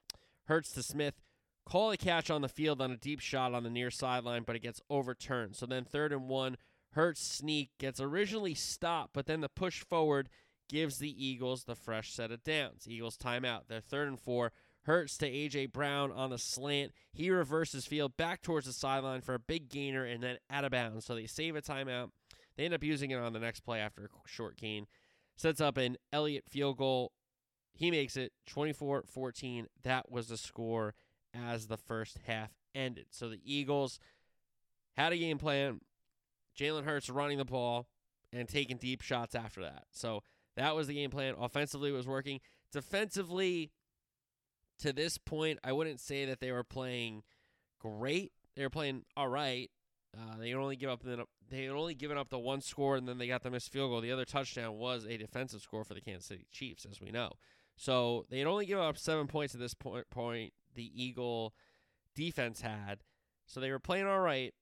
Hurts 0.45 0.71
to 0.71 0.83
Smith. 0.83 1.15
Call 1.67 1.91
a 1.91 1.97
catch 1.97 2.29
on 2.29 2.41
the 2.41 2.49
field 2.49 2.79
on 2.79 2.91
a 2.91 2.97
deep 2.97 3.19
shot 3.19 3.53
on 3.53 3.63
the 3.63 3.69
near 3.71 3.89
sideline, 3.89 4.43
but 4.45 4.55
it 4.55 4.61
gets 4.61 4.81
overturned. 4.89 5.55
So 5.55 5.65
then 5.65 5.83
third 5.83 6.13
and 6.13 6.27
one, 6.27 6.57
Hurts 6.91 7.21
sneak 7.21 7.71
gets 7.79 7.99
originally 7.99 8.53
stopped, 8.53 9.13
but 9.13 9.25
then 9.25 9.41
the 9.41 9.49
push 9.49 9.83
forward 9.83 10.29
gives 10.69 10.97
the 10.97 11.25
Eagles 11.25 11.63
the 11.63 11.75
fresh 11.75 12.13
set 12.13 12.31
of 12.31 12.43
downs. 12.43 12.87
Eagles 12.87 13.17
timeout. 13.17 13.61
They're 13.67 13.81
third 13.81 14.07
and 14.07 14.19
four. 14.19 14.51
Hurts 14.85 15.17
to 15.17 15.27
A.J. 15.27 15.67
Brown 15.67 16.11
on 16.11 16.29
the 16.29 16.37
slant. 16.37 16.91
He 17.11 17.31
reverses 17.31 17.85
field 17.85 18.15
back 18.17 18.43
towards 18.43 18.67
the 18.67 18.73
sideline 18.73 19.21
for 19.21 19.33
a 19.33 19.39
big 19.39 19.67
gainer 19.69 20.05
and 20.05 20.21
then 20.21 20.37
out 20.49 20.63
of 20.63 20.71
bounds. 20.71 21.05
So 21.05 21.15
they 21.15 21.25
save 21.25 21.55
a 21.55 21.61
timeout. 21.61 22.11
They 22.55 22.65
end 22.65 22.73
up 22.73 22.83
using 22.83 23.11
it 23.11 23.15
on 23.15 23.33
the 23.33 23.39
next 23.39 23.61
play 23.61 23.79
after 23.79 24.05
a 24.05 24.09
short 24.27 24.57
gain. 24.57 24.85
Sets 25.37 25.59
up 25.59 25.77
an 25.77 25.97
Elliott 26.13 26.45
field 26.47 26.77
goal. 26.77 27.11
He 27.73 27.89
makes 27.89 28.15
it 28.15 28.31
24 28.45 29.05
14. 29.07 29.67
That 29.83 30.11
was 30.11 30.27
the 30.27 30.37
score 30.37 30.93
as 31.33 31.67
the 31.67 31.77
first 31.77 32.19
half 32.27 32.51
ended. 32.75 33.07
So 33.09 33.27
the 33.27 33.41
Eagles 33.43 33.99
had 34.95 35.13
a 35.13 35.17
game 35.17 35.39
plan. 35.39 35.81
Jalen 36.57 36.85
Hurts 36.85 37.09
running 37.09 37.37
the 37.37 37.45
ball 37.45 37.87
and 38.31 38.47
taking 38.47 38.77
deep 38.77 39.01
shots 39.01 39.35
after 39.35 39.61
that. 39.61 39.85
So 39.91 40.21
that 40.55 40.75
was 40.75 40.87
the 40.87 40.93
game 40.93 41.09
plan. 41.09 41.33
Offensively, 41.39 41.89
it 41.89 41.93
was 41.93 42.07
working. 42.07 42.39
Defensively, 42.71 43.71
to 44.79 44.93
this 44.93 45.17
point, 45.17 45.59
I 45.63 45.71
wouldn't 45.71 45.99
say 45.99 46.25
that 46.25 46.39
they 46.39 46.51
were 46.51 46.63
playing 46.63 47.23
great. 47.79 48.31
They 48.55 48.63
were 48.63 48.69
playing 48.69 49.03
all 49.15 49.27
right. 49.27 49.69
Uh, 50.17 50.37
they 50.37 50.53
only 50.53 50.75
give 50.75 50.89
up 50.89 51.03
the 51.03 51.25
they 51.49 51.63
had 51.63 51.71
only 51.71 51.93
given 51.93 52.17
up 52.17 52.29
the 52.29 52.39
one 52.39 52.61
score 52.61 52.95
and 52.95 53.07
then 53.07 53.17
they 53.17 53.27
got 53.27 53.43
the 53.43 53.51
missed 53.51 53.71
field 53.71 53.91
goal. 53.91 54.01
The 54.01 54.11
other 54.11 54.25
touchdown 54.25 54.77
was 54.77 55.05
a 55.05 55.17
defensive 55.17 55.61
score 55.61 55.83
for 55.83 55.93
the 55.93 56.01
Kansas 56.01 56.25
City 56.25 56.47
Chiefs, 56.51 56.85
as 56.89 56.99
we 56.99 57.11
know. 57.11 57.33
So 57.77 58.25
they 58.29 58.39
had 58.39 58.47
only 58.47 58.65
given 58.65 58.83
up 58.83 58.97
seven 58.97 59.27
points 59.27 59.53
at 59.53 59.59
this 59.59 59.73
point. 59.73 60.09
Point 60.09 60.53
the 60.73 60.91
Eagle 60.95 61.53
defense 62.15 62.61
had, 62.61 63.03
so 63.45 63.59
they 63.59 63.71
were 63.71 63.79
playing 63.79 64.07
all 64.07 64.21
right. 64.21 64.53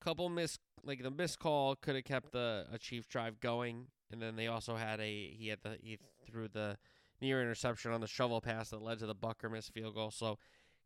Couple 0.00 0.28
miss 0.28 0.58
like 0.82 1.02
the 1.02 1.10
missed 1.10 1.38
call 1.38 1.76
could 1.76 1.94
have 1.94 2.04
kept 2.04 2.32
the 2.32 2.66
a 2.72 2.78
Chief 2.78 3.08
drive 3.08 3.38
going, 3.40 3.86
and 4.10 4.20
then 4.20 4.36
they 4.36 4.46
also 4.46 4.76
had 4.76 5.00
a 5.00 5.28
he 5.28 5.48
had 5.48 5.58
the 5.62 5.76
he 5.80 5.98
threw 6.26 6.48
the 6.48 6.78
near 7.22 7.40
interception 7.40 7.92
on 7.92 8.02
the 8.02 8.06
shovel 8.06 8.42
pass 8.42 8.68
that 8.70 8.82
led 8.82 8.98
to 8.98 9.06
the 9.06 9.14
Butker 9.14 9.50
missed 9.50 9.72
field 9.72 9.94
goal. 9.94 10.10
So 10.10 10.38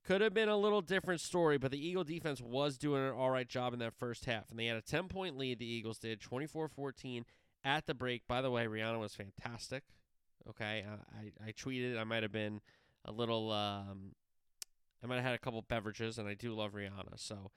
could 0.05 0.21
have 0.21 0.35
been 0.35 0.49
a 0.49 0.57
little 0.57 0.83
different 0.83 1.21
story, 1.21 1.59
but 1.59 1.73
the 1.73 1.85
Eagle 1.85 2.05
defense 2.05 2.41
was 2.41 2.79
doing 2.79 3.03
an 3.03 3.13
all 3.13 3.31
right 3.31 3.49
job 3.49 3.73
in 3.73 3.81
that 3.81 3.95
first 3.95 4.27
half, 4.27 4.51
and 4.51 4.59
they 4.59 4.67
had 4.67 4.77
a 4.77 4.83
10 4.83 5.09
point 5.09 5.37
lead. 5.37 5.59
The 5.59 5.67
Eagles 5.67 5.99
did 5.99 6.21
24 6.21 6.69
14 6.69 7.25
at 7.65 7.87
the 7.87 7.95
break. 7.95 8.29
By 8.29 8.43
the 8.43 8.51
way, 8.51 8.67
Rihanna 8.67 9.01
was 9.01 9.15
fantastic. 9.15 9.83
Okay, 10.49 10.85
uh, 10.87 11.03
I 11.19 11.49
I 11.49 11.53
tweeted 11.53 11.99
I 11.99 12.05
might 12.05 12.23
have 12.23 12.31
been 12.31 12.61
a 13.05 13.11
little 13.11 13.51
um, 13.51 14.13
I 15.03 15.09
might 15.09 15.17
have 15.17 15.25
had 15.25 15.35
a 15.35 15.39
couple 15.39 15.61
beverages, 15.63 16.19
and 16.19 16.29
I 16.29 16.35
do 16.35 16.53
love 16.53 16.75
Rihanna, 16.75 17.17
so 17.17 17.51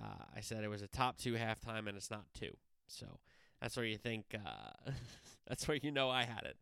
uh, 0.00 0.24
I 0.36 0.40
said 0.40 0.62
it 0.62 0.68
was 0.68 0.82
a 0.82 0.88
top 0.88 1.16
two 1.16 1.34
halftime, 1.34 1.88
and 1.88 1.96
it's 1.96 2.10
not 2.10 2.26
two. 2.38 2.56
So 2.86 3.18
that's 3.60 3.76
where 3.76 3.86
you 3.86 3.96
think 3.96 4.34
uh, 4.34 4.90
that's 5.48 5.66
where 5.66 5.78
you 5.82 5.90
know 5.90 6.10
I 6.10 6.24
had 6.24 6.44
it. 6.44 6.56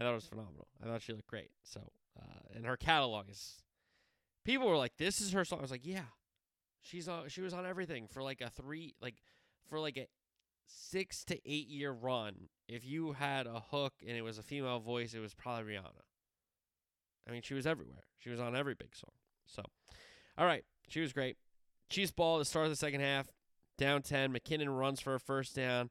I 0.00 0.04
thought 0.04 0.12
it 0.12 0.14
was 0.14 0.24
phenomenal. 0.24 0.66
I 0.82 0.86
thought 0.86 1.02
she 1.02 1.12
looked 1.12 1.28
great. 1.28 1.50
So 1.62 1.80
uh, 2.18 2.56
and 2.56 2.64
her 2.64 2.78
catalog 2.78 3.28
is 3.28 3.62
people 4.44 4.66
were 4.66 4.78
like, 4.78 4.96
"This 4.96 5.20
is 5.20 5.32
her 5.32 5.44
song." 5.44 5.58
I 5.58 5.62
was 5.62 5.70
like, 5.70 5.84
"Yeah." 5.86 6.06
She's 6.80 7.06
on 7.06 7.28
she 7.28 7.42
was 7.42 7.52
on 7.52 7.66
everything 7.66 8.08
for 8.08 8.22
like 8.22 8.40
a 8.40 8.48
3 8.48 8.94
like 9.02 9.16
for 9.68 9.78
like 9.78 9.98
a 9.98 10.08
6 10.66 11.24
to 11.24 11.34
8 11.34 11.68
year 11.68 11.92
run. 11.92 12.48
If 12.66 12.86
you 12.86 13.12
had 13.12 13.46
a 13.46 13.60
hook 13.70 13.92
and 14.06 14.16
it 14.16 14.22
was 14.22 14.38
a 14.38 14.42
female 14.42 14.80
voice, 14.80 15.12
it 15.12 15.20
was 15.20 15.34
probably 15.34 15.74
Rihanna. 15.74 16.04
I 17.28 17.32
mean, 17.32 17.42
she 17.42 17.52
was 17.52 17.66
everywhere. 17.66 18.04
She 18.18 18.30
was 18.30 18.40
on 18.40 18.56
every 18.56 18.74
big 18.74 18.96
song. 18.96 19.12
So, 19.46 19.62
all 20.38 20.46
right, 20.46 20.64
she 20.88 21.00
was 21.00 21.12
great. 21.12 21.36
Chiefs 21.90 22.12
ball 22.12 22.38
the 22.38 22.44
start 22.44 22.64
of 22.64 22.70
the 22.70 22.76
second 22.76 23.00
half, 23.00 23.28
down 23.76 24.00
10. 24.02 24.32
McKinnon 24.32 24.76
runs 24.76 25.00
for 25.00 25.14
a 25.14 25.20
first 25.20 25.54
down 25.54 25.90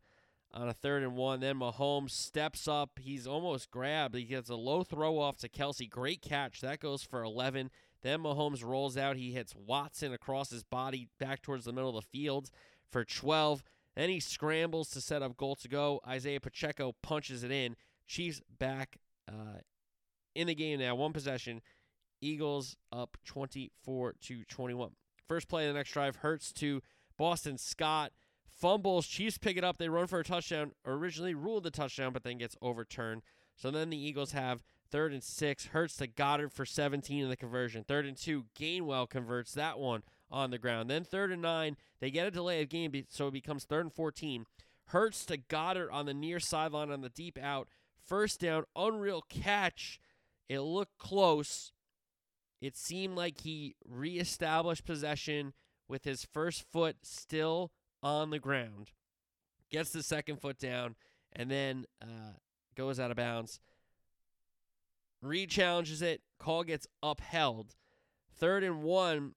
on 0.54 0.70
a 0.70 0.74
third 0.74 1.04
and 1.04 1.16
one. 1.16 1.40
Then 1.40 1.60
Mahomes 1.60 2.12
steps 2.12 2.68
up. 2.68 3.00
He's 3.02 3.28
almost 3.28 3.72
grabbed. 3.72 4.16
He 4.16 4.24
gets 4.24 4.50
a 4.50 4.56
low 4.56 4.84
throw 4.84 5.20
off 5.20 5.38
to 5.38 5.50
Kelce. 5.50 5.90
Great 5.90 6.22
catch. 6.22 6.62
That 6.62 6.80
goes 6.80 7.04
for 7.04 7.24
11. 7.24 7.70
Then 8.02 8.22
Mahomes 8.22 8.64
rolls 8.64 8.98
out. 8.98 9.18
He 9.18 9.32
hits 9.32 9.54
Watson 9.56 10.14
across 10.14 10.50
his 10.50 10.64
body 10.64 11.08
back 11.20 11.42
towards 11.42 11.66
the 11.66 11.74
middle 11.74 11.90
of 11.90 12.04
the 12.04 12.20
field 12.20 12.50
for 12.90 13.04
12. 13.04 13.64
Then 13.96 14.10
he 14.10 14.20
scrambles 14.20 14.90
to 14.92 15.02
set 15.02 15.22
up 15.22 15.36
goal 15.38 15.56
to 15.58 15.68
go. 15.68 16.00
Isaiah 16.08 16.40
Pacheco 16.40 16.96
punches 17.02 17.44
it 17.44 17.52
in. 17.52 17.76
Chiefs 18.08 18.42
back 18.58 18.98
uh, 19.28 19.60
in 20.36 20.48
the 20.48 20.56
game 20.56 20.80
now. 20.80 20.96
One 20.96 21.14
possession. 21.14 21.62
Eagles 22.22 22.76
up 22.92 23.18
24 23.26 24.16
to 24.22 24.44
21. 24.46 24.92
First 25.28 25.48
play 25.48 25.68
of 25.68 25.74
the 25.74 25.78
next 25.78 25.92
drive. 25.92 26.18
Hurts 26.18 26.52
to 26.54 26.82
Boston 27.18 27.58
Scott. 27.58 28.12
Fumbles. 28.60 29.08
Chiefs 29.08 29.38
pick 29.38 29.58
it 29.58 29.64
up. 29.64 29.78
They 29.78 29.90
run 29.90 30.08
for 30.08 30.20
a 30.20 30.24
touchdown. 30.24 30.72
Originally 30.86 31.34
ruled 31.34 31.64
the 31.64 31.72
touchdown, 31.72 32.12
but 32.12 32.24
then 32.24 32.38
gets 32.38 32.58
overturned. 32.62 33.22
So 33.56 33.72
then 33.72 33.90
the 33.90 33.98
Eagles 33.98 34.34
have 34.34 34.64
third 34.92 35.14
and 35.14 35.24
six. 35.24 35.68
Hurts 35.68 35.96
to 35.98 36.08
Goedert 36.08 36.52
for 36.52 36.66
17 36.66 37.24
in 37.24 37.30
the 37.30 37.38
conversion. 37.38 37.86
Third 37.88 38.06
and 38.06 38.18
two. 38.18 38.46
Gainwell 38.60 39.10
converts 39.10 39.54
that 39.54 39.80
one 39.80 40.04
on 40.30 40.52
the 40.52 40.58
ground. 40.58 40.90
Then 40.90 41.04
third 41.04 41.32
and 41.32 41.42
nine. 41.42 41.78
They 42.00 42.12
get 42.12 42.28
a 42.28 42.32
delay 42.32 42.62
of 42.62 42.70
game, 42.70 42.92
so 43.10 43.28
it 43.28 43.34
becomes 43.34 43.64
third 43.64 43.86
and 43.86 43.94
14. 43.94 44.46
Hurts 44.88 45.26
to 45.26 45.38
Goedert 45.38 45.92
on 45.92 46.06
the 46.06 46.14
near 46.14 46.40
sideline 46.40 46.92
on 46.92 47.02
the 47.02 47.10
deep 47.10 47.38
out. 47.42 47.70
First 48.06 48.42
down. 48.42 48.66
Unreal 48.76 49.24
catch. 49.30 50.00
It 50.50 50.62
looked 50.62 50.98
close. 50.98 51.72
It 52.60 52.76
seemed 52.76 53.16
like 53.16 53.42
he 53.42 53.76
reestablished 53.88 54.86
possession 54.86 55.54
with 55.88 56.04
his 56.04 56.26
first 56.26 56.66
foot 56.70 56.98
still 57.04 57.72
on 58.02 58.30
the 58.30 58.40
ground. 58.40 58.92
Gets 59.70 59.92
the 59.92 60.04
second 60.04 60.42
foot 60.42 60.58
down 60.58 60.96
and 61.34 61.50
then 61.50 61.86
uh, 62.02 62.34
goes 62.76 63.00
out 63.00 63.12
of 63.12 63.18
bounds. 63.18 63.60
Reid 65.22 65.50
challenges 65.50 66.02
it. 66.02 66.22
Call 66.40 66.64
gets 66.64 66.88
upheld. 67.04 67.76
Third 68.38 68.64
and 68.64 68.82
one, 68.84 69.34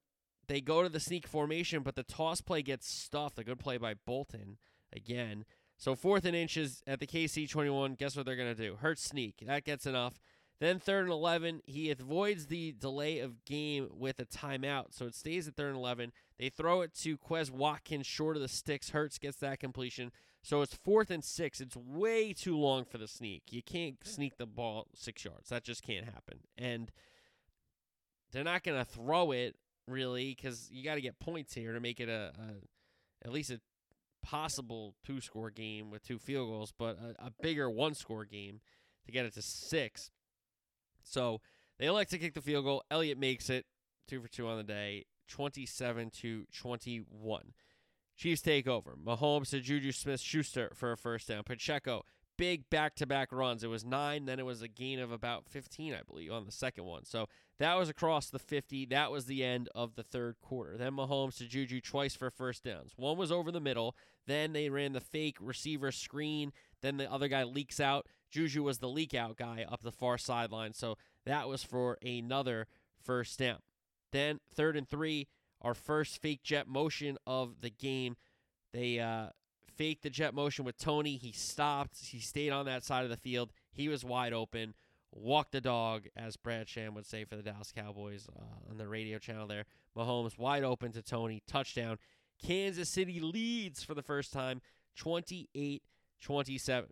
they 0.46 0.60
go 0.60 0.82
to 0.82 0.88
the 0.88 1.00
sneak 1.00 1.26
formation, 1.26 1.82
but 1.82 1.96
the 1.96 2.04
toss 2.04 2.40
play 2.40 2.62
gets 2.62 2.88
stuffed. 2.88 3.38
A 3.38 3.44
good 3.44 3.58
play 3.58 3.76
by 3.78 3.94
Bolton 3.94 4.58
again. 4.94 5.44
So 5.76 5.96
fourth 5.96 6.24
and 6.24 6.36
inches 6.36 6.82
at 6.86 7.00
the 7.00 7.06
KC 7.06 7.50
21. 7.50 7.94
Guess 7.94 8.16
what 8.16 8.26
they're 8.26 8.36
going 8.36 8.54
to 8.54 8.62
do? 8.62 8.76
Hurt 8.76 8.98
sneak. 8.98 9.42
That 9.44 9.64
gets 9.64 9.86
enough. 9.86 10.20
Then 10.60 10.78
third 10.78 11.02
and 11.02 11.12
11, 11.12 11.62
he 11.66 11.90
avoids 11.90 12.46
the 12.46 12.70
delay 12.78 13.18
of 13.18 13.44
game 13.44 13.88
with 13.92 14.20
a 14.20 14.24
timeout. 14.24 14.94
So 14.94 15.06
it 15.06 15.16
stays 15.16 15.48
at 15.48 15.56
third 15.56 15.70
and 15.70 15.78
11. 15.78 16.12
They 16.42 16.48
throw 16.48 16.80
it 16.80 16.92
to 17.02 17.16
Quez 17.16 17.52
Watkins 17.52 18.04
short 18.04 18.34
of 18.34 18.42
the 18.42 18.48
sticks. 18.48 18.90
Hurts 18.90 19.16
gets 19.16 19.36
that 19.36 19.60
completion. 19.60 20.10
So 20.42 20.60
it's 20.62 20.74
fourth 20.74 21.08
and 21.08 21.22
six. 21.22 21.60
It's 21.60 21.76
way 21.76 22.32
too 22.32 22.58
long 22.58 22.84
for 22.84 22.98
the 22.98 23.06
sneak. 23.06 23.44
You 23.52 23.62
can't 23.62 23.94
sneak 24.02 24.38
the 24.38 24.46
ball 24.46 24.88
six 24.92 25.24
yards. 25.24 25.50
That 25.50 25.62
just 25.62 25.84
can't 25.84 26.04
happen. 26.04 26.40
And 26.58 26.90
they're 28.32 28.42
not 28.42 28.64
going 28.64 28.76
to 28.76 28.84
throw 28.84 29.30
it 29.30 29.54
really 29.86 30.34
because 30.34 30.68
you 30.72 30.82
got 30.82 30.96
to 30.96 31.00
get 31.00 31.20
points 31.20 31.54
here 31.54 31.74
to 31.74 31.78
make 31.78 32.00
it 32.00 32.08
a, 32.08 32.32
a 32.36 33.24
at 33.24 33.32
least 33.32 33.52
a 33.52 33.60
possible 34.20 34.96
two 35.06 35.20
score 35.20 35.50
game 35.50 35.92
with 35.92 36.02
two 36.02 36.18
field 36.18 36.48
goals, 36.48 36.72
but 36.76 36.98
a, 36.98 37.26
a 37.26 37.30
bigger 37.40 37.70
one 37.70 37.94
score 37.94 38.24
game 38.24 38.58
to 39.06 39.12
get 39.12 39.24
it 39.24 39.34
to 39.34 39.42
six. 39.42 40.10
So 41.04 41.40
they 41.78 41.86
elect 41.86 42.10
to 42.10 42.18
kick 42.18 42.34
the 42.34 42.42
field 42.42 42.64
goal. 42.64 42.82
Elliott 42.90 43.16
makes 43.16 43.48
it 43.48 43.64
two 44.08 44.20
for 44.20 44.26
two 44.26 44.48
on 44.48 44.56
the 44.56 44.64
day, 44.64 45.04
27 45.32 46.10
to 46.10 46.44
21. 46.52 47.52
Chiefs 48.14 48.42
take 48.42 48.68
over. 48.68 48.94
Mahomes 49.02 49.48
to 49.50 49.60
Juju 49.60 49.90
Smith 49.90 50.20
Schuster 50.20 50.70
for 50.74 50.92
a 50.92 50.96
first 50.96 51.28
down. 51.28 51.42
Pacheco, 51.42 52.04
big 52.36 52.68
back 52.68 52.94
to 52.96 53.06
back 53.06 53.32
runs. 53.32 53.64
It 53.64 53.68
was 53.68 53.82
nine, 53.82 54.26
then 54.26 54.38
it 54.38 54.44
was 54.44 54.60
a 54.60 54.68
gain 54.68 54.98
of 54.98 55.10
about 55.10 55.46
15, 55.48 55.94
I 55.94 56.02
believe, 56.06 56.30
on 56.30 56.44
the 56.44 56.52
second 56.52 56.84
one. 56.84 57.06
So 57.06 57.28
that 57.58 57.78
was 57.78 57.88
across 57.88 58.28
the 58.28 58.38
50. 58.38 58.84
That 58.86 59.10
was 59.10 59.24
the 59.24 59.42
end 59.42 59.70
of 59.74 59.94
the 59.94 60.02
third 60.02 60.36
quarter. 60.42 60.76
Then 60.76 60.92
Mahomes 60.92 61.38
to 61.38 61.46
Juju 61.46 61.80
twice 61.80 62.14
for 62.14 62.30
first 62.30 62.64
downs. 62.64 62.92
One 62.96 63.16
was 63.16 63.32
over 63.32 63.50
the 63.50 63.58
middle. 63.58 63.96
Then 64.26 64.52
they 64.52 64.68
ran 64.68 64.92
the 64.92 65.00
fake 65.00 65.38
receiver 65.40 65.92
screen. 65.92 66.52
Then 66.82 66.98
the 66.98 67.10
other 67.10 67.28
guy 67.28 67.44
leaks 67.44 67.80
out. 67.80 68.06
Juju 68.30 68.62
was 68.62 68.78
the 68.78 68.88
leak 68.88 69.14
out 69.14 69.38
guy 69.38 69.64
up 69.66 69.82
the 69.82 69.92
far 69.92 70.18
sideline. 70.18 70.74
So 70.74 70.98
that 71.24 71.48
was 71.48 71.64
for 71.64 71.96
another 72.02 72.66
first 73.02 73.38
down. 73.38 73.60
Then 74.12 74.40
third 74.54 74.76
and 74.76 74.88
three, 74.88 75.28
our 75.60 75.74
first 75.74 76.20
fake 76.20 76.42
jet 76.42 76.68
motion 76.68 77.18
of 77.26 77.60
the 77.60 77.70
game. 77.70 78.16
They 78.72 79.00
uh, 79.00 79.28
faked 79.76 80.02
the 80.02 80.10
jet 80.10 80.34
motion 80.34 80.64
with 80.64 80.78
Toney. 80.78 81.16
He 81.16 81.32
stopped. 81.32 81.98
He 82.04 82.20
stayed 82.20 82.50
on 82.50 82.66
that 82.66 82.84
side 82.84 83.04
of 83.04 83.10
the 83.10 83.16
field. 83.16 83.52
He 83.72 83.88
was 83.88 84.04
wide 84.04 84.32
open. 84.32 84.74
Walk 85.14 85.50
the 85.50 85.60
dog, 85.60 86.06
as 86.16 86.36
Brad 86.36 86.68
Sham 86.68 86.94
would 86.94 87.04
say 87.04 87.24
for 87.24 87.36
the 87.36 87.42
Dallas 87.42 87.72
Cowboys 87.72 88.28
uh, 88.34 88.70
on 88.70 88.78
the 88.78 88.88
radio 88.88 89.18
channel 89.18 89.46
there. 89.46 89.64
Mahomes 89.96 90.38
wide 90.38 90.64
open 90.64 90.92
to 90.92 91.02
Toney. 91.02 91.42
Touchdown. 91.46 91.98
Kansas 92.42 92.88
City 92.88 93.20
leads 93.20 93.84
for 93.84 93.94
the 93.94 94.02
first 94.02 94.32
time 94.32 94.60
28 94.96 95.82
27. 96.22 96.90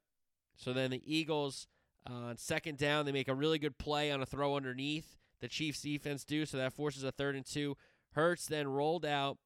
So 0.57 0.73
then 0.73 0.91
the 0.91 1.03
Eagles 1.07 1.67
uh, 2.09 2.13
on 2.13 2.37
second 2.37 2.79
down, 2.79 3.07
they 3.07 3.13
make 3.13 3.29
a 3.29 3.35
really 3.35 3.59
good 3.59 3.79
play 3.79 4.11
on 4.11 4.21
a 4.21 4.27
throw 4.27 4.57
underneath. 4.57 5.17
The 5.40 5.48
Chiefs 5.48 5.83
defense 5.83 6.24
do, 6.24 6.44
so 6.46 6.57
that 6.59 6.72
forces 6.72 7.03
a 7.03 7.12
third 7.12 7.37
and 7.37 7.46
two. 7.46 7.76
Hurts 8.12 8.46
then 8.46 8.68
rolled 8.68 9.07
out. 9.07 9.38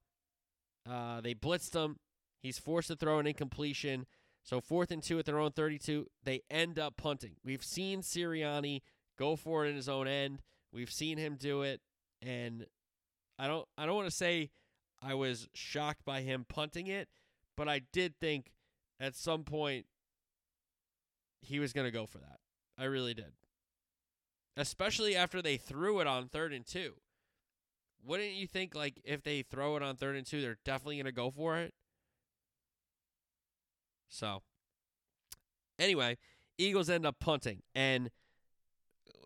Uh, 0.89 1.21
they 1.21 1.35
blitzed 1.35 1.75
him. 1.75 1.97
He's 2.41 2.59
forced 2.59 2.89
to 2.89 2.97
throw 2.97 3.19
an 3.19 3.27
incompletion. 3.27 4.07
So 4.43 4.61
fourth 4.61 4.91
and 4.91 5.03
two 5.03 5.19
at 5.19 5.25
their 5.25 5.39
own 5.39 5.53
32. 5.53 6.07
They 6.23 6.43
end 6.51 6.79
up 6.79 6.97
punting. 6.97 7.37
We've 7.45 7.65
seen 7.65 8.03
Sirianni 8.03 8.83
go 9.19 9.37
for 9.37 9.65
it 9.65 9.71
in 9.71 9.77
his 9.77 9.89
own 9.89 10.07
end. 10.07 10.43
We've 10.73 10.91
seen 10.91 11.19
him 11.19 11.37
do 11.39 11.63
it, 11.63 11.81
and 12.21 12.67
I 13.39 13.47
don't 13.47 13.67
I 13.79 13.87
don't 13.87 13.95
want 13.95 14.09
to 14.09 14.15
say 14.15 14.51
I 15.03 15.15
was 15.15 15.49
shocked 15.55 16.05
by 16.05 16.21
him 16.21 16.45
punting 16.49 16.89
it, 16.89 17.09
but 17.57 17.69
I 17.69 17.83
did 17.93 18.19
think 18.21 18.53
at 19.01 19.15
some 19.15 19.45
point 19.45 19.87
he 21.41 21.59
was 21.59 21.73
going 21.73 21.87
to 21.87 21.91
go 21.91 22.07
for 22.07 22.19
that. 22.19 22.41
I 22.77 22.85
really 22.85 23.15
did. 23.15 23.33
Especially 24.57 25.17
after 25.17 25.43
they 25.43 25.57
threw 25.57 26.01
it 26.01 26.07
on 26.07 26.29
third 26.29 26.53
and 26.53 26.67
two. 26.67 26.95
Wouldn't 28.05 28.33
you 28.35 28.47
think 28.47 28.75
like 28.75 29.01
if 29.05 29.23
they 29.23 29.43
throw 29.43 29.77
it 29.77 29.83
on 29.83 29.97
third 29.97 30.17
and 30.17 30.27
two, 30.27 30.41
they're 30.41 30.59
definitely 30.65 30.97
going 30.97 31.07
to 31.07 31.13
go 31.13 31.31
for 31.31 31.59
it? 31.59 31.75
So, 34.09 34.43
anyway, 35.79 36.19
Eagles 36.59 36.89
end 36.89 37.07
up 37.07 37.17
punting, 37.19 37.63
and 37.75 38.11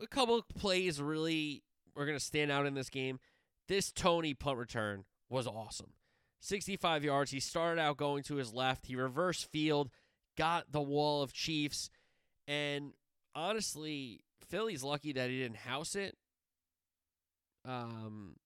a 0.02 0.06
couple 0.06 0.40
plays 0.56 1.00
really 1.02 1.62
were 1.94 2.06
going 2.06 2.16
to 2.16 2.24
stand 2.24 2.50
out 2.50 2.66
in 2.66 2.74
this 2.74 2.88
game. 2.88 3.18
This 3.66 3.92
Toney 3.92 4.32
punt 4.32 4.58
return 4.58 5.04
was 5.28 5.46
awesome. 5.46 5.92
65 6.40 7.04
yards. 7.04 7.32
He 7.32 7.40
started 7.40 7.80
out 7.80 7.96
going 7.96 8.22
to 8.24 8.36
his 8.36 8.54
left. 8.54 8.86
He 8.86 8.96
reversed 8.96 9.50
field, 9.50 9.90
got 10.36 10.70
the 10.70 10.80
wall 10.80 11.22
of 11.22 11.32
Chiefs, 11.32 11.90
and 12.46 12.92
honestly, 13.34 14.20
Philly's 14.46 14.82
lucky 14.82 15.12
that 15.12 15.30
he 15.30 15.40
didn't 15.40 15.58
house 15.58 15.94
it. 15.94 16.16
Um, 17.64 18.36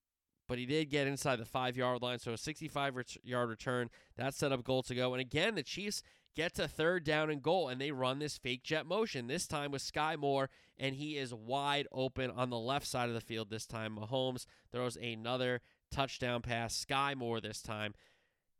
but 0.48 0.58
he 0.58 0.66
did 0.66 0.90
get 0.90 1.06
inside 1.06 1.36
the 1.36 1.44
five 1.44 1.76
yard 1.76 2.02
line, 2.02 2.18
so 2.18 2.32
a 2.32 2.38
65 2.38 2.94
yard 3.22 3.48
return 3.48 3.88
that 4.16 4.34
set 4.34 4.52
up 4.52 4.64
goal 4.64 4.82
to 4.82 4.94
go. 4.94 5.14
And 5.14 5.20
again, 5.20 5.54
the 5.54 5.62
Chiefs 5.62 6.02
get 6.34 6.54
to 6.54 6.66
third 6.66 7.04
down 7.04 7.30
and 7.30 7.42
goal, 7.42 7.68
and 7.68 7.80
they 7.80 7.92
run 7.92 8.18
this 8.18 8.38
fake 8.38 8.62
jet 8.62 8.86
motion. 8.86 9.26
This 9.26 9.46
time 9.46 9.70
with 9.70 9.82
Sky 9.82 10.16
Moore, 10.16 10.50
and 10.78 10.96
he 10.96 11.16
is 11.16 11.32
wide 11.32 11.86
open 11.92 12.30
on 12.30 12.50
the 12.50 12.58
left 12.58 12.86
side 12.86 13.08
of 13.08 13.14
the 13.14 13.20
field. 13.20 13.50
This 13.50 13.66
time, 13.66 13.96
Mahomes 13.96 14.46
throws 14.70 14.96
another 14.96 15.60
touchdown 15.90 16.42
pass. 16.42 16.74
Sky 16.74 17.14
Moore 17.14 17.40
this 17.40 17.62
time. 17.62 17.94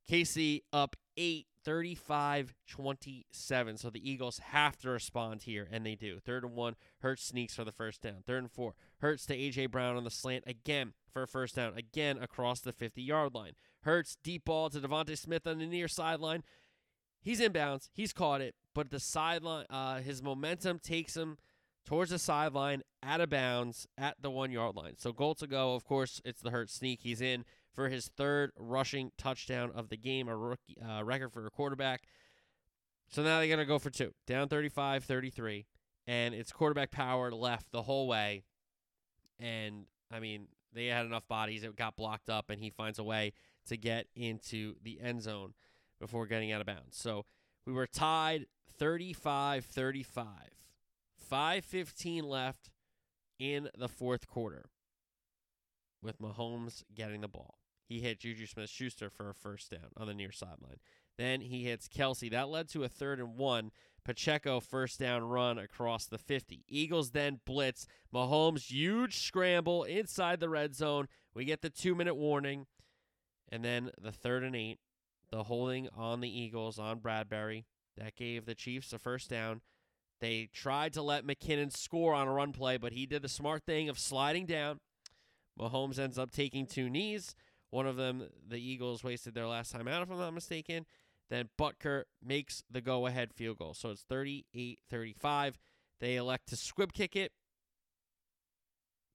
KC 0.09 0.62
up 0.73 0.97
eight 1.17 1.47
35 1.65 2.55
27. 2.69 3.77
So 3.77 3.91
the 3.91 4.11
Eagles 4.11 4.38
have 4.38 4.77
to 4.79 4.91
respond 4.91 5.43
here, 5.43 5.69
and 5.71 5.87
they 5.87 5.95
do. 5.95 6.19
Third 6.19 6.45
and 6.45 6.55
one, 6.55 6.77
Hurts 7.01 7.25
sneaks 7.25 7.55
for 7.55 7.65
the 7.65 7.73
first 7.73 8.03
down. 8.03 8.23
Third 8.27 8.43
and 8.43 8.51
four, 8.51 8.75
Hurts 8.99 9.27
to 9.27 9.35
A.J. 9.35 9.67
Brown 9.67 9.97
on 9.97 10.05
the 10.05 10.11
slant 10.11 10.45
again 10.47 10.93
for 11.12 11.23
a 11.23 11.29
first 11.29 11.57
down, 11.57 11.75
again 11.77 12.19
across 12.21 12.61
the 12.61 12.73
50 12.73 13.03
yard 13.03 13.35
line. 13.35 13.53
Hurts 13.83 14.17
deep 14.23 14.45
ball 14.45 14.71
to 14.71 14.81
DeVonta 14.81 15.17
Smith 15.17 15.47
on 15.47 15.59
the 15.59 15.67
near 15.67 15.88
sideline. 15.88 16.43
He's 17.21 17.41
inbounds, 17.41 17.88
he's 17.93 18.12
caught 18.12 18.41
it, 18.41 18.57
but 18.75 18.91
the 18.91 18.99
sideline, 18.99 19.67
uh, 19.71 20.01
his 20.01 20.23
momentum 20.23 20.81
takes 20.81 21.17
him 21.17 21.38
towards 21.85 22.11
the 22.11 22.19
sideline, 22.19 22.83
out 23.03 23.21
of 23.21 23.31
bounds 23.31 23.87
at 23.97 24.17
the 24.21 24.31
one 24.31 24.51
yard 24.51 24.75
line. 24.75 24.95
So 24.99 25.12
goal 25.12 25.35
to 25.37 25.47
go. 25.47 25.75
Of 25.75 25.85
course, 25.85 26.21
it's 26.25 26.41
the 26.41 26.51
Hurts 26.51 26.75
sneak. 26.75 27.01
He's 27.03 27.21
in 27.21 27.45
for 27.73 27.89
his 27.89 28.09
third 28.09 28.53
rushing 28.57 29.13
touchdown 29.17 29.73
of 29.75 29.89
the 29.89 29.97
game, 29.97 30.29
a 30.29 30.37
rookie 30.37 30.77
uh, 30.81 31.03
record 31.05 31.33
for 31.33 31.47
a 31.47 31.51
quarterback. 31.51 32.03
So 33.11 33.23
now 33.23 33.39
they're 33.39 33.49
going 33.49 33.59
to 33.59 33.67
go 33.67 33.79
for 33.79 33.91
two, 33.91 34.13
down 34.27 34.49
35 34.49 35.05
33. 35.05 35.67
And 36.07 36.35
it's 36.35 36.51
quarterback 36.51 36.91
power 36.91 37.31
left 37.31 37.71
the 37.71 37.83
whole 37.83 38.09
way. 38.09 38.45
And, 39.39 39.87
I 40.11 40.21
mean, 40.21 40.49
they 40.73 40.87
had 40.87 41.07
enough 41.07 41.29
bodies. 41.29 41.63
It 41.63 41.77
got 41.77 41.97
blocked 41.97 42.29
up, 42.29 42.51
and 42.51 42.61
he 42.61 42.71
finds 42.71 42.99
a 42.99 43.05
way 43.05 43.33
to 43.67 43.77
get 43.77 44.07
into 44.17 44.75
the 44.83 45.01
end 45.01 45.23
zone 45.23 45.55
before 46.01 46.27
getting 46.27 46.51
out 46.51 46.61
of 46.61 46.67
bounds. 46.67 46.97
So 46.97 47.25
we 47.67 47.73
were 47.73 47.87
tied 47.87 48.47
35 48.79 49.65
35. 49.65 50.27
5.15 51.31 52.25
left 52.25 52.71
in 53.39 53.69
the 53.79 53.89
fourth 53.89 54.27
quarter 54.27 54.67
with 56.03 56.21
Mahomes 56.21 56.83
getting 56.95 57.21
the 57.21 57.29
ball. 57.29 57.62
He 57.93 58.01
hit 58.01 58.21
Juju 58.21 58.47
Smith 58.47 58.71
Schuster 58.71 59.11
for 59.11 59.29
a 59.29 59.35
first 59.35 59.71
down 59.71 59.91
on 59.99 60.07
the 60.07 60.15
near 60.15 60.33
sideline. 60.33 60.79
Then 61.19 61.43
he 61.43 61.65
hits 61.65 61.89
Kelce. 61.89 62.31
That 62.31 62.49
led 62.49 62.71
to 62.71 62.85
a 62.85 62.89
third 62.89 63.21
and 63.21 63.37
one. 63.37 63.71
Pacheco 64.03 64.61
first 64.61 64.99
down 64.99 65.25
run 65.25 65.59
across 65.59 66.07
the 66.07 66.17
50. 66.17 66.65
Eagles 66.67 67.11
then 67.11 67.41
blitz. 67.45 67.87
Mahomes 68.13 68.71
huge 68.71 69.19
scramble 69.19 69.85
inside 69.85 70.41
the 70.41 70.49
red 70.49 70.75
zone. 70.75 71.07
We 71.35 71.45
get 71.45 71.61
the 71.61 71.69
two 71.69 71.95
minute 71.95 72.15
warning. 72.15 72.65
And 73.51 73.63
then 73.63 73.91
the 74.01 74.11
third 74.11 74.43
and 74.43 74.57
eight. 74.57 74.79
The 75.31 75.43
holding 75.43 75.91
on 75.95 76.23
the 76.23 76.41
Eagles 76.41 76.79
on 76.79 76.99
Bradberry. 76.99 77.65
That 77.99 78.17
gave 78.17 78.47
the 78.47 78.55
Chiefs 78.55 78.95
a 78.95 78.99
first 78.99 79.29
down. 79.29 79.61
They 80.23 80.49
tried 80.51 80.95
to 80.95 81.03
let 81.03 81.27
McKinnon 81.27 81.77
score 81.77 82.15
on 82.15 82.27
a 82.27 82.33
run 82.33 82.53
play, 82.53 82.79
but 82.79 82.95
he 82.95 83.05
did 83.05 83.21
the 83.21 83.29
smart 83.29 83.67
thing 83.67 83.91
of 83.91 83.99
sliding 83.99 84.47
down. 84.47 84.81
Mahomes 85.61 85.99
ends 85.99 86.19
up 86.19 86.31
taking 86.31 86.65
two 86.67 86.89
knees. 86.89 87.35
One 87.73 87.87
of 87.87 87.97
them, 87.97 88.29
the 88.47 88.59
Eagles 88.59 89.03
wasted 89.03 89.33
their 89.33 89.47
last 89.47 89.73
time 89.73 89.89
out, 89.89 90.03
if 90.03 90.11
I'm 90.11 90.19
not 90.19 90.35
mistaken. 90.35 90.85
Then 91.31 91.49
Butker 91.59 92.03
makes 92.23 92.63
the 92.71 92.83
go 92.83 93.07
ahead 93.07 93.33
field 93.33 93.57
goal. 93.57 93.73
So 93.73 93.89
it's 93.89 94.03
38 94.03 94.79
35. 94.91 95.59
They 95.99 96.17
elect 96.17 96.49
to 96.49 96.57
squib 96.57 96.93
kick 96.93 97.17
it, 97.17 97.33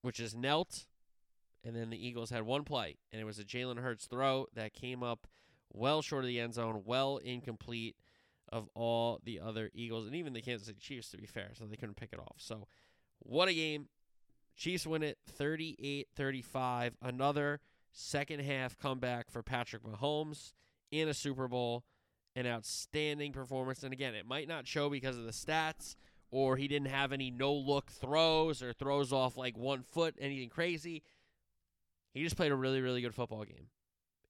which 0.01 0.19
is 0.19 0.33
knelt. 0.33 0.87
And 1.63 1.75
then 1.75 1.91
the 1.91 2.07
Eagles 2.07 2.31
had 2.31 2.47
one 2.47 2.63
play, 2.63 2.97
and 3.11 3.21
it 3.21 3.25
was 3.25 3.37
a 3.37 3.43
Jalen 3.43 3.77
Hurts 3.77 4.07
throw 4.07 4.47
that 4.55 4.73
came 4.73 5.03
up 5.03 5.27
well 5.71 6.01
short 6.01 6.23
of 6.23 6.27
the 6.27 6.39
end 6.39 6.55
zone, 6.55 6.81
well 6.83 7.17
incomplete 7.17 7.95
of 8.51 8.69
all 8.73 9.19
the 9.23 9.39
other 9.39 9.69
Eagles, 9.75 10.07
and 10.07 10.15
even 10.15 10.33
the 10.33 10.41
Kansas 10.41 10.65
City 10.65 10.79
Chiefs, 10.81 11.11
to 11.11 11.17
be 11.17 11.27
fair. 11.27 11.51
So 11.53 11.65
they 11.65 11.75
couldn't 11.75 11.97
pick 11.97 12.09
it 12.11 12.19
off. 12.19 12.37
So 12.37 12.65
what 13.19 13.49
a 13.49 13.53
game. 13.53 13.89
Chiefs 14.55 14.87
win 14.87 15.03
it 15.03 15.19
38 15.27 16.07
35. 16.15 16.97
Another 17.03 17.59
second 17.97 18.41
half 18.41 18.77
comeback 18.77 19.29
for 19.31 19.41
Patrick 19.41 19.83
Mahomes 19.83 20.53
in 20.91 21.07
a 21.07 21.13
Super 21.13 21.47
Bowl. 21.47 21.83
An 22.35 22.45
outstanding 22.45 23.33
performance. 23.33 23.81
And 23.81 23.91
again, 23.91 24.13
it 24.13 24.27
might 24.27 24.47
not 24.47 24.67
show 24.67 24.91
because 24.91 25.17
of 25.17 25.23
the 25.23 25.31
stats, 25.31 25.95
or 26.29 26.55
he 26.55 26.67
didn't 26.67 26.89
have 26.89 27.11
any 27.11 27.31
no 27.31 27.51
look 27.51 27.89
throws 27.89 28.61
or 28.61 28.73
throws 28.73 29.11
off 29.11 29.37
like 29.37 29.57
one 29.57 29.81
foot, 29.81 30.13
anything 30.19 30.49
crazy. 30.49 31.01
He 32.13 32.23
just 32.23 32.37
played 32.37 32.51
a 32.51 32.55
really, 32.55 32.79
really 32.79 33.01
good 33.01 33.15
football 33.15 33.43
game. 33.43 33.69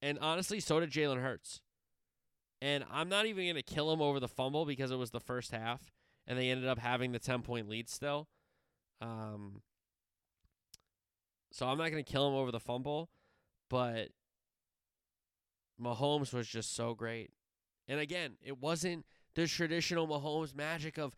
And 0.02 0.18
honestly, 0.20 0.62
so 0.62 0.80
did 0.80 0.90
Jalen 0.90 1.22
Hurts. 1.22 1.62
And 2.62 2.86
I'm 2.90 3.10
not 3.10 3.26
even 3.26 3.44
going 3.44 3.56
to 3.56 3.62
kill 3.62 3.92
him 3.92 4.02
over 4.02 4.20
the 4.22 4.28
fumble 4.28 4.66
because 4.66 4.90
it 4.90 4.96
was 4.96 5.12
the 5.12 5.20
first 5.20 5.52
half, 5.52 5.92
and 6.26 6.40
they 6.40 6.50
ended 6.50 6.68
up 6.68 6.80
having 6.80 7.12
the 7.12 7.20
10 7.20 7.42
point 7.42 7.68
lead 7.68 7.90
still. 7.90 8.30
Um, 9.02 9.62
so 11.52 11.68
I'm 11.68 11.78
not 11.78 11.92
going 11.92 12.04
to 12.04 12.10
kill 12.10 12.28
him 12.28 12.36
over 12.36 12.52
the 12.52 12.60
fumble. 12.60 13.10
But 13.70 14.10
Mahomes 15.82 16.34
was 16.34 16.48
just 16.48 16.76
so 16.76 16.94
great. 16.94 17.32
And 17.88 18.00
again, 18.00 18.34
it 18.44 18.60
wasn't 18.60 19.06
the 19.36 19.48
traditional 19.48 20.08
Mahomes 20.08 20.56
magic 20.56 20.98
of 20.98 21.16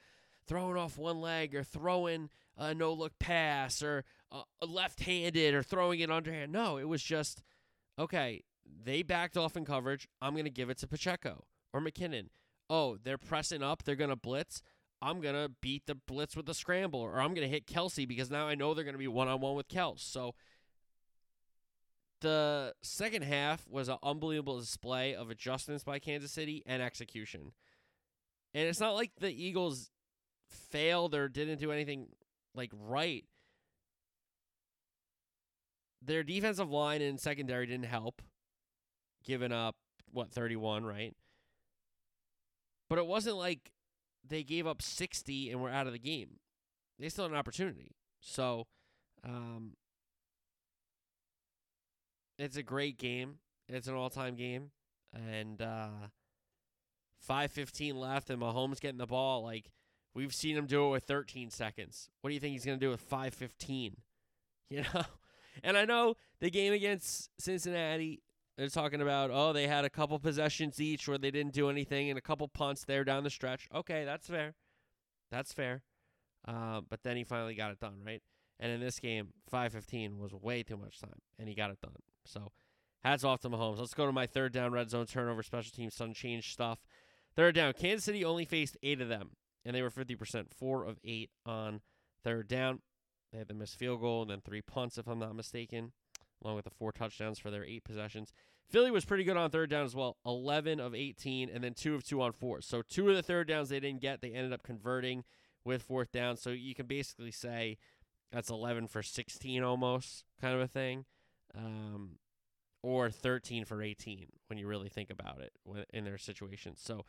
throwing 0.47 0.77
off 0.77 0.97
one 0.97 1.21
leg 1.21 1.55
or 1.55 1.63
throwing 1.63 2.29
a 2.57 2.73
no 2.73 2.91
look 2.93 3.17
pass 3.19 3.81
or 3.81 4.03
a 4.31 4.65
left 4.65 5.01
handed 5.01 5.53
or 5.53 5.63
throwing 5.63 5.99
it 5.99 6.11
underhand. 6.11 6.51
No, 6.51 6.77
it 6.77 6.87
was 6.87 7.01
just, 7.01 7.43
okay, 7.97 8.43
they 8.83 9.01
backed 9.01 9.37
off 9.37 9.55
in 9.55 9.65
coverage. 9.65 10.07
I'm 10.21 10.33
going 10.33 10.45
to 10.45 10.51
give 10.51 10.69
it 10.69 10.77
to 10.79 10.87
Pacheco 10.87 11.45
or 11.73 11.81
McKinnon. 11.81 12.29
Oh, 12.69 12.97
they're 13.01 13.17
pressing 13.17 13.63
up. 13.63 13.83
They're 13.83 13.95
going 13.95 14.09
to 14.09 14.15
blitz. 14.15 14.61
I'm 15.01 15.21
going 15.21 15.35
to 15.35 15.49
beat 15.61 15.85
the 15.87 15.95
blitz 15.95 16.35
with 16.35 16.49
a 16.49 16.53
scramble 16.53 16.99
or 16.99 17.21
I'm 17.21 17.33
going 17.33 17.47
to 17.47 17.53
hit 17.53 17.65
Kelce 17.65 18.07
because 18.07 18.29
now 18.29 18.47
I 18.47 18.55
know 18.55 18.73
they're 18.73 18.83
going 18.83 18.93
to 18.93 18.99
be 18.99 19.07
one 19.07 19.29
on 19.29 19.39
one 19.39 19.55
with 19.55 19.69
Kels. 19.69 19.99
So 19.99 20.35
the 22.21 22.73
second 22.81 23.23
half 23.23 23.67
was 23.67 23.87
an 23.87 23.97
unbelievable 24.03 24.59
display 24.59 25.15
of 25.15 25.29
adjustments 25.29 25.83
by 25.83 25.99
Kansas 25.99 26.31
City 26.31 26.63
and 26.65 26.81
execution. 26.81 27.53
And 28.53 28.67
it's 28.67 28.79
not 28.79 28.95
like 28.95 29.11
the 29.19 29.31
Eagles 29.31 29.91
failed 30.49 31.15
or 31.15 31.29
didn't 31.29 31.59
do 31.59 31.71
anything 31.71 32.07
like 32.55 32.71
right. 32.73 33.25
Their 36.01 36.23
defensive 36.23 36.71
line 36.71 37.01
and 37.01 37.19
secondary 37.19 37.67
didn't 37.67 37.85
help, 37.85 38.21
giving 39.23 39.51
up 39.51 39.75
what 40.11 40.31
31, 40.31 40.85
right? 40.85 41.13
But 42.89 42.99
it 42.99 43.05
wasn't 43.05 43.37
like 43.37 43.71
they 44.27 44.43
gave 44.43 44.65
up 44.65 44.81
60 44.81 45.51
and 45.51 45.61
were 45.61 45.69
out 45.69 45.87
of 45.87 45.93
the 45.93 45.99
game. 45.99 46.39
They 46.97 47.09
still 47.09 47.25
had 47.25 47.31
an 47.31 47.37
opportunity. 47.37 47.95
So, 48.21 48.67
um, 49.23 49.73
it's 52.39 52.57
a 52.57 52.63
great 52.63 52.97
game. 52.97 53.35
It's 53.67 53.87
an 53.87 53.93
all-time 53.93 54.35
game, 54.35 54.71
and 55.13 55.61
uh, 55.61 56.07
five 57.19 57.51
fifteen 57.51 57.99
left, 57.99 58.29
and 58.29 58.41
Mahomes 58.41 58.79
getting 58.79 58.97
the 58.97 59.05
ball. 59.05 59.43
Like 59.43 59.69
we've 60.15 60.33
seen 60.33 60.55
him 60.55 60.65
do 60.65 60.87
it 60.87 60.89
with 60.89 61.03
13 61.03 61.49
seconds. 61.51 62.09
What 62.21 62.29
do 62.29 62.33
you 62.33 62.39
think 62.39 62.53
he's 62.53 62.65
going 62.65 62.79
to 62.79 62.85
do 62.85 62.89
with 62.89 63.07
5:15? 63.07 63.93
You 64.71 64.83
know, 64.93 65.01
and 65.63 65.75
I 65.75 65.85
know 65.85 66.13
the 66.41 66.51
game 66.51 66.73
against 66.73 67.31
Cincinnati. 67.39 68.21
They're 68.55 68.69
talking 68.69 69.01
about 69.01 69.31
oh 69.33 69.51
they 69.51 69.65
had 69.65 69.83
a 69.83 69.89
couple 69.89 70.19
possessions 70.19 70.79
each 70.79 71.07
where 71.07 71.17
they 71.17 71.31
didn't 71.31 71.53
do 71.53 71.71
anything 71.71 72.11
and 72.11 72.19
a 72.19 72.21
couple 72.21 72.47
punts 72.47 72.83
there 72.83 73.03
down 73.03 73.23
the 73.23 73.31
stretch. 73.31 73.67
Okay, 73.73 74.05
that's 74.05 74.27
fair. 74.27 74.53
That's 75.31 75.51
fair. 75.51 75.81
Uh, 76.47 76.81
but 76.87 77.01
then 77.01 77.17
he 77.17 77.23
finally 77.23 77.55
got 77.55 77.71
it 77.71 77.79
done, 77.79 78.01
right? 78.05 78.21
And 78.59 78.71
in 78.71 78.79
this 78.79 78.99
game, 78.99 79.29
5:15 79.51 80.19
was 80.19 80.35
way 80.35 80.61
too 80.61 80.77
much 80.77 80.99
time, 80.99 81.19
and 81.39 81.49
he 81.49 81.55
got 81.55 81.71
it 81.71 81.81
done. 81.81 81.95
So, 82.29 82.51
hats 83.03 83.23
off 83.23 83.41
to 83.41 83.49
Mahomes. 83.49 83.79
Let's 83.79 83.93
go 83.93 84.05
to 84.05 84.11
my 84.11 84.27
third 84.27 84.53
down 84.53 84.71
red 84.71 84.89
zone 84.89 85.05
turnover 85.05 85.43
special 85.43 85.71
teams 85.71 85.95
sun 85.95 86.13
change 86.13 86.51
stuff. 86.51 86.79
Third 87.35 87.55
down, 87.55 87.73
Kansas 87.73 88.05
City 88.05 88.23
only 88.25 88.45
faced 88.45 88.77
eight 88.83 89.01
of 89.01 89.09
them, 89.09 89.31
and 89.65 89.75
they 89.75 89.81
were 89.81 89.89
50%, 89.89 90.47
four 90.53 90.83
of 90.83 90.99
eight 91.03 91.29
on 91.45 91.81
third 92.23 92.47
down. 92.47 92.81
They 93.31 93.37
had 93.37 93.47
the 93.47 93.53
missed 93.53 93.77
field 93.77 94.01
goal 94.01 94.23
and 94.23 94.31
then 94.31 94.41
three 94.41 94.61
punts, 94.61 94.97
if 94.97 95.07
I'm 95.07 95.19
not 95.19 95.35
mistaken, 95.35 95.91
along 96.43 96.55
with 96.55 96.65
the 96.65 96.71
four 96.71 96.91
touchdowns 96.91 97.39
for 97.39 97.51
their 97.51 97.63
eight 97.63 97.83
possessions. 97.83 98.33
Philly 98.69 98.91
was 98.91 99.05
pretty 99.05 99.23
good 99.23 99.37
on 99.37 99.49
third 99.49 99.69
down 99.69 99.85
as 99.85 99.95
well, 99.95 100.17
11 100.25 100.79
of 100.79 100.93
18, 100.93 101.49
and 101.49 101.63
then 101.63 101.73
two 101.73 101.95
of 101.95 102.03
two 102.03 102.21
on 102.21 102.33
fours. 102.33 102.65
So 102.65 102.81
two 102.81 103.09
of 103.09 103.15
the 103.15 103.23
third 103.23 103.47
downs 103.47 103.69
they 103.69 103.79
didn't 103.79 104.01
get, 104.01 104.21
they 104.21 104.31
ended 104.31 104.53
up 104.53 104.63
converting 104.63 105.23
with 105.63 105.83
fourth 105.83 106.11
down. 106.11 106.37
So 106.37 106.51
you 106.51 106.75
can 106.75 106.85
basically 106.85 107.31
say 107.31 107.77
that's 108.31 108.49
11 108.49 108.87
for 108.87 109.01
16 109.01 109.63
almost, 109.63 110.25
kind 110.39 110.53
of 110.53 110.61
a 110.61 110.67
thing. 110.67 111.05
Um, 111.55 112.17
or 112.81 113.09
13 113.09 113.65
for 113.65 113.81
18 113.81 114.27
when 114.47 114.57
you 114.57 114.67
really 114.67 114.89
think 114.89 115.09
about 115.09 115.39
it 115.41 115.51
in 115.93 116.05
their 116.05 116.17
situation. 116.17 116.73
So, 116.77 117.05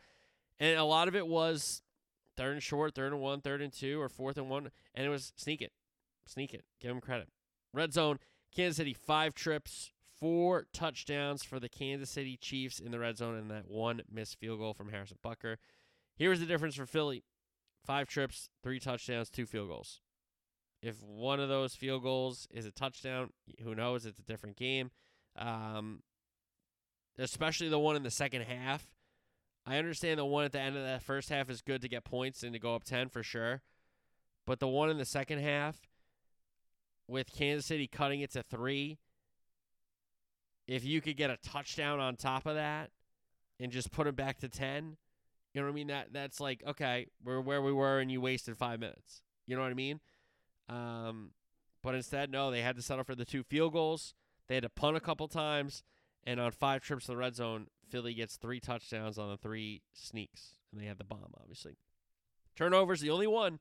and 0.59 0.77
a 0.77 0.83
lot 0.83 1.07
of 1.07 1.15
it 1.15 1.27
was 1.27 1.81
third 2.37 2.53
and 2.53 2.63
short, 2.63 2.95
third 2.95 3.13
and 3.13 3.21
one, 3.21 3.41
third 3.41 3.61
and 3.61 3.71
two, 3.71 4.01
or 4.01 4.09
fourth 4.09 4.37
and 4.37 4.49
one, 4.49 4.71
and 4.93 5.05
it 5.05 5.09
was 5.09 5.33
sneak 5.35 5.61
it, 5.61 5.71
sneak 6.25 6.53
it. 6.53 6.65
Give 6.79 6.89
them 6.89 7.01
credit. 7.01 7.29
Red 7.73 7.93
zone, 7.93 8.19
Kansas 8.53 8.77
City 8.77 8.93
five 8.93 9.33
trips, 9.33 9.91
four 10.19 10.65
touchdowns 10.73 11.43
for 11.43 11.59
the 11.59 11.69
Kansas 11.69 12.09
City 12.09 12.37
Chiefs 12.37 12.79
in 12.79 12.91
the 12.91 12.99
red 12.99 13.17
zone, 13.17 13.35
and 13.35 13.49
that 13.49 13.69
one 13.69 14.01
missed 14.11 14.39
field 14.39 14.59
goal 14.59 14.73
from 14.73 14.89
Harrison 14.89 15.17
Butker. 15.23 15.55
Here's 16.15 16.39
the 16.39 16.45
difference 16.45 16.75
for 16.75 16.85
Philly: 16.85 17.23
five 17.85 18.07
trips, 18.07 18.49
three 18.61 18.79
touchdowns, 18.79 19.29
two 19.29 19.45
field 19.45 19.69
goals. 19.69 20.01
If 20.81 21.01
one 21.03 21.39
of 21.39 21.49
those 21.49 21.75
field 21.75 22.03
goals 22.03 22.47
is 22.51 22.65
a 22.65 22.71
touchdown, 22.71 23.29
who 23.63 23.75
knows? 23.75 24.05
It's 24.05 24.19
a 24.19 24.23
different 24.23 24.57
game. 24.57 24.89
Um, 25.37 26.01
especially 27.17 27.69
the 27.69 27.79
one 27.79 27.95
in 27.95 28.03
the 28.03 28.11
second 28.11 28.43
half. 28.43 28.85
I 29.65 29.77
understand 29.77 30.17
the 30.17 30.25
one 30.25 30.43
at 30.43 30.51
the 30.51 30.59
end 30.59 30.75
of 30.75 30.83
the 30.83 30.99
first 30.99 31.29
half 31.29 31.49
is 31.49 31.61
good 31.61 31.81
to 31.81 31.89
get 31.89 32.03
points 32.03 32.41
and 32.41 32.53
to 32.53 32.59
go 32.59 32.73
up 32.73 32.83
10 32.83 33.09
for 33.09 33.21
sure. 33.21 33.61
But 34.47 34.59
the 34.59 34.67
one 34.67 34.89
in 34.89 34.97
the 34.97 35.05
second 35.05 35.39
half 35.39 35.87
with 37.07 37.31
Kansas 37.31 37.67
City 37.67 37.87
cutting 37.87 38.21
it 38.21 38.31
to 38.31 38.41
three, 38.41 38.97
if 40.67 40.83
you 40.83 40.99
could 40.99 41.15
get 41.15 41.29
a 41.29 41.37
touchdown 41.37 41.99
on 41.99 42.15
top 42.15 42.47
of 42.47 42.55
that 42.55 42.89
and 43.59 43.71
just 43.71 43.91
put 43.91 44.07
it 44.07 44.15
back 44.15 44.39
to 44.39 44.49
10, 44.49 44.97
you 45.53 45.61
know 45.61 45.67
what 45.67 45.73
I 45.73 45.75
mean? 45.75 45.87
That 45.87 46.07
That's 46.11 46.39
like, 46.39 46.63
okay, 46.65 47.07
we're 47.23 47.41
where 47.41 47.61
we 47.61 47.71
were 47.71 47.99
and 47.99 48.11
you 48.11 48.19
wasted 48.19 48.57
five 48.57 48.79
minutes. 48.79 49.21
You 49.45 49.55
know 49.55 49.61
what 49.61 49.71
I 49.71 49.75
mean? 49.75 49.99
Um, 50.71 51.31
but 51.83 51.95
instead, 51.95 52.31
no, 52.31 52.49
they 52.51 52.61
had 52.61 52.75
to 52.75 52.81
settle 52.81 53.03
for 53.03 53.15
the 53.15 53.25
two 53.25 53.43
field 53.43 53.73
goals. 53.73 54.13
They 54.47 54.55
had 54.55 54.63
to 54.63 54.69
punt 54.69 54.97
a 54.97 55.01
couple 55.01 55.27
times, 55.27 55.83
and 56.23 56.39
on 56.39 56.51
five 56.51 56.81
trips 56.81 57.05
to 57.05 57.11
the 57.11 57.17
red 57.17 57.35
zone, 57.35 57.67
Philly 57.89 58.13
gets 58.13 58.37
three 58.37 58.59
touchdowns 58.59 59.17
on 59.17 59.29
the 59.29 59.37
three 59.37 59.81
sneaks, 59.93 60.55
and 60.71 60.81
they 60.81 60.85
had 60.85 60.97
the 60.97 61.03
bomb, 61.03 61.33
obviously. 61.39 61.75
Turnovers, 62.55 63.01
the 63.01 63.09
only 63.09 63.27
one. 63.27 63.59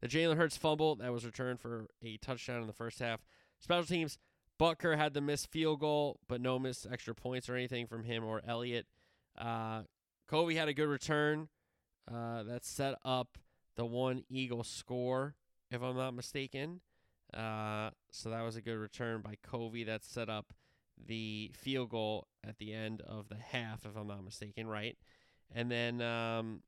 The 0.00 0.08
Jalen 0.08 0.36
Hurts 0.36 0.56
fumble 0.56 0.96
that 0.96 1.12
was 1.12 1.26
returned 1.26 1.60
for 1.60 1.86
a 2.02 2.16
touchdown 2.18 2.60
in 2.62 2.66
the 2.66 2.72
first 2.72 2.98
half. 2.98 3.20
Special 3.58 3.84
teams, 3.84 4.18
Butker 4.58 4.96
had 4.96 5.14
the 5.14 5.20
missed 5.20 5.50
field 5.50 5.80
goal, 5.80 6.20
but 6.28 6.40
no 6.40 6.58
missed 6.58 6.86
extra 6.90 7.14
points 7.14 7.48
or 7.48 7.54
anything 7.54 7.86
from 7.86 8.04
him 8.04 8.24
or 8.24 8.42
Elliott. 8.46 8.86
Uh, 9.38 9.82
Covey 10.26 10.56
had 10.56 10.68
a 10.68 10.74
good 10.74 10.88
return 10.88 11.48
uh, 12.12 12.42
that 12.44 12.64
set 12.64 12.94
up 13.04 13.38
the 13.76 13.84
one 13.84 14.24
Eagle 14.28 14.64
score, 14.64 15.34
if 15.70 15.82
I'm 15.82 15.96
not 15.96 16.14
mistaken. 16.14 16.80
Uh, 17.32 17.90
so 18.10 18.30
that 18.30 18.42
was 18.42 18.56
a 18.56 18.60
good 18.60 18.76
return 18.76 19.20
by 19.20 19.36
Covey 19.42 19.84
that 19.84 20.04
set 20.04 20.28
up 20.28 20.52
the 21.06 21.50
field 21.54 21.90
goal 21.90 22.26
at 22.46 22.58
the 22.58 22.74
end 22.74 23.02
of 23.02 23.28
the 23.28 23.36
half, 23.36 23.86
if 23.86 23.96
I'm 23.96 24.08
not 24.08 24.24
mistaken, 24.24 24.66
right? 24.66 24.96
And 25.54 25.70
then 25.70 26.02
um, 26.02 26.62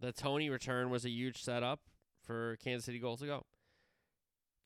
the 0.00 0.12
Toney 0.12 0.50
return 0.50 0.90
was 0.90 1.04
a 1.04 1.10
huge 1.10 1.42
setup 1.42 1.80
for 2.20 2.56
Kansas 2.62 2.86
City 2.86 2.98
goal 2.98 3.16
to 3.16 3.26
go. 3.26 3.46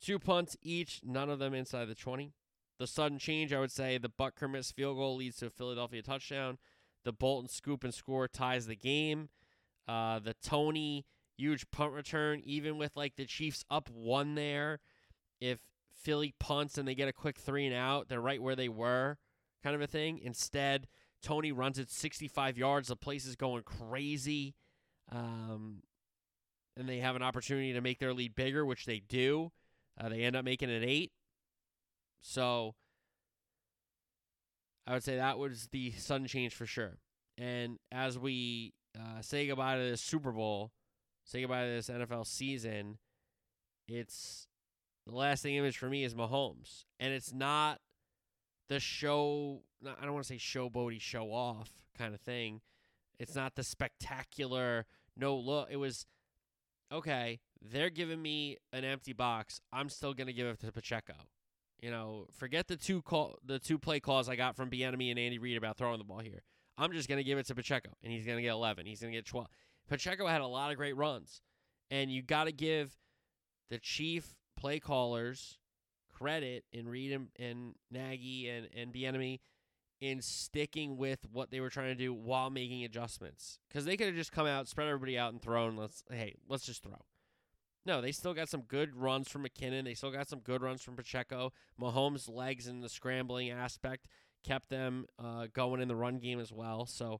Two 0.01 0.19
punts 0.19 0.57
each, 0.61 0.99
none 1.03 1.29
of 1.29 1.39
them 1.39 1.53
inside 1.53 1.85
the 1.85 1.95
20. 1.95 2.33
The 2.79 2.87
sudden 2.87 3.19
change, 3.19 3.53
I 3.53 3.59
would 3.59 3.71
say, 3.71 3.97
the 3.97 4.09
Butker 4.09 4.51
miss 4.51 4.71
field 4.71 4.97
goal 4.97 5.15
leads 5.15 5.37
to 5.37 5.47
a 5.47 5.49
Philadelphia 5.49 6.01
touchdown. 6.01 6.57
The 7.05 7.13
Bolton 7.13 7.49
scoop 7.49 7.83
and 7.83 7.93
score 7.93 8.27
ties 8.27 8.65
the 8.65 8.75
game. 8.75 9.29
Uh, 9.87 10.19
the 10.19 10.33
Toney 10.33 11.05
huge 11.37 11.69
punt 11.71 11.93
return, 11.93 12.41
even 12.45 12.77
with 12.77 12.95
like 12.95 13.15
the 13.15 13.25
Chiefs 13.25 13.63
up 13.69 13.89
one 13.89 14.35
there 14.35 14.79
if 15.43 15.59
Philly 15.93 16.33
punts 16.39 16.77
and 16.77 16.87
they 16.87 16.95
get 16.95 17.09
a 17.09 17.13
quick 17.13 17.37
three 17.37 17.65
and 17.65 17.75
out, 17.75 18.07
they're 18.07 18.21
right 18.21 18.41
where 18.41 18.55
they 18.55 18.69
were, 18.69 19.17
kind 19.61 19.75
of 19.75 19.81
a 19.81 19.87
thing. 19.87 20.19
Instead, 20.19 20.87
Toney 21.21 21.51
runs 21.51 21.77
it 21.77 21.91
65 21.91 22.57
yards. 22.57 22.87
The 22.87 22.95
place 22.95 23.25
is 23.25 23.35
going 23.35 23.63
crazy. 23.63 24.55
Um, 25.11 25.83
and 26.77 26.87
they 26.87 26.99
have 26.99 27.15
an 27.15 27.21
opportunity 27.21 27.73
to 27.73 27.81
make 27.81 27.99
their 27.99 28.13
lead 28.13 28.35
bigger, 28.35 28.65
which 28.65 28.85
they 28.85 28.99
do. 28.99 29.51
Uh, 29.99 30.09
they 30.09 30.23
end 30.23 30.35
up 30.35 30.45
making 30.45 30.69
it 30.69 30.83
eight. 30.83 31.11
So 32.21 32.75
I 34.87 34.93
would 34.93 35.03
say 35.03 35.17
that 35.17 35.37
was 35.37 35.67
the 35.71 35.91
sudden 35.91 36.27
change 36.27 36.53
for 36.53 36.65
sure. 36.65 36.99
And 37.37 37.79
as 37.91 38.17
we 38.17 38.73
uh, 38.97 39.21
say 39.21 39.47
goodbye 39.47 39.75
to 39.75 39.83
this 39.83 40.01
Super 40.01 40.31
Bowl, 40.31 40.71
say 41.23 41.41
goodbye 41.41 41.65
to 41.65 41.69
this 41.69 41.89
NFL 41.89 42.27
season, 42.27 42.97
it's 43.87 44.47
the 45.05 45.15
lasting 45.15 45.55
image 45.55 45.77
for 45.77 45.89
me 45.89 46.03
is 46.03 46.15
Mahomes, 46.15 46.85
and 46.99 47.13
it's 47.13 47.33
not 47.33 47.79
the 48.69 48.79
show. 48.79 49.61
I 49.85 50.03
don't 50.03 50.13
want 50.13 50.25
to 50.25 50.33
say 50.33 50.37
showboaty, 50.37 51.01
show 51.01 51.25
off 51.31 51.69
kind 51.97 52.13
of 52.13 52.21
thing. 52.21 52.61
It's 53.19 53.35
not 53.35 53.55
the 53.55 53.63
spectacular 53.63 54.85
no 55.15 55.35
look. 55.35 55.69
It 55.71 55.77
was 55.77 56.05
okay. 56.91 57.39
They're 57.61 57.89
giving 57.89 58.21
me 58.21 58.57
an 58.71 58.83
empty 58.83 59.13
box. 59.13 59.61
I'm 59.71 59.89
still 59.89 60.13
gonna 60.13 60.33
give 60.33 60.47
it 60.47 60.59
to 60.61 60.71
Pacheco. 60.71 61.13
You 61.81 61.91
know, 61.91 62.27
forget 62.37 62.67
the 62.67 62.77
two 62.77 63.01
call, 63.01 63.37
the 63.45 63.59
two 63.59 63.77
play 63.77 63.99
calls 63.99 64.29
I 64.29 64.35
got 64.35 64.55
from 64.55 64.69
Bieniemy 64.69 65.09
and 65.09 65.19
Andy 65.19 65.37
Reid 65.37 65.57
about 65.57 65.77
throwing 65.77 65.97
the 65.97 66.05
ball 66.05 66.19
here. 66.19 66.43
I'm 66.77 66.91
just 66.91 67.07
gonna 67.07 67.23
give 67.23 67.37
it 67.37 67.45
to 67.47 67.55
Pacheco, 67.55 67.89
and 68.03 68.11
he's 68.11 68.25
gonna 68.25 68.41
get 68.41 68.51
11. 68.51 68.85
He's 68.85 69.01
gonna 69.01 69.11
get 69.11 69.25
12. 69.25 69.47
Pacheco 69.89 70.27
had 70.27 70.41
a 70.41 70.47
lot 70.47 70.71
of 70.71 70.77
great 70.77 70.95
runs, 70.95 71.41
and 71.91 72.11
you 72.11 72.21
got 72.21 72.45
to 72.45 72.51
give 72.51 72.95
the 73.69 73.77
chief 73.77 74.35
play 74.55 74.79
callers 74.79 75.57
credit 76.11 76.63
in 76.71 76.87
Reid 76.87 77.11
and, 77.11 77.27
and 77.37 77.75
Nagy 77.91 78.49
and, 78.49 78.69
and 78.75 78.93
Bieniemy 78.93 79.39
in 79.99 80.21
sticking 80.21 80.97
with 80.97 81.19
what 81.31 81.49
they 81.49 81.59
were 81.59 81.69
trying 81.69 81.87
to 81.87 81.95
do 81.95 82.13
while 82.13 82.49
making 82.49 82.83
adjustments. 82.83 83.59
Because 83.67 83.85
they 83.85 83.95
could 83.95 84.07
have 84.07 84.15
just 84.15 84.31
come 84.31 84.45
out, 84.45 84.67
spread 84.67 84.87
everybody 84.87 85.17
out, 85.17 85.31
and 85.31 85.41
thrown. 85.41 85.77
Let's 85.77 86.03
hey, 86.09 86.35
let's 86.47 86.65
just 86.65 86.83
throw. 86.83 87.05
No, 87.85 88.01
they 88.01 88.11
still 88.11 88.33
got 88.33 88.49
some 88.49 88.61
good 88.61 88.95
runs 88.95 89.29
from 89.29 89.45
McKinnon. 89.45 89.83
They 89.83 89.93
still 89.93 90.11
got 90.11 90.29
some 90.29 90.39
good 90.39 90.61
runs 90.61 90.81
from 90.81 90.95
Pacheco. 90.95 91.51
Mahomes' 91.79 92.33
legs 92.33 92.67
and 92.67 92.81
the 92.81 92.89
scrambling 92.89 93.49
aspect 93.49 94.07
kept 94.43 94.69
them 94.69 95.05
uh, 95.19 95.47
going 95.53 95.81
in 95.81 95.87
the 95.87 95.95
run 95.95 96.19
game 96.19 96.39
as 96.39 96.51
well. 96.51 96.85
So 96.85 97.19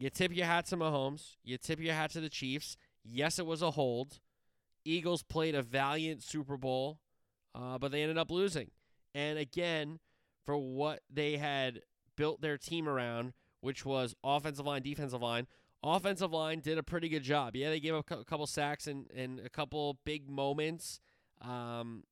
you 0.00 0.08
tip 0.08 0.34
your 0.34 0.46
hat 0.46 0.64
to 0.66 0.76
Mahomes. 0.78 1.36
You 1.44 1.58
tip 1.58 1.78
your 1.78 1.92
hat 1.94 2.10
to 2.12 2.20
the 2.20 2.30
Chiefs. 2.30 2.78
Yes, 3.04 3.38
it 3.38 3.44
was 3.44 3.60
a 3.60 3.72
hold. 3.72 4.18
Eagles 4.84 5.22
played 5.22 5.54
a 5.54 5.62
valiant 5.62 6.22
Super 6.22 6.56
Bowl, 6.56 6.98
uh, 7.54 7.76
but 7.76 7.92
they 7.92 8.00
ended 8.00 8.16
up 8.16 8.30
losing. 8.30 8.70
And 9.14 9.38
again, 9.38 9.98
for 10.46 10.56
what 10.56 11.00
they 11.12 11.36
had 11.36 11.80
built 12.16 12.40
their 12.40 12.56
team 12.56 12.88
around, 12.88 13.34
which 13.60 13.84
was 13.84 14.14
offensive 14.24 14.64
line, 14.64 14.80
defensive 14.80 15.20
line, 15.20 15.46
offensive 15.82 16.32
line 16.32 16.60
did 16.60 16.78
a 16.78 16.82
pretty 16.82 17.10
good 17.10 17.22
job. 17.22 17.54
Yeah, 17.54 17.68
they 17.68 17.78
gave 17.78 17.94
up 17.94 18.10
a 18.10 18.24
couple 18.24 18.46
sacks 18.46 18.86
and, 18.86 19.10
and 19.14 19.38
a 19.40 19.50
couple 19.50 19.98
big 20.06 20.30
moments. 20.30 20.98
Um, 21.42 22.04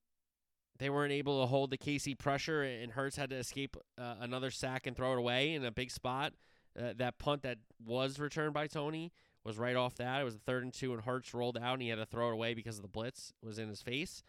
they 0.79 0.91
weren't 0.91 1.13
able 1.13 1.41
to 1.41 1.47
hold 1.47 1.71
the 1.71 1.79
KC 1.79 2.19
pressure, 2.19 2.63
and 2.63 2.93
Hurts 2.93 3.17
had 3.17 3.31
to 3.31 3.37
escape 3.37 3.79
uh, 3.97 4.17
another 4.21 4.51
sack 4.51 4.87
and 4.87 4.95
throw 4.95 5.13
it 5.13 5.19
away 5.19 5.55
in 5.55 5.65
a 5.65 5.73
big 5.73 5.91
spot. 5.91 6.35
Uh, 6.79 6.93
that 6.97 7.19
punt 7.19 7.43
that 7.43 7.59
was 7.85 8.19
returned 8.19 8.55
by 8.55 8.67
Toney 8.67 9.13
was 9.45 9.59
right 9.59 9.77
off 9.77 9.97
that. 9.97 10.21
It 10.21 10.25
was 10.25 10.37
a 10.37 10.41
third 10.41 10.63
and 10.63 10.73
two, 10.73 10.93
and 10.93 11.03
Hurts 11.03 11.35
rolled 11.35 11.59
out, 11.59 11.75
and 11.75 11.83
he 11.83 11.89
had 11.89 11.97
to 11.97 12.07
throw 12.07 12.29
it 12.31 12.35
away 12.35 12.55
because 12.55 12.77
of 12.77 12.83
the 12.83 12.89
blitz 12.89 13.33
was 13.43 13.59
in 13.59 13.69
his 13.69 13.83
face. 13.83 14.23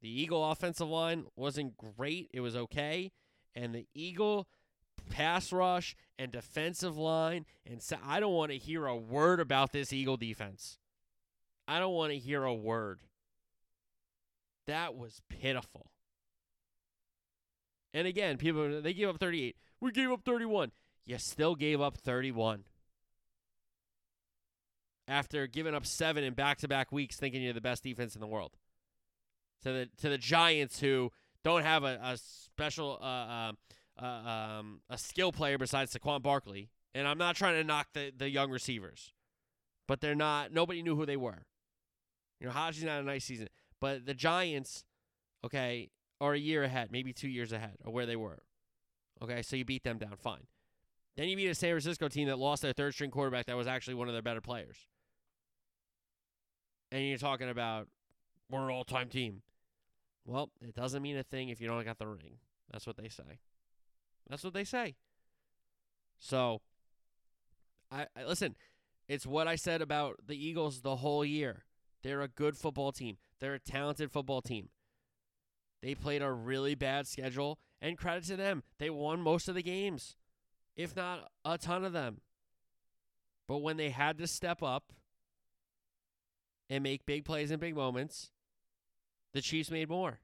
The 0.00 0.08
Eagle 0.08 0.48
offensive 0.50 0.88
line 0.88 1.24
wasn't 1.34 1.76
great. 1.76 2.30
It 2.32 2.40
was 2.40 2.54
okay. 2.54 3.12
And 3.54 3.74
the 3.74 3.86
Eagle 3.94 4.46
pass 5.10 5.52
rush 5.52 5.96
and 6.18 6.30
defensive 6.30 6.96
line, 6.96 7.46
and 7.64 7.82
I 8.04 8.20
don't 8.20 8.34
want 8.34 8.52
to 8.52 8.58
hear 8.58 8.86
a 8.86 8.96
word 8.96 9.40
about 9.40 9.72
this 9.72 9.92
Eagle 9.92 10.16
defense. 10.16 10.78
I 11.66 11.78
don't 11.78 11.94
want 11.94 12.12
to 12.12 12.18
hear 12.18 12.44
a 12.44 12.54
word. 12.54 13.00
That 14.66 14.96
was 14.96 15.22
pitiful. 15.28 15.90
And 17.94 18.06
again, 18.06 18.36
people 18.36 18.82
they 18.82 18.92
gave 18.92 19.08
up 19.08 19.18
38. 19.18 19.56
We 19.80 19.92
gave 19.92 20.10
up 20.10 20.22
31. 20.24 20.72
You 21.04 21.18
still 21.18 21.54
gave 21.54 21.80
up 21.80 21.96
31. 21.96 22.64
After 25.08 25.46
giving 25.46 25.74
up 25.74 25.86
7 25.86 26.24
in 26.24 26.34
back-to-back 26.34 26.90
weeks 26.90 27.16
thinking 27.16 27.42
you're 27.42 27.52
the 27.52 27.60
best 27.60 27.82
defense 27.84 28.14
in 28.14 28.20
the 28.20 28.26
world. 28.26 28.52
To 29.62 29.72
the 29.72 29.88
to 29.98 30.08
the 30.08 30.18
Giants 30.18 30.80
who 30.80 31.12
don't 31.42 31.62
have 31.62 31.84
a, 31.84 31.98
a 32.02 32.16
special 32.18 32.98
uh, 33.00 33.04
uh, 33.04 33.52
uh, 34.00 34.04
um, 34.04 34.80
a 34.90 34.98
skill 34.98 35.32
player 35.32 35.58
besides 35.58 35.94
Saquon 35.94 36.22
Barkley. 36.22 36.70
And 36.94 37.06
I'm 37.06 37.18
not 37.18 37.36
trying 37.36 37.54
to 37.54 37.64
knock 37.64 37.88
the, 37.92 38.12
the 38.16 38.30
young 38.30 38.50
receivers, 38.50 39.12
but 39.86 40.00
they're 40.00 40.14
not. 40.14 40.52
Nobody 40.52 40.82
knew 40.82 40.96
who 40.96 41.06
they 41.06 41.16
were. 41.16 41.46
You 42.40 42.46
know, 42.46 42.52
Hodgins 42.52 42.84
not 42.84 43.00
a 43.00 43.04
nice 43.04 43.24
season. 43.24 43.48
But 43.80 44.06
the 44.06 44.14
Giants, 44.14 44.84
okay, 45.44 45.90
are 46.20 46.34
a 46.34 46.38
year 46.38 46.64
ahead, 46.64 46.90
maybe 46.90 47.12
two 47.12 47.28
years 47.28 47.52
ahead 47.52 47.76
of 47.84 47.92
where 47.92 48.06
they 48.06 48.16
were. 48.16 48.40
Okay, 49.22 49.42
so 49.42 49.56
you 49.56 49.64
beat 49.64 49.82
them 49.82 49.98
down, 49.98 50.14
fine. 50.18 50.46
Then 51.16 51.28
you 51.28 51.36
beat 51.36 51.48
a 51.48 51.54
San 51.54 51.70
Francisco 51.70 52.08
team 52.08 52.28
that 52.28 52.38
lost 52.38 52.62
their 52.62 52.72
third 52.72 52.92
string 52.92 53.10
quarterback 53.10 53.46
that 53.46 53.56
was 53.56 53.66
actually 53.66 53.94
one 53.94 54.08
of 54.08 54.14
their 54.14 54.22
better 54.22 54.42
players. 54.42 54.76
And 56.92 57.06
you're 57.06 57.18
talking 57.18 57.48
about 57.48 57.88
we're 58.50 58.68
an 58.68 58.70
all 58.70 58.84
time 58.84 59.08
team. 59.08 59.42
Well, 60.24 60.50
it 60.60 60.74
doesn't 60.74 61.02
mean 61.02 61.16
a 61.16 61.22
thing 61.22 61.48
if 61.48 61.60
you 61.60 61.68
don't 61.68 61.84
got 61.84 61.98
the 61.98 62.06
ring. 62.06 62.38
That's 62.70 62.86
what 62.86 62.96
they 62.96 63.08
say. 63.08 63.40
That's 64.28 64.44
what 64.44 64.54
they 64.54 64.64
say. 64.64 64.96
So, 66.18 66.60
I, 67.90 68.06
I 68.16 68.24
listen. 68.24 68.56
It's 69.08 69.26
what 69.26 69.46
I 69.46 69.54
said 69.54 69.82
about 69.82 70.16
the 70.26 70.34
Eagles 70.36 70.80
the 70.80 70.96
whole 70.96 71.24
year. 71.24 71.64
They're 72.02 72.22
a 72.22 72.28
good 72.28 72.56
football 72.56 72.90
team. 72.90 73.18
They're 73.40 73.54
a 73.54 73.60
talented 73.60 74.10
football 74.10 74.42
team. 74.42 74.70
They 75.80 75.94
played 75.94 76.22
a 76.22 76.32
really 76.32 76.74
bad 76.74 77.06
schedule, 77.06 77.58
and 77.80 77.98
credit 77.98 78.24
to 78.24 78.36
them. 78.36 78.62
They 78.78 78.90
won 78.90 79.20
most 79.20 79.48
of 79.48 79.54
the 79.54 79.62
games, 79.62 80.16
if 80.76 80.96
not 80.96 81.30
a 81.44 81.58
ton 81.58 81.84
of 81.84 81.92
them. 81.92 82.20
But 83.48 83.58
when 83.58 83.76
they 83.76 83.90
had 83.90 84.18
to 84.18 84.26
step 84.26 84.62
up 84.62 84.92
and 86.68 86.82
make 86.82 87.06
big 87.06 87.24
plays 87.24 87.50
in 87.50 87.60
big 87.60 87.76
moments, 87.76 88.30
the 89.34 89.40
Chiefs 89.40 89.70
made 89.70 89.88
more. 89.88 90.20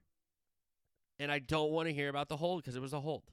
And 1.19 1.31
I 1.31 1.39
don't 1.39 1.71
want 1.71 1.87
to 1.87 1.93
hear 1.93 2.09
about 2.09 2.27
the 2.27 2.37
hold 2.37 2.61
because 2.61 2.75
it 2.75 2.81
was 2.81 2.93
a 2.93 2.99
hold. 2.99 3.31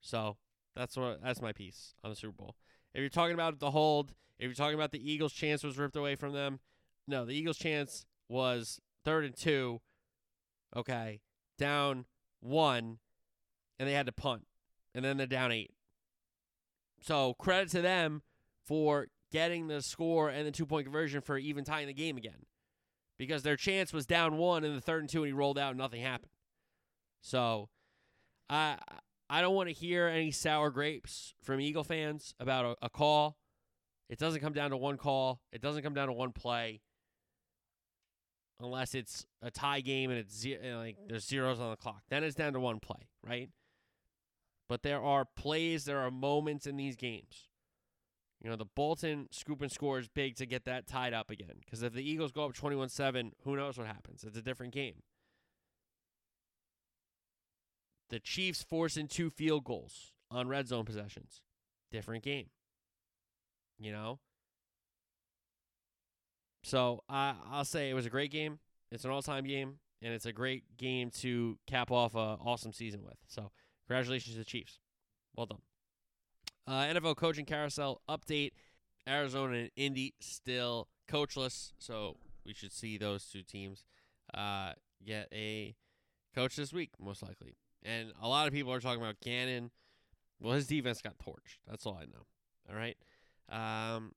So 0.00 0.36
that's 0.74 0.96
what 0.96 1.22
that's 1.22 1.40
my 1.40 1.52
piece 1.52 1.94
on 2.02 2.10
the 2.10 2.16
Super 2.16 2.32
Bowl. 2.32 2.56
If 2.92 3.00
you're 3.00 3.08
talking 3.08 3.34
about 3.34 3.60
the 3.60 3.70
hold, 3.70 4.14
if 4.38 4.46
you're 4.46 4.54
talking 4.54 4.74
about 4.74 4.92
the 4.92 5.12
Eagles' 5.12 5.32
chance 5.32 5.62
was 5.62 5.78
ripped 5.78 5.96
away 5.96 6.16
from 6.16 6.32
them, 6.32 6.60
no, 7.06 7.24
the 7.24 7.34
Eagles' 7.34 7.58
chance 7.58 8.06
was 8.28 8.80
third 9.04 9.24
and 9.24 9.36
two. 9.36 9.80
Okay, 10.74 11.20
down 11.58 12.06
one, 12.40 12.98
and 13.78 13.88
they 13.88 13.92
had 13.92 14.06
to 14.06 14.12
punt, 14.12 14.46
and 14.94 15.04
then 15.04 15.16
they're 15.16 15.26
down 15.26 15.52
eight. 15.52 15.72
So 17.00 17.34
credit 17.34 17.70
to 17.70 17.82
them 17.82 18.22
for 18.66 19.08
getting 19.30 19.66
the 19.68 19.82
score 19.82 20.28
and 20.30 20.46
the 20.46 20.52
two 20.52 20.66
point 20.66 20.86
conversion 20.86 21.20
for 21.20 21.36
even 21.36 21.64
tying 21.64 21.86
the 21.86 21.94
game 21.94 22.16
again, 22.16 22.46
because 23.18 23.42
their 23.42 23.56
chance 23.56 23.92
was 23.92 24.06
down 24.06 24.36
one 24.36 24.64
in 24.64 24.74
the 24.74 24.80
third 24.80 25.02
and 25.02 25.08
two, 25.08 25.22
and 25.22 25.28
he 25.28 25.32
rolled 25.32 25.58
out, 25.58 25.70
and 25.70 25.78
nothing 25.78 26.02
happened. 26.02 26.30
So, 27.20 27.68
I 28.48 28.78
I 29.28 29.40
don't 29.40 29.54
want 29.54 29.68
to 29.68 29.74
hear 29.74 30.06
any 30.06 30.30
sour 30.30 30.70
grapes 30.70 31.34
from 31.42 31.60
Eagle 31.60 31.84
fans 31.84 32.34
about 32.38 32.64
a, 32.64 32.86
a 32.86 32.90
call. 32.90 33.38
It 34.08 34.18
doesn't 34.18 34.40
come 34.40 34.52
down 34.52 34.70
to 34.70 34.76
one 34.76 34.98
call. 34.98 35.40
It 35.52 35.62
doesn't 35.62 35.82
come 35.82 35.94
down 35.94 36.08
to 36.08 36.12
one 36.12 36.32
play 36.32 36.82
unless 38.60 38.94
it's 38.94 39.26
a 39.42 39.50
tie 39.50 39.80
game 39.80 40.10
and 40.10 40.18
it's 40.18 40.46
like 40.46 40.96
there's 41.08 41.26
zeros 41.26 41.60
on 41.60 41.70
the 41.70 41.76
clock. 41.76 42.02
Then 42.08 42.22
it's 42.24 42.34
down 42.34 42.52
to 42.52 42.60
one 42.60 42.80
play, 42.80 43.08
right? 43.26 43.48
But 44.68 44.82
there 44.82 45.02
are 45.02 45.24
plays, 45.24 45.84
there 45.84 46.00
are 46.00 46.10
moments 46.10 46.66
in 46.66 46.76
these 46.76 46.96
games. 46.96 47.48
You 48.40 48.50
know, 48.50 48.56
the 48.56 48.66
Bolton 48.66 49.28
scoop 49.30 49.62
and 49.62 49.72
score 49.72 49.98
is 49.98 50.08
big 50.08 50.36
to 50.36 50.46
get 50.46 50.64
that 50.66 50.86
tied 50.86 51.14
up 51.14 51.30
again. 51.30 51.56
Because 51.64 51.82
if 51.82 51.94
the 51.94 52.08
Eagles 52.08 52.32
go 52.32 52.44
up 52.44 52.54
21 52.54 52.90
7, 52.90 53.32
who 53.44 53.56
knows 53.56 53.78
what 53.78 53.86
happens? 53.86 54.22
It's 54.22 54.36
a 54.36 54.42
different 54.42 54.74
game. 54.74 55.02
The 58.10 58.20
Chiefs 58.20 58.62
forcing 58.62 59.08
two 59.08 59.30
field 59.30 59.64
goals 59.64 60.12
on 60.30 60.48
red 60.48 60.68
zone 60.68 60.84
possessions. 60.84 61.40
Different 61.90 62.22
game. 62.22 62.50
You 63.78 63.92
know? 63.92 64.18
So 66.64 67.02
I'll 67.08 67.64
say 67.64 67.90
it 67.90 67.94
was 67.94 68.06
a 68.06 68.10
great 68.10 68.30
game. 68.30 68.58
It's 68.90 69.04
an 69.04 69.10
all 69.10 69.22
time 69.22 69.44
game, 69.44 69.78
and 70.02 70.14
it's 70.14 70.26
a 70.26 70.32
great 70.32 70.76
game 70.76 71.10
to 71.20 71.58
cap 71.66 71.90
off 71.90 72.14
a 72.14 72.38
awesome 72.44 72.72
season 72.72 73.02
with. 73.04 73.16
So 73.26 73.50
congratulations 73.86 74.34
to 74.34 74.38
the 74.38 74.44
Chiefs. 74.44 74.78
Well 75.36 75.46
done. 75.46 75.58
Uh, 76.66 76.84
NFL 76.94 77.16
coaching 77.16 77.44
carousel 77.44 78.00
update. 78.08 78.52
Arizona 79.06 79.58
and 79.58 79.70
Indy 79.76 80.14
still 80.20 80.88
coachless, 81.10 81.72
so 81.78 82.16
we 82.46 82.54
should 82.54 82.72
see 82.72 82.96
those 82.96 83.26
two 83.26 83.42
teams 83.42 83.84
uh, 84.32 84.72
get 85.04 85.28
a 85.32 85.74
coach 86.34 86.56
this 86.56 86.72
week, 86.72 86.90
most 86.98 87.22
likely. 87.22 87.56
And 87.82 88.12
a 88.20 88.28
lot 88.28 88.46
of 88.46 88.54
people 88.54 88.72
are 88.72 88.80
talking 88.80 89.02
about 89.02 89.20
Gannon. 89.22 89.70
Well, 90.40 90.54
his 90.54 90.66
defense 90.66 91.02
got 91.02 91.18
torched. 91.18 91.58
That's 91.68 91.84
all 91.84 91.98
I 92.00 92.06
know. 92.06 92.26
All 92.70 92.76
right. 92.76 92.96
Um, 93.50 94.12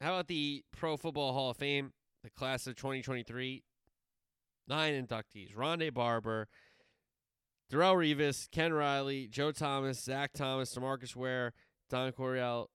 how 0.00 0.14
about 0.14 0.28
the 0.28 0.64
Pro 0.72 0.96
Football 0.96 1.32
Hall 1.32 1.50
of 1.50 1.56
Fame, 1.56 1.92
the 2.22 2.30
class 2.30 2.66
of 2.66 2.76
2023? 2.76 3.64
Nine 4.68 5.06
inductees: 5.06 5.54
Rondé 5.54 5.92
Barber, 5.92 6.46
Darrelle 7.70 7.96
Revis, 7.96 8.50
Ken 8.50 8.72
Riley, 8.72 9.26
Joe 9.26 9.52
Thomas, 9.52 10.00
Zach 10.02 10.32
Thomas, 10.32 10.74
Demarcus 10.74 11.14
Ware, 11.14 11.52
Don 11.90 12.12
Coryell, 12.12 12.70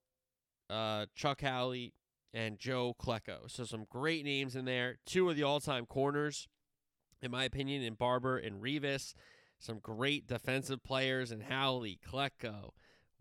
uh, 0.70 1.08
Chuck 1.16 1.42
Howley, 1.42 1.94
and 2.34 2.60
Joe 2.60 2.96
Klecko. 3.00 3.50
So 3.50 3.64
some 3.64 3.86
great 3.90 4.24
names 4.24 4.56
in 4.56 4.66
there. 4.66 4.98
Two 5.06 5.30
of 5.30 5.36
the 5.36 5.44
all-time 5.44 5.86
corners, 5.86 6.48
in 7.22 7.32
my 7.32 7.44
opinion, 7.44 7.82
in 7.82 7.94
Barber 7.96 8.38
and 8.38 8.62
Revis. 8.62 9.14
Some 9.60 9.80
great 9.80 10.28
defensive 10.28 10.84
players 10.84 11.32
in 11.32 11.42
Howley, 11.42 12.00
Klecko, 12.06 12.72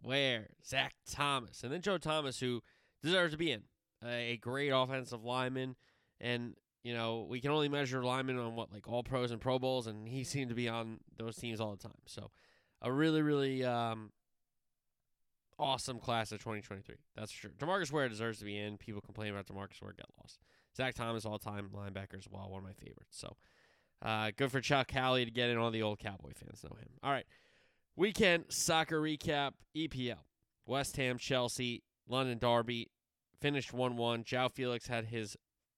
Ware, 0.03 0.49
Zach 0.67 0.95
Thomas, 1.09 1.63
and 1.63 1.73
then 1.73 1.81
Joe 1.81 1.99
Thomas, 1.99 2.41
who 2.41 2.63
deserves 3.03 3.33
to 3.33 3.39
be 3.39 3.53
in 3.53 3.63
a 4.05 4.37
great 4.39 4.71
offensive 4.71 5.23
lineman, 5.23 5.77
and 6.21 6.55
you 6.83 6.95
know 6.95 7.27
we 7.29 7.41
can 7.41 7.51
only 7.51 7.69
measure 7.69 8.03
linemen 8.05 8.39
on 8.39 8.57
what 8.57 8.73
like 8.73 8.89
all 8.89 9.03
pros 9.03 9.31
and 9.31 9.41
Pro 9.41 9.59
Bowls, 9.59 9.87
and 9.87 10.09
he 10.09 10.25
seemed 10.33 10.49
to 10.51 10.55
be 10.55 10.69
on 10.69 10.99
those 11.19 11.37
teams 11.37 11.61
all 11.61 11.71
the 11.73 11.83
time. 11.83 11.93
So 12.07 12.31
a 12.81 12.93
really 12.93 13.23
really 13.23 13.65
um, 13.65 14.11
awesome 15.59 15.99
class 15.99 16.33
of 16.33 16.39
2023. 16.39 16.97
That's 17.17 17.33
for 17.33 17.39
sure. 17.39 17.51
Demarcus 17.59 17.93
Ware 17.93 18.09
deserves 18.09 18.39
to 18.41 18.45
be 18.45 18.59
in. 18.59 18.77
People 18.79 19.01
complain 19.01 19.33
about 19.33 19.47
Demarcus 19.47 19.81
Ware 19.83 19.95
get 19.97 20.07
lost. 20.21 20.41
Zach 20.77 20.95
Thomas 20.95 21.25
all 21.25 21.39
time 21.39 21.71
linebacker 21.75 22.19
as 22.19 22.29
well, 22.31 22.49
one 22.49 22.59
of 22.59 22.65
my 22.65 22.73
favorites. 22.73 23.19
So 23.19 23.37
uh, 24.03 24.31
good 24.37 24.51
for 24.51 24.61
Chuck 24.61 24.91
Howley 24.91 25.25
to 25.25 25.31
get 25.31 25.51
in. 25.51 25.59
All 25.59 25.71
the 25.71 25.83
old 25.83 25.99
Cowboy 25.99 26.33
fans 26.35 26.65
know 26.65 26.77
him. 26.77 26.89
All 27.03 27.13
right, 27.13 27.27
weekend 27.97 28.47
soccer 28.49 29.01
recap. 29.01 29.53
EPL. 29.77 30.19
West 30.67 30.97
Ham, 30.97 31.19
Chelsea, 31.19 31.83
London 32.09 32.39
Derby, 32.39 32.91
finished 33.41 33.73
1 33.73 33.97
1. 33.97 34.25
João 34.25 34.51
Felix 34.51 34.87
had 34.87 35.07
his 35.07 35.37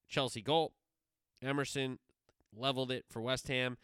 Chelsea 0.09 0.43
goal. 0.43 0.75
Emerson 1.45 1.99
leveled 2.57 2.91
it 2.91 3.05
for 3.09 3.21
West 3.21 3.49
Ham. 3.49 3.77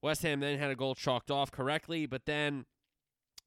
West 0.00 0.22
Ham 0.22 0.40
then 0.40 0.58
had 0.58 0.70
a 0.70 0.76
goal 0.76 0.94
chalked 0.94 1.30
off 1.30 1.50
correctly, 1.50 2.06
but 2.06 2.26
then 2.26 2.66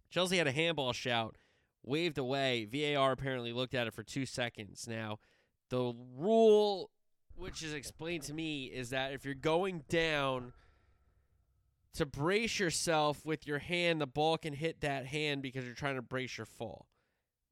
Chelsea 0.09 0.37
had 0.37 0.47
a 0.47 0.51
handball 0.51 0.93
shout, 0.93 1.37
waved 1.83 2.17
away. 2.17 2.65
VAR 2.65 3.11
apparently 3.11 3.51
looked 3.51 3.73
at 3.73 3.87
it 3.87 3.93
for 3.93 4.03
two 4.03 4.25
seconds. 4.25 4.87
Now, 4.87 5.19
The 5.69 5.93
rule, 6.15 6.91
which 7.35 7.63
is 7.63 7.73
explained 7.73 8.23
to 8.23 8.33
me, 8.33 8.65
is 8.65 8.91
that 8.91 9.13
if 9.13 9.25
you're 9.25 9.33
going 9.33 9.83
down 9.89 10.53
to 11.95 12.05
brace 12.05 12.59
yourself 12.59 13.25
with 13.25 13.47
your 13.47 13.59
hand, 13.59 13.99
the 13.99 14.07
ball 14.07 14.37
can 14.37 14.53
hit 14.53 14.81
that 14.81 15.07
hand 15.07 15.41
because 15.41 15.65
you're 15.65 15.73
trying 15.73 15.95
to 15.95 16.01
brace 16.01 16.37
your 16.37 16.45
fall. 16.45 16.87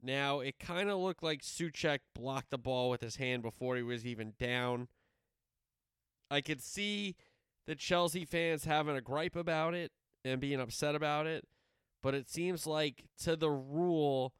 Now, 0.01 0.41
it 0.41 0.59
kind 0.59 0.89
of 0.89 0.99
looked 0.99 1.23
like 1.23 1.41
Soucek 1.41 1.99
blocked 2.13 2.51
the 2.51 2.57
ball 2.57 2.89
with 2.89 3.01
his 3.01 3.15
hand 3.15 3.41
before 3.41 3.77
he 3.77 3.83
was 3.83 4.05
even 4.05 4.33
down. 4.37 4.89
I 6.33 6.41
could 6.41 6.63
see 6.63 7.15
the 7.67 7.75
Chelsea 7.75 8.25
fans 8.25 8.65
having 8.65 8.95
a 8.95 9.01
gripe 9.01 9.35
about 9.35 9.75
it 9.75 9.91
and 10.25 10.41
being 10.41 10.59
upset 10.59 10.95
about 10.95 11.27
it, 11.27 11.47
but 12.01 12.15
it 12.15 12.27
seems 12.27 12.65
like 12.65 13.05
to 13.21 13.35
the 13.35 13.51
rule, 13.51 14.33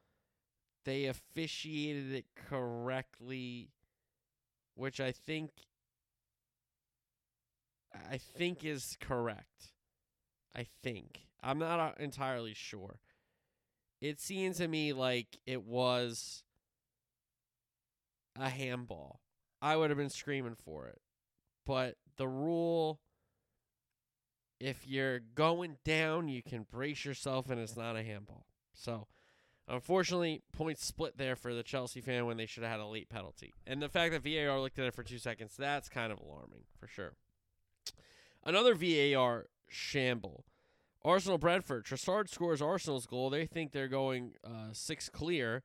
they 0.84 1.04
officiated 1.06 2.12
it 2.12 2.26
correctly, 2.34 3.70
which 4.74 5.00
I 5.00 5.12
think 5.12 5.50
I 8.10 8.18
think 8.18 8.64
is 8.64 8.96
correct. 9.00 9.70
I 10.52 10.66
think. 10.82 11.28
I'm 11.44 11.60
not 11.60 11.78
uh, 11.78 11.92
entirely 12.00 12.54
sure. 12.54 12.98
It 14.00 14.20
seemed 14.20 14.56
to 14.56 14.66
me 14.66 14.92
like 14.92 15.38
it 15.46 15.62
was 15.62 16.42
a 18.36 18.48
handball. 18.48 19.20
I 19.62 19.76
would 19.76 19.90
have 19.90 19.96
been 19.96 20.10
screaming 20.10 20.56
for 20.56 20.88
it. 20.88 21.00
But 21.66 21.96
the 22.16 22.28
rule 22.28 23.00
if 24.60 24.86
you're 24.86 25.20
going 25.20 25.76
down, 25.84 26.28
you 26.28 26.42
can 26.42 26.66
brace 26.70 27.04
yourself 27.04 27.50
and 27.50 27.60
it's 27.60 27.76
not 27.76 27.96
a 27.96 28.02
handball. 28.02 28.46
So, 28.72 29.06
unfortunately, 29.68 30.42
points 30.52 30.84
split 30.84 31.18
there 31.18 31.36
for 31.36 31.54
the 31.54 31.62
Chelsea 31.62 32.00
fan 32.00 32.26
when 32.26 32.36
they 32.36 32.46
should 32.46 32.62
have 32.62 32.72
had 32.72 32.80
a 32.80 32.86
late 32.86 33.08
penalty. 33.08 33.52
And 33.66 33.82
the 33.82 33.88
fact 33.88 34.12
that 34.12 34.22
VAR 34.22 34.60
looked 34.60 34.78
at 34.78 34.86
it 34.86 34.94
for 34.94 35.02
two 35.02 35.18
seconds, 35.18 35.54
that's 35.56 35.88
kind 35.88 36.12
of 36.12 36.18
alarming 36.18 36.64
for 36.78 36.86
sure. 36.86 37.12
Another 38.42 38.74
VAR 38.74 39.46
shamble. 39.68 40.44
Arsenal 41.04 41.38
Brentford. 41.38 41.84
Trossard 41.84 42.30
scores 42.30 42.62
Arsenal's 42.62 43.06
goal. 43.06 43.28
They 43.28 43.44
think 43.46 43.72
they're 43.72 43.88
going 43.88 44.32
uh, 44.42 44.72
six 44.72 45.10
clear. 45.10 45.62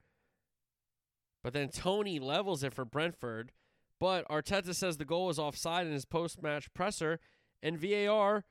But 1.41 1.54
then 1.54 1.70
Toney 1.70 2.20
levels 2.20 2.64
it 2.64 2.74
for 2.74 2.84
Brentford. 2.84 3.54
But 4.00 4.28
Arteta 4.30 4.74
says 4.74 4.97
the 4.97 5.06
goal 5.06 5.28
was 5.28 5.39
offside 5.39 5.86
in 5.86 5.93
his 5.93 6.06
post 6.06 6.41
match 6.41 6.74
presser. 6.74 7.20
And 7.62 7.78
VAR 7.78 8.45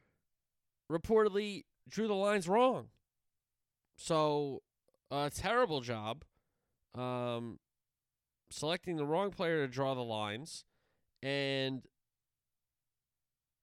reportedly 0.90 1.64
drew 1.88 2.06
the 2.06 2.14
lines 2.14 2.48
wrong. 2.48 2.88
So, 3.96 4.62
a 5.10 5.30
terrible 5.34 5.80
job 5.80 6.24
um, 6.94 7.58
selecting 8.50 8.96
the 8.96 9.06
wrong 9.06 9.30
player 9.30 9.66
to 9.66 9.72
draw 9.72 9.94
the 9.94 10.02
lines. 10.02 10.64
And 11.22 11.82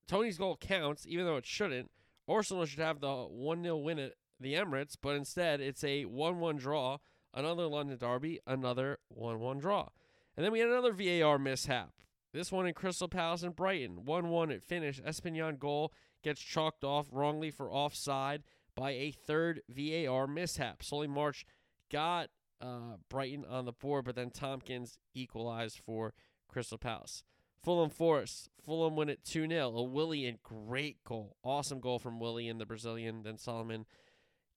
Toney's 0.08 0.38
goal 0.38 0.58
counts, 0.58 1.06
even 1.08 1.26
though 1.26 1.38
it 1.38 1.46
shouldn't. 1.46 1.92
Arsenal 2.28 2.66
should 2.66 2.80
have 2.80 3.00
the 3.00 3.14
1 3.14 3.64
0 3.64 3.78
win 3.78 4.00
at 4.00 4.14
the 4.40 4.56
Emirates, 4.56 4.96
but 5.00 5.16
instead 5.16 5.62
it's 5.62 5.84
a 5.84 6.06
1 6.06 6.40
1 6.40 6.58
draw, 6.58 6.98
another 7.34 7.68
London 7.68 7.98
derby, 7.98 8.40
another 8.48 8.98
1 9.10 9.40
1 9.40 9.60
draw. 9.60 9.90
And 10.36 10.44
then 10.44 10.52
we 10.52 10.60
had 10.60 10.70
another 10.70 10.94
VAR 10.94 11.40
mishap. 11.40 11.92
This 12.34 12.52
one 12.52 12.68
in 12.68 12.74
Crystal 12.74 13.08
Palace 13.08 13.44
and 13.44 13.56
Brighton. 13.56 14.04
1 14.06 14.30
1 14.30 14.52
at 14.52 14.64
finish. 14.64 15.02
Estupiñán 15.02 15.58
goal 15.58 15.94
gets 16.24 16.42
chalked 16.42 16.84
off 16.84 17.08
wrongly 17.12 17.52
for 17.52 17.72
offside 17.72 18.44
by 18.76 18.92
a 18.92 19.12
third 19.12 19.62
VAR 19.70 20.28
mishap. 20.28 20.84
Solly 20.84 21.08
March 21.08 21.46
got 21.90 22.30
uh, 22.60 22.98
Brighton 23.10 23.46
on 23.46 23.66
the 23.66 23.72
board, 23.72 24.06
but 24.06 24.16
then 24.16 24.32
Tompkins 24.32 24.98
equalized 25.14 25.80
for 25.80 26.14
Crystal 26.50 26.78
Palace. 26.78 27.24
Fulham 27.64 27.90
Forest. 27.90 28.50
Fulham 28.64 28.96
win 28.96 29.10
it 29.10 29.24
2 29.24 29.48
0. 29.48 29.70
A 29.70 29.84
Willian, 29.84 30.38
great 30.44 31.04
goal. 31.04 31.38
Awesome 31.44 31.80
goal 31.80 32.00
from 32.00 32.20
Willian, 32.20 32.58
the 32.58 32.66
Brazilian. 32.66 33.24
Then 33.24 33.38
Solomon 33.38 33.86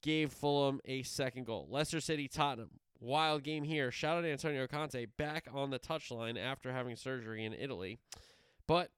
gave 0.03 0.33
Fulham 0.33 0.81
a 0.85 1.03
second 1.03 1.47
goal. 1.47 1.69
Leicester 1.71 2.01
City 2.01 2.29
Tottenham. 2.29 2.81
Wild 3.01 3.45
game 3.45 3.65
here. 3.65 3.91
Shout 3.91 4.19
out 4.19 4.23
to 4.23 4.31
Antonio 4.31 4.67
Conte 4.67 5.07
back 5.17 5.47
on 5.53 5.71
the 5.71 5.79
touchline 5.79 6.39
after 6.39 6.73
having 6.73 6.97
surgery 6.97 7.45
in 7.45 7.55
Italy. 7.55 7.99
But 8.67 8.91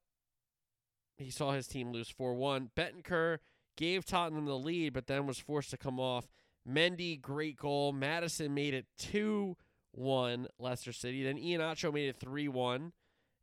he 1.18 1.30
saw 1.30 1.52
his 1.52 1.66
team 1.66 1.92
lose 1.92 2.08
4 2.08 2.34
1. 2.34 2.70
Bentancur 2.76 3.38
gave 3.76 4.04
Tottenham 4.04 4.46
the 4.46 4.58
lead, 4.58 4.92
but 4.92 5.06
then 5.06 5.26
was 5.26 5.38
forced 5.38 5.70
to 5.70 5.76
come 5.76 6.00
off. 6.00 6.28
Mendy, 6.68 7.20
great 7.20 7.56
goal. 7.56 7.92
Maddison 7.92 8.54
made 8.54 8.74
it 8.74 8.86
2 8.98 9.56
1, 9.92 10.48
Leicester 10.58 10.92
City. 10.92 11.22
Then 11.22 11.36
Iheanacho 11.36 11.92
made 11.92 12.08
it 12.08 12.16
3 12.16 12.48
1. 12.48 12.92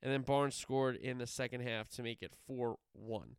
And 0.03 0.14
then 0.14 0.22
Barnes 0.22 0.55
scored 0.55 0.95
in 0.95 1.18
the 1.18 1.28
second 1.28 1.62
half 1.62 1.89
to 1.89 2.03
make 2.03 2.22
it 2.22 2.34
4 2.47 2.78
1. 2.93 3.36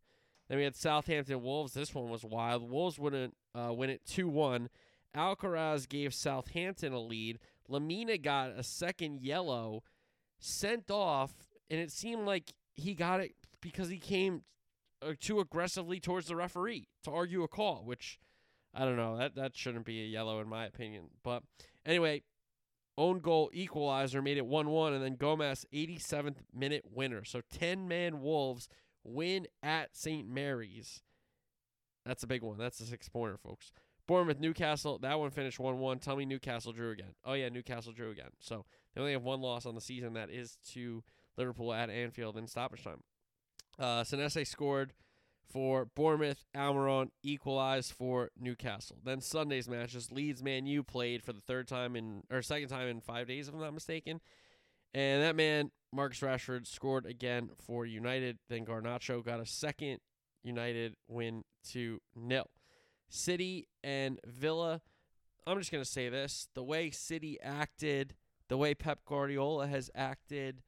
Then 0.47 0.57
we 0.57 0.63
had 0.63 0.75
Southampton 0.75 1.41
Wolves. 1.41 1.73
This 1.73 1.93
one 1.93 2.09
was 2.09 2.23
wild. 2.23 2.69
Wolves 2.69 2.97
wouldn't 2.97 3.35
uh, 3.53 3.73
win 3.73 3.89
it 3.89 4.05
2 4.05 4.27
1. 4.27 4.69
Alcaraz 5.15 5.87
gave 5.87 6.13
Southampton 6.13 6.93
a 6.93 6.99
lead. 6.99 7.39
Lemina 7.69 8.21
got 8.21 8.51
a 8.51 8.63
second 8.63 9.21
yellow, 9.21 9.83
sent 10.39 10.89
off, 10.91 11.33
and 11.69 11.79
it 11.79 11.91
seemed 11.91 12.25
like 12.25 12.53
he 12.75 12.93
got 12.93 13.19
it 13.19 13.33
because 13.61 13.89
he 13.89 13.97
came 13.97 14.43
uh, 15.01 15.13
too 15.19 15.39
aggressively 15.39 15.99
towards 15.99 16.27
the 16.27 16.35
referee 16.35 16.87
to 17.03 17.11
argue 17.11 17.43
a 17.43 17.47
call, 17.47 17.83
which 17.85 18.19
I 18.73 18.85
don't 18.85 18.97
know. 18.97 19.17
That 19.17 19.35
that 19.35 19.57
shouldn't 19.57 19.85
be 19.85 20.01
a 20.01 20.07
yellow 20.07 20.39
in 20.39 20.49
my 20.49 20.65
opinion. 20.65 21.05
But 21.23 21.43
anyway, 21.85 22.23
own 22.97 23.19
goal 23.19 23.49
equalizer 23.53 24.21
made 24.21 24.37
it 24.37 24.47
1-1 24.47 24.93
and 24.93 25.03
then 25.03 25.15
Gomez 25.15 25.65
87th 25.73 26.37
minute 26.53 26.85
winner. 26.91 27.23
So 27.23 27.41
10-man 27.57 28.21
Wolves 28.21 28.67
win 29.03 29.47
at 29.63 29.95
St. 29.95 30.27
Mary's. 30.27 31.01
That's 32.05 32.23
a 32.23 32.27
big 32.27 32.43
one. 32.43 32.57
That's 32.57 32.79
a 32.79 32.85
six-pointer, 32.85 33.37
folks. 33.37 33.71
Bournemouth 34.09 34.39
Newcastle, 34.39 34.97
that 35.03 35.19
one 35.19 35.29
finished 35.29 35.59
1-1. 35.59 36.01
Tell 36.01 36.15
me 36.15 36.25
Newcastle 36.25 36.71
drew 36.71 36.89
again. 36.89 37.13
Oh 37.23 37.33
yeah, 37.33 37.47
Newcastle 37.49 37.93
drew 37.93 38.09
again. 38.09 38.31
So 38.39 38.65
they 38.95 39.01
only 39.01 39.13
have 39.13 39.21
one 39.21 39.39
loss 39.39 39.67
on 39.67 39.75
the 39.75 39.81
season 39.81 40.13
that 40.13 40.31
is 40.31 40.57
to 40.71 41.03
Liverpool 41.37 41.71
at 41.71 41.91
Anfield 41.91 42.35
in 42.35 42.47
stoppage 42.47 42.83
time. 42.83 43.03
Uh, 43.77 44.01
Senesi 44.01 44.47
scored 44.47 44.93
for 45.47 45.85
Bournemouth. 45.85 46.43
Almiron 46.57 47.09
equalized 47.21 47.91
for 47.93 48.31
Newcastle. 48.35 48.97
Then 49.05 49.21
Sunday's 49.21 49.69
matches: 49.69 50.11
Leeds 50.11 50.41
Man 50.41 50.65
U 50.65 50.81
played 50.81 51.21
for 51.21 51.31
the 51.31 51.41
third 51.41 51.67
time 51.67 51.95
in 51.95 52.23
or 52.31 52.41
second 52.41 52.69
time 52.69 52.87
in 52.87 53.01
five 53.01 53.27
days, 53.27 53.47
if 53.47 53.53
I'm 53.53 53.59
not 53.59 53.75
mistaken. 53.75 54.21
And 54.91 55.21
that 55.21 55.35
man, 55.35 55.69
Marcus 55.93 56.21
Rashford, 56.21 56.65
scored 56.65 57.05
again 57.05 57.51
for 57.63 57.85
United. 57.85 58.39
Then 58.49 58.65
Garnacho 58.65 59.23
got 59.23 59.39
a 59.39 59.45
second 59.45 59.99
United 60.43 60.95
win 61.07 61.43
to 61.73 61.99
nil. 62.15 62.49
City 63.09 63.67
and 63.83 64.19
Villa. 64.25 64.81
I'm 65.45 65.57
just 65.57 65.71
gonna 65.71 65.85
say 65.85 66.09
this: 66.09 66.47
the 66.53 66.63
way 66.63 66.91
City 66.91 67.39
acted, 67.41 68.15
the 68.47 68.57
way 68.57 68.73
Pep 68.73 69.05
Guardiola 69.05 69.67
has 69.67 69.89
acted, 69.95 70.61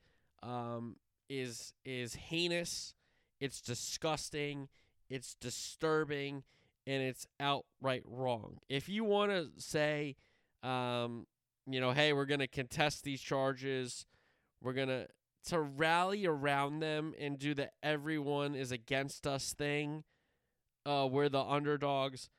um, 0.44 0.98
is 1.30 1.74
is 1.86 2.16
heinous. 2.16 2.94
It's 3.40 3.62
disgusting. 3.62 4.70
It's 5.10 5.36
disturbing, 5.36 6.44
and 6.88 7.04
it's 7.04 7.28
outright 7.40 8.04
wrong. 8.06 8.60
If 8.70 8.88
you 8.88 9.04
want 9.04 9.32
to 9.32 9.50
say, 9.58 10.16
um, 10.64 11.28
you 11.68 11.82
know, 11.82 11.92
hey, 11.92 12.14
we're 12.14 12.26
gonna 12.26 12.48
contest 12.48 13.04
these 13.04 13.22
charges, 13.22 14.06
we're 14.62 14.74
gonna 14.74 15.08
to 15.48 15.60
rally 15.60 16.26
around 16.26 16.80
them 16.80 17.14
and 17.20 17.40
do 17.40 17.54
the 17.54 17.70
everyone 17.82 18.56
is 18.56 18.72
against 18.72 19.26
us 19.26 19.54
thing. 19.54 20.04
Uh, 20.86 21.08
we're 21.10 21.30
the 21.30 21.42
underdogs. 21.42 22.30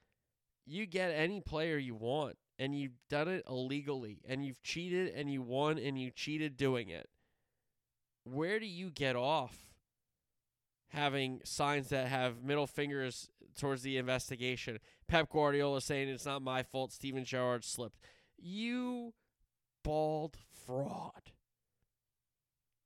You 0.66 0.86
get 0.86 1.10
any 1.10 1.40
player 1.40 1.76
you 1.76 1.94
want, 1.94 2.36
and 2.58 2.78
you've 2.78 2.98
done 3.08 3.28
it 3.28 3.44
illegally, 3.48 4.20
and 4.28 4.44
you've 4.44 4.62
cheated, 4.62 5.12
and 5.14 5.30
you 5.30 5.42
won, 5.42 5.78
and 5.78 5.98
you 5.98 6.10
cheated 6.10 6.56
doing 6.56 6.88
it. 6.88 7.08
Where 8.24 8.60
do 8.60 8.66
you 8.66 8.90
get 8.90 9.16
off? 9.16 9.72
having 10.92 11.40
signs 11.44 11.88
that 11.88 12.08
have 12.08 12.42
middle 12.42 12.66
fingers 12.66 13.30
towards 13.58 13.82
the 13.82 13.96
investigation. 13.96 14.78
Pep 15.08 15.30
Guardiola 15.30 15.80
saying 15.80 16.08
it's 16.08 16.26
not 16.26 16.42
my 16.42 16.62
fault. 16.62 16.92
Steven 16.92 17.24
Gerrard 17.24 17.64
slipped. 17.64 17.98
You 18.38 19.14
bald 19.82 20.36
fraud. 20.66 21.32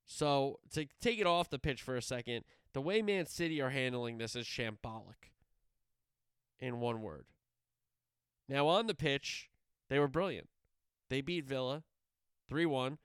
So 0.06 0.60
to 0.72 0.86
take 1.00 1.18
it 1.18 1.26
off 1.26 1.50
the 1.50 1.58
pitch 1.58 1.82
for 1.82 1.96
a 1.96 2.02
second, 2.02 2.44
the 2.72 2.80
way 2.80 3.02
Man 3.02 3.26
City 3.26 3.60
are 3.60 3.70
handling 3.70 4.18
this 4.18 4.36
is 4.36 4.46
shambolic. 4.46 5.32
In 6.60 6.80
one 6.80 7.02
word. 7.02 7.26
Now 8.48 8.66
on 8.68 8.86
the 8.86 8.94
pitch, 8.94 9.50
they 9.90 9.98
were 9.98 10.08
brilliant. 10.08 10.48
They 11.10 11.20
beat 11.20 11.44
Villa 11.44 11.82
3 12.48 12.66
1. 12.66 12.98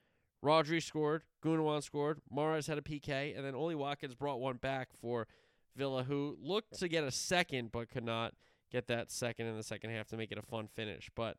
Rodri 0.44 0.82
scored, 0.82 1.22
Gündoğan 1.44 1.82
scored, 1.82 2.20
Mahrez 2.34 2.66
had 2.66 2.78
a 2.78 2.82
PK, 2.82 3.36
and 3.36 3.46
then 3.46 3.54
Ollie 3.54 3.76
Watkins 3.76 4.14
brought 4.14 4.40
one 4.40 4.56
back 4.56 4.88
for 5.00 5.28
Villa, 5.76 6.02
who 6.02 6.36
looked 6.42 6.78
to 6.80 6.88
get 6.88 7.04
a 7.04 7.12
second 7.12 7.70
but 7.70 7.88
could 7.88 8.04
not 8.04 8.34
get 8.70 8.88
that 8.88 9.10
second 9.10 9.46
in 9.46 9.56
the 9.56 9.62
second 9.62 9.90
half 9.90 10.08
to 10.08 10.16
make 10.16 10.32
it 10.32 10.38
a 10.38 10.42
fun 10.42 10.66
finish. 10.66 11.10
But 11.14 11.36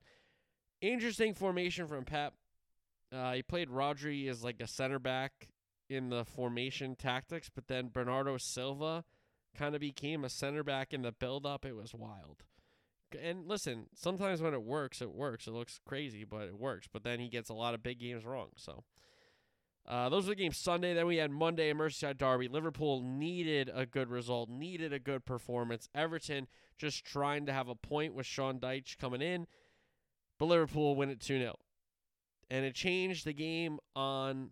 interesting 0.82 1.34
formation 1.34 1.88
from 1.88 2.06
Pep. 2.06 2.34
Uh, 3.12 3.34
he 3.34 3.44
played 3.44 3.70
Rodri 3.70 4.30
as 4.30 4.44
like 4.44 4.62
a 4.62 4.68
center 4.68 5.00
back 5.00 5.50
in 5.90 6.10
the 6.10 6.24
formation 6.24 6.96
tactics, 6.96 7.50
but 7.54 7.68
then 7.68 7.90
Bernardo 7.90 8.38
Silva 8.38 9.04
kind 9.58 9.76
of 9.76 9.82
became 9.82 10.24
a 10.24 10.30
center 10.30 10.64
back 10.64 10.94
in 10.94 11.02
the 11.02 11.12
build 11.12 11.46
up. 11.46 11.66
It 11.66 11.76
was 11.76 11.94
wild. 11.94 12.44
And 13.22 13.48
listen, 13.48 13.86
sometimes 13.94 14.42
when 14.42 14.54
it 14.54 14.64
works, 14.64 15.02
it 15.02 15.14
works. 15.14 15.48
It 15.48 15.52
looks 15.52 15.80
crazy, 15.86 16.24
but 16.24 16.48
it 16.48 16.58
works. 16.58 16.88
But 16.92 17.04
then 17.04 17.20
he 17.20 17.30
gets 17.30 17.50
a 17.50 17.54
lot 17.54 17.74
of 17.74 17.84
big 17.84 18.00
games 18.00 18.26
wrong. 18.26 18.50
So 18.58 18.84
uh, 19.88 20.10
those 20.10 20.26
were 20.26 20.32
the 20.32 20.42
games 20.42 20.58
Sunday. 20.58 20.94
Then 20.94 21.06
we 21.06 21.18
had 21.18 21.32
Monday, 21.32 21.72
Merseyside 21.74 22.18
Derby. 22.18 22.48
Liverpool 22.48 23.02
needed 23.02 23.70
a 23.74 23.86
good 23.86 24.10
result, 24.10 24.50
needed 24.50 24.94
a 24.94 25.00
good 25.00 25.26
performance. 25.26 25.90
Everton 25.94 26.48
just 26.78 27.06
trying 27.06 27.46
to 27.46 27.54
have 27.54 27.68
a 27.68 27.76
point 27.76 28.14
with 28.14 28.26
Sean 28.26 28.60
Dyche 28.60 28.98
coming 28.98 29.22
in, 29.22 29.46
but 30.40 30.46
Liverpool 30.46 30.96
win 30.96 31.10
it 31.10 31.20
2 31.20 31.38
0. 31.38 31.56
And 32.50 32.66
it 32.66 32.76
changed 32.76 33.26
the 33.26 33.34
game 33.34 33.80
on 33.96 34.52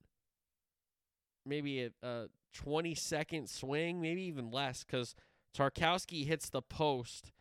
maybe 1.46 1.84
a, 1.84 1.92
a 2.04 2.28
20 2.54 2.96
second 2.96 3.50
swing, 3.50 4.02
maybe 4.02 4.24
even 4.24 4.52
less, 4.52 4.84
because 4.84 5.16
Tarkowski 5.56 6.26
hits 6.26 6.50
the 6.50 6.62
post 6.62 7.32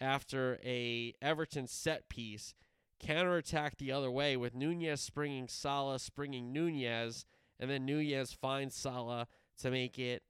after 0.00 0.58
a 0.64 1.14
Everton 1.22 1.66
set 1.66 2.08
piece, 2.08 2.54
counterattack 3.00 3.76
the 3.76 3.92
other 3.92 4.10
way 4.10 4.36
with 4.36 4.54
Nunez 4.54 5.00
springing 5.00 5.48
Salah, 5.48 5.98
springing 5.98 6.52
Nunez, 6.52 7.24
and 7.58 7.70
then 7.70 7.84
Nunez 7.84 8.32
finds 8.32 8.74
Salah 8.74 9.26
to 9.60 9.70
make 9.70 9.98
it 9.98 10.22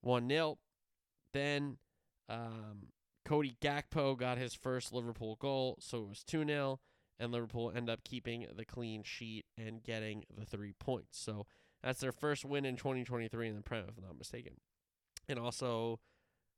1 0.00 0.28
0. 0.28 0.58
Then 1.32 1.78
um, 2.28 2.88
Cody 3.24 3.56
Gakpo 3.60 4.16
got 4.16 4.38
his 4.38 4.54
first 4.54 4.92
Liverpool 4.92 5.36
goal, 5.36 5.76
so 5.80 5.98
it 5.98 6.08
was 6.08 6.24
2 6.24 6.44
0, 6.46 6.80
and 7.18 7.32
Liverpool 7.32 7.72
end 7.74 7.88
up 7.88 8.04
keeping 8.04 8.46
the 8.54 8.64
clean 8.64 9.02
sheet 9.02 9.44
and 9.56 9.82
getting 9.82 10.24
the 10.34 10.44
three 10.44 10.72
points. 10.72 11.18
So 11.18 11.46
that's 11.82 12.00
their 12.00 12.12
first 12.12 12.44
win 12.44 12.64
in 12.64 12.76
2023 12.76 13.48
in 13.48 13.56
the 13.56 13.62
Prem, 13.62 13.84
if 13.88 13.96
I'm 13.96 14.04
not 14.04 14.18
mistaken. 14.18 14.54
And 15.28 15.38
also, 15.38 16.00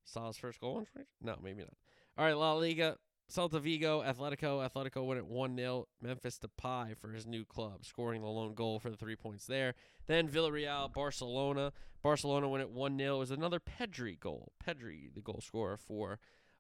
Salah's 0.05 0.37
first 0.37 0.61
goal 0.61 0.79
in 0.79 0.87
20? 0.87 1.07
No, 1.23 1.37
maybe 1.43 1.61
not. 1.61 1.75
All 2.17 2.25
right, 2.25 2.37
La 2.37 2.55
Liga. 2.55 2.97
Celta 3.33 3.61
Vigo, 3.61 4.03
Atletico. 4.03 4.69
Atletico 4.69 5.07
win 5.07 5.19
at 5.19 5.27
1 5.27 5.57
0. 5.57 5.89
Memphis 6.03 6.39
Depay 6.39 6.97
for 6.97 7.13
his 7.13 7.27
new 7.27 7.45
club, 7.45 7.85
scoring 7.85 8.21
the 8.21 8.29
lone 8.29 8.55
goal 8.55 8.79
for 8.79 8.91
the 8.91 8.97
three 8.97 9.17
points 9.17 9.47
there. 9.47 9.75
Then 10.07 10.29
Villarreal, 10.29 10.93
Barcelona. 10.93 11.73
Barcelona 12.03 12.49
win 12.49 12.61
at 12.61 12.71
1 12.71 12.99
0. 12.99 13.17
It 13.17 13.19
was 13.19 13.31
another 13.31 13.61
Pedri 13.61 14.19
goal. 14.21 14.53
Pedri, 14.65 15.13
the 15.13 15.23
goal 15.23 15.41
scorer 15.41 15.79
for 15.79 16.19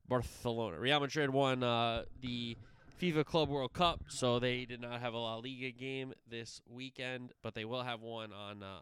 Barcelona. 0.08 0.78
Real 0.78 1.00
Madrid 1.00 1.30
won 1.30 1.62
uh, 1.62 2.04
the 2.20 2.56
FIFA 3.00 3.24
Club 3.24 3.48
World 3.48 3.72
Cup, 3.72 4.04
so 4.08 4.38
they 4.38 4.64
did 4.64 4.80
not 4.80 5.00
have 5.00 5.14
a 5.14 5.18
La 5.18 5.36
Liga 5.36 5.70
game 5.70 6.12
this 6.28 6.60
weekend, 6.68 7.32
but 7.42 7.54
they 7.54 7.64
will 7.64 7.82
have 7.82 8.00
one 8.00 8.32
on 8.32 8.62
uh, 8.62 8.80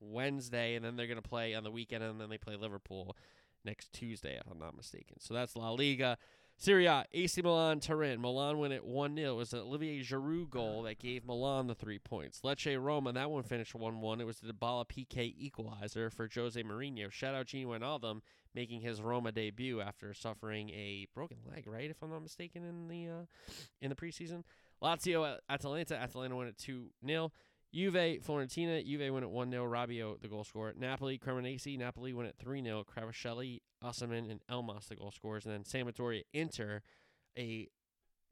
Wednesday, 0.00 0.74
and 0.74 0.84
then 0.84 0.96
they're 0.96 1.06
going 1.06 1.20
to 1.20 1.28
play 1.28 1.54
on 1.54 1.64
the 1.64 1.70
weekend, 1.70 2.02
and 2.02 2.20
then 2.20 2.28
they 2.28 2.38
play 2.38 2.56
Liverpool 2.56 3.16
next 3.64 3.92
Tuesday, 3.92 4.36
if 4.36 4.50
I'm 4.50 4.58
not 4.58 4.76
mistaken. 4.76 5.18
So 5.20 5.34
that's 5.34 5.56
La 5.56 5.70
Liga. 5.70 6.18
Serie 6.58 6.86
A, 6.86 7.04
AC 7.12 7.42
Milan, 7.42 7.80
Turin. 7.80 8.20
Milan 8.20 8.58
win 8.58 8.72
at 8.72 8.84
1 8.84 9.14
0. 9.14 9.32
It 9.32 9.36
was 9.36 9.52
an 9.52 9.60
Olivier 9.60 10.02
Giroud 10.02 10.48
goal 10.48 10.82
that 10.84 10.98
gave 10.98 11.26
Milan 11.26 11.66
the 11.66 11.74
three 11.74 11.98
points. 11.98 12.40
Lecce 12.42 12.82
Roma, 12.82 13.12
that 13.12 13.30
one 13.30 13.42
finished 13.42 13.74
1 13.74 14.00
1. 14.00 14.20
It 14.22 14.24
was 14.24 14.38
the 14.38 14.52
Dybala 14.52 14.86
PK 14.86 15.34
equalizer 15.36 16.08
for 16.08 16.28
Jose 16.34 16.60
Mourinho. 16.62 17.12
Shout 17.12 17.34
out 17.34 17.46
Gini 17.46 17.66
Wijnaldum 17.66 18.20
making 18.54 18.80
his 18.80 19.02
Roma 19.02 19.32
debut 19.32 19.82
after 19.82 20.14
suffering 20.14 20.70
a 20.70 21.06
broken 21.14 21.36
leg, 21.48 21.66
right? 21.66 21.90
If 21.90 22.02
I'm 22.02 22.10
not 22.10 22.22
mistaken, 22.22 22.64
in 22.64 22.88
the 22.88 23.08
uh, 23.08 23.52
in 23.82 23.90
the 23.90 23.96
preseason. 23.96 24.42
Lazio, 24.82 25.36
Atalanta. 25.50 25.96
Atalanta 25.96 26.36
win 26.36 26.48
at 26.48 26.56
2 26.56 26.88
0. 27.06 27.32
Juve, 27.76 28.22
Fiorentina. 28.24 28.82
Juve 28.82 29.12
win 29.12 29.22
at 29.22 29.30
1 29.30 29.50
0. 29.50 29.64
Rabiot, 29.66 30.22
the 30.22 30.28
goal 30.28 30.44
scorer. 30.44 30.72
Napoli, 30.78 31.18
Cremonese. 31.18 31.78
Napoli 31.78 32.14
win 32.14 32.26
at 32.26 32.38
3 32.38 32.62
0. 32.62 32.84
Kvaratskhelia, 32.84 33.60
Osimhen, 33.84 34.30
and 34.30 34.40
Elmas, 34.50 34.88
the 34.88 34.96
goal 34.96 35.10
scorers. 35.10 35.44
And 35.44 35.52
then 35.52 35.62
Sampdoria, 35.62 36.22
Inter, 36.32 36.80
a 37.36 37.68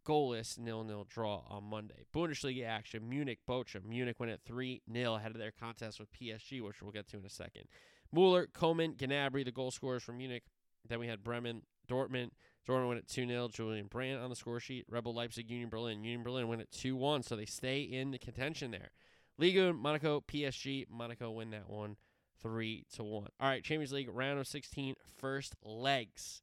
goalless 0.06 0.58
nil-nil 0.58 1.06
draw 1.10 1.42
on 1.50 1.64
Monday. 1.64 2.06
Bundesliga 2.14 2.66
action: 2.66 3.06
Munich, 3.06 3.40
Bochum. 3.46 3.84
Munich 3.84 4.18
win 4.18 4.30
at 4.30 4.40
3 4.46 4.80
0 4.90 5.14
ahead 5.14 5.32
of 5.32 5.38
their 5.38 5.52
contest 5.52 6.00
with 6.00 6.10
PSG, 6.10 6.62
which 6.62 6.80
we'll 6.80 6.90
get 6.90 7.06
to 7.08 7.18
in 7.18 7.26
a 7.26 7.30
second. 7.30 7.64
Mueller, 8.12 8.46
Coman, 8.46 8.94
Gnabry, 8.94 9.44
the 9.44 9.52
goal 9.52 9.70
scorers 9.70 10.02
from 10.02 10.16
Munich. 10.16 10.44
Then 10.88 11.00
we 11.00 11.06
had 11.06 11.22
Bremen, 11.22 11.62
Dortmund. 11.86 12.30
Dortmund 12.66 12.88
win 12.88 12.98
at 12.98 13.08
2 13.08 13.26
0. 13.26 13.48
Julian 13.48 13.88
Brandt 13.88 14.22
on 14.22 14.30
the 14.30 14.36
score 14.36 14.58
sheet. 14.58 14.86
Rebel 14.88 15.12
Leipzig, 15.12 15.50
Union 15.50 15.68
Berlin. 15.68 16.02
Union 16.02 16.22
Berlin 16.22 16.48
win 16.48 16.62
at 16.62 16.70
2 16.70 16.96
1, 16.96 17.24
so 17.24 17.36
they 17.36 17.44
stay 17.44 17.82
in 17.82 18.10
the 18.10 18.18
contention 18.18 18.70
there. 18.70 18.90
Ligue 19.36 19.74
Monaco, 19.74 20.20
PSG. 20.20 20.86
Monaco 20.88 21.30
win 21.30 21.50
that 21.50 21.68
one 21.68 21.96
3 22.40 22.84
to 22.94 23.02
1. 23.02 23.26
All 23.40 23.48
right, 23.48 23.64
Champions 23.64 23.92
League 23.92 24.08
round 24.12 24.38
of 24.38 24.46
16, 24.46 24.94
first 25.18 25.56
legs. 25.62 26.42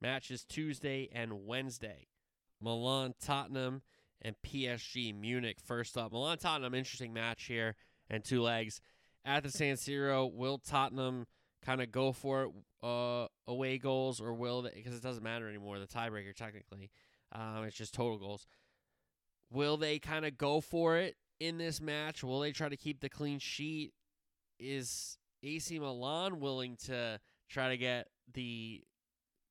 Matches 0.00 0.44
Tuesday 0.44 1.08
and 1.12 1.46
Wednesday. 1.46 2.08
Milan, 2.60 3.14
Tottenham, 3.20 3.82
and 4.20 4.36
PSG 4.44 5.14
Munich 5.14 5.58
first 5.62 5.96
up. 5.98 6.12
Milan, 6.12 6.38
Tottenham, 6.38 6.74
interesting 6.74 7.12
match 7.12 7.44
here, 7.44 7.74
and 8.08 8.24
two 8.24 8.40
legs. 8.40 8.80
At 9.24 9.42
the 9.42 9.50
San 9.50 9.76
Siro, 9.76 10.32
will 10.32 10.58
Tottenham 10.58 11.26
kind 11.64 11.80
of 11.80 11.92
go 11.92 12.12
for 12.12 12.44
it 12.44 12.50
uh, 12.82 13.26
away 13.46 13.78
goals, 13.78 14.20
or 14.20 14.32
will 14.32 14.62
they, 14.62 14.72
because 14.74 14.94
it 14.94 15.02
doesn't 15.02 15.22
matter 15.22 15.48
anymore, 15.48 15.78
the 15.78 15.86
tiebreaker 15.86 16.34
technically. 16.34 16.90
Um, 17.32 17.64
it's 17.64 17.76
just 17.76 17.94
total 17.94 18.18
goals. 18.18 18.46
Will 19.50 19.76
they 19.76 19.98
kind 19.98 20.24
of 20.24 20.38
go 20.38 20.60
for 20.60 20.96
it 20.96 21.16
in 21.42 21.58
this 21.58 21.80
match? 21.80 22.22
Will 22.22 22.38
they 22.38 22.52
try 22.52 22.68
to 22.68 22.76
keep 22.76 23.00
the 23.00 23.08
clean 23.08 23.40
sheet? 23.40 23.92
Is 24.60 25.18
AC 25.42 25.76
Milan 25.78 26.38
willing 26.38 26.76
to 26.86 27.18
try 27.48 27.70
to 27.70 27.76
get 27.76 28.06
the 28.32 28.84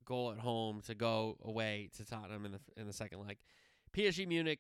goal 0.05 0.31
at 0.31 0.39
home 0.39 0.81
to 0.87 0.95
go 0.95 1.37
away 1.43 1.89
to 1.97 2.05
Tottenham 2.05 2.45
in 2.45 2.53
the 2.53 2.59
in 2.77 2.87
the 2.87 2.93
second 2.93 3.19
leg? 3.19 3.37
PSG 3.93 4.25
Munich 4.25 4.59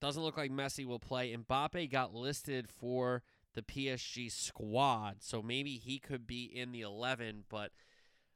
doesn't 0.00 0.22
look 0.22 0.36
like 0.36 0.50
Messi 0.50 0.84
will 0.84 0.98
play. 0.98 1.36
Mbappe 1.36 1.88
got 1.90 2.14
listed 2.14 2.68
for 2.68 3.22
the 3.54 3.62
PSG 3.62 4.30
squad, 4.30 5.16
so 5.20 5.42
maybe 5.42 5.76
he 5.76 5.98
could 6.00 6.26
be 6.26 6.44
in 6.44 6.72
the 6.72 6.80
11, 6.80 7.44
but 7.48 7.70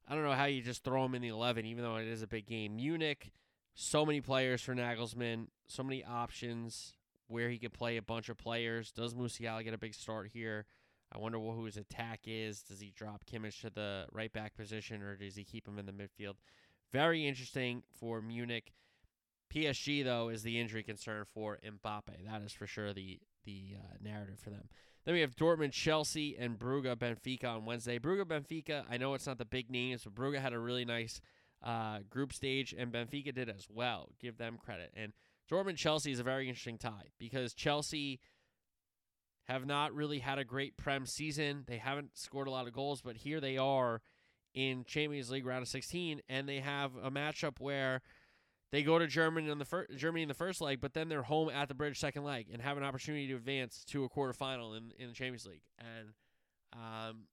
I 0.06 0.14
don't 0.14 0.24
know 0.24 0.32
how 0.32 0.44
you 0.44 0.60
just 0.60 0.84
throw 0.84 1.04
him 1.04 1.14
in 1.14 1.22
the 1.22 1.28
11, 1.28 1.64
even 1.64 1.82
though 1.82 1.96
it 1.96 2.06
is 2.06 2.22
a 2.22 2.26
big 2.26 2.46
game. 2.46 2.76
Munich, 2.76 3.32
so 3.74 4.04
many 4.04 4.20
players 4.20 4.60
for 4.60 4.74
Nagelsmann, 4.74 5.46
so 5.66 5.82
many 5.82 6.04
options 6.04 6.94
where 7.28 7.50
he 7.50 7.58
could 7.58 7.72
play 7.72 7.96
a 7.96 8.02
bunch 8.02 8.28
of 8.28 8.36
players. 8.36 8.90
Does 8.90 9.14
Musiala 9.14 9.64
get 9.64 9.74
a 9.74 9.78
big 9.78 9.94
start 9.94 10.30
here? 10.32 10.66
I 11.12 11.18
wonder 11.18 11.38
who 11.38 11.64
his 11.64 11.76
attack 11.76 12.20
is. 12.26 12.62
Does 12.62 12.80
he 12.80 12.92
drop 12.94 13.24
Kimmich 13.24 13.60
to 13.60 13.70
the 13.70 14.06
right 14.12 14.32
back 14.32 14.56
position 14.56 15.02
or 15.02 15.16
does 15.16 15.36
he 15.36 15.44
keep 15.44 15.66
him 15.66 15.78
in 15.78 15.86
the 15.86 15.92
midfield? 15.92 16.34
Very 16.92 17.26
interesting 17.26 17.82
for 17.98 18.20
Munich. 18.20 18.72
PSG 19.52 20.04
though 20.04 20.28
is 20.28 20.42
the 20.42 20.60
injury 20.60 20.82
concern 20.82 21.24
for 21.32 21.58
Mbappe. 21.64 22.24
That 22.26 22.42
is 22.42 22.52
for 22.52 22.66
sure 22.66 22.92
the 22.92 23.20
the 23.44 23.76
uh, 23.78 23.96
narrative 24.02 24.38
for 24.38 24.50
them. 24.50 24.68
Then 25.04 25.14
we 25.14 25.20
have 25.20 25.36
Dortmund, 25.36 25.72
Chelsea, 25.72 26.34
and 26.38 26.58
Brugge, 26.58 26.96
Benfica 26.96 27.44
on 27.44 27.66
Wednesday. 27.66 27.98
Brugge, 27.98 28.24
Benfica. 28.24 28.84
I 28.90 28.96
know 28.96 29.12
it's 29.14 29.26
not 29.26 29.36
the 29.36 29.44
big 29.44 29.70
names, 29.70 30.04
but 30.04 30.14
Brugge 30.14 30.40
had 30.40 30.54
a 30.54 30.58
really 30.58 30.86
nice 30.86 31.20
uh, 31.62 31.98
group 32.08 32.32
stage, 32.32 32.74
and 32.76 32.90
Benfica 32.90 33.34
did 33.34 33.50
as 33.50 33.66
well. 33.68 34.08
Give 34.18 34.38
them 34.38 34.56
credit. 34.56 34.92
And 34.96 35.12
Dortmund, 35.50 35.76
Chelsea 35.76 36.12
is 36.12 36.20
a 36.20 36.24
very 36.24 36.48
interesting 36.48 36.78
tie 36.78 37.10
because 37.18 37.54
Chelsea 37.54 38.20
have 39.44 39.66
not 39.66 39.94
really 39.94 40.20
had 40.20 40.38
a 40.38 40.44
great 40.44 40.76
Prem 40.76 41.06
season. 41.06 41.64
They 41.66 41.78
haven't 41.78 42.16
scored 42.16 42.48
a 42.48 42.50
lot 42.50 42.66
of 42.66 42.72
goals, 42.72 43.02
but 43.02 43.16
here 43.16 43.40
they 43.40 43.58
are 43.58 44.00
in 44.54 44.84
Champions 44.84 45.30
League 45.30 45.44
round 45.44 45.62
of 45.62 45.68
16, 45.68 46.22
and 46.28 46.48
they 46.48 46.60
have 46.60 46.92
a 47.02 47.10
matchup 47.10 47.60
where 47.60 48.00
they 48.72 48.82
go 48.82 48.98
to 48.98 49.06
Germany 49.06 49.50
in 49.50 49.58
the 49.58 49.64
first 49.64 49.96
Germany 49.96 50.22
in 50.22 50.28
the 50.28 50.34
first 50.34 50.60
leg, 50.60 50.80
but 50.80 50.94
then 50.94 51.08
they're 51.08 51.22
home 51.22 51.50
at 51.50 51.68
the 51.68 51.74
bridge 51.74 51.98
second 51.98 52.24
leg 52.24 52.46
and 52.52 52.62
have 52.62 52.76
an 52.76 52.82
opportunity 52.82 53.28
to 53.28 53.34
advance 53.34 53.84
to 53.88 54.04
a 54.04 54.08
quarterfinal 54.08 54.76
in 54.76 54.92
in 54.98 55.08
the 55.08 55.14
Champions 55.14 55.46
League. 55.46 55.62
And 55.78 56.08
um, 56.72 57.24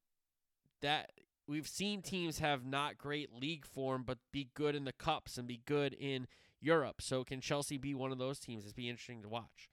that 0.81 1.11
we've 1.47 1.67
seen 1.67 2.01
teams 2.01 2.39
have 2.39 2.65
not 2.65 2.97
great 2.97 3.33
league 3.33 3.65
form, 3.65 4.03
but 4.05 4.17
be 4.31 4.49
good 4.53 4.75
in 4.75 4.85
the 4.85 4.93
cups 4.93 5.37
and 5.37 5.47
be 5.47 5.61
good 5.65 5.93
in 5.93 6.27
Europe. 6.61 7.01
So 7.01 7.23
can 7.23 7.41
Chelsea 7.41 7.77
be 7.77 7.93
one 7.93 8.11
of 8.11 8.17
those 8.17 8.39
teams? 8.39 8.63
It's 8.63 8.73
be 8.73 8.89
interesting 8.89 9.21
to 9.23 9.29
watch. 9.29 9.69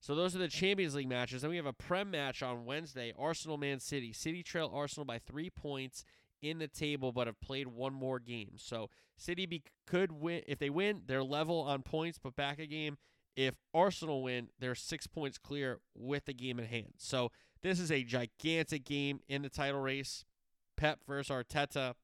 So 0.00 0.14
those 0.14 0.36
are 0.36 0.40
the 0.40 0.48
Champions 0.48 0.94
League 0.94 1.08
matches. 1.08 1.40
Then 1.40 1.50
we 1.50 1.56
have 1.56 1.64
a 1.64 1.72
Prem 1.72 2.10
match 2.10 2.42
on 2.42 2.66
Wednesday. 2.66 3.14
Arsenal 3.18 3.56
Man 3.56 3.80
City. 3.80 4.12
City 4.12 4.42
trail 4.42 4.70
Arsenal 4.74 5.06
by 5.06 5.18
three 5.18 5.48
points 5.48 6.04
in 6.42 6.58
the 6.58 6.68
table, 6.68 7.10
but 7.10 7.26
have 7.26 7.40
played 7.40 7.68
one 7.68 7.94
more 7.94 8.18
game. 8.18 8.52
So 8.56 8.90
City 9.16 9.46
be, 9.46 9.62
could 9.86 10.12
win 10.12 10.42
if 10.46 10.58
they 10.58 10.68
win. 10.68 11.02
They're 11.06 11.24
level 11.24 11.60
on 11.60 11.82
points, 11.82 12.18
but 12.22 12.36
back 12.36 12.58
a 12.58 12.66
game. 12.66 12.98
If 13.34 13.54
Arsenal 13.72 14.22
win, 14.22 14.48
they're 14.58 14.74
six 14.74 15.06
points 15.06 15.38
clear 15.38 15.80
with 15.94 16.26
the 16.26 16.34
game 16.34 16.58
in 16.58 16.66
hand. 16.66 16.92
So 16.98 17.32
this 17.62 17.80
is 17.80 17.90
a 17.90 18.04
gigantic 18.04 18.84
game 18.84 19.20
in 19.26 19.40
the 19.40 19.48
title 19.48 19.80
race. 19.80 20.24
Pep 20.76 21.00
versus 21.06 21.34
Arteta. 21.34 21.94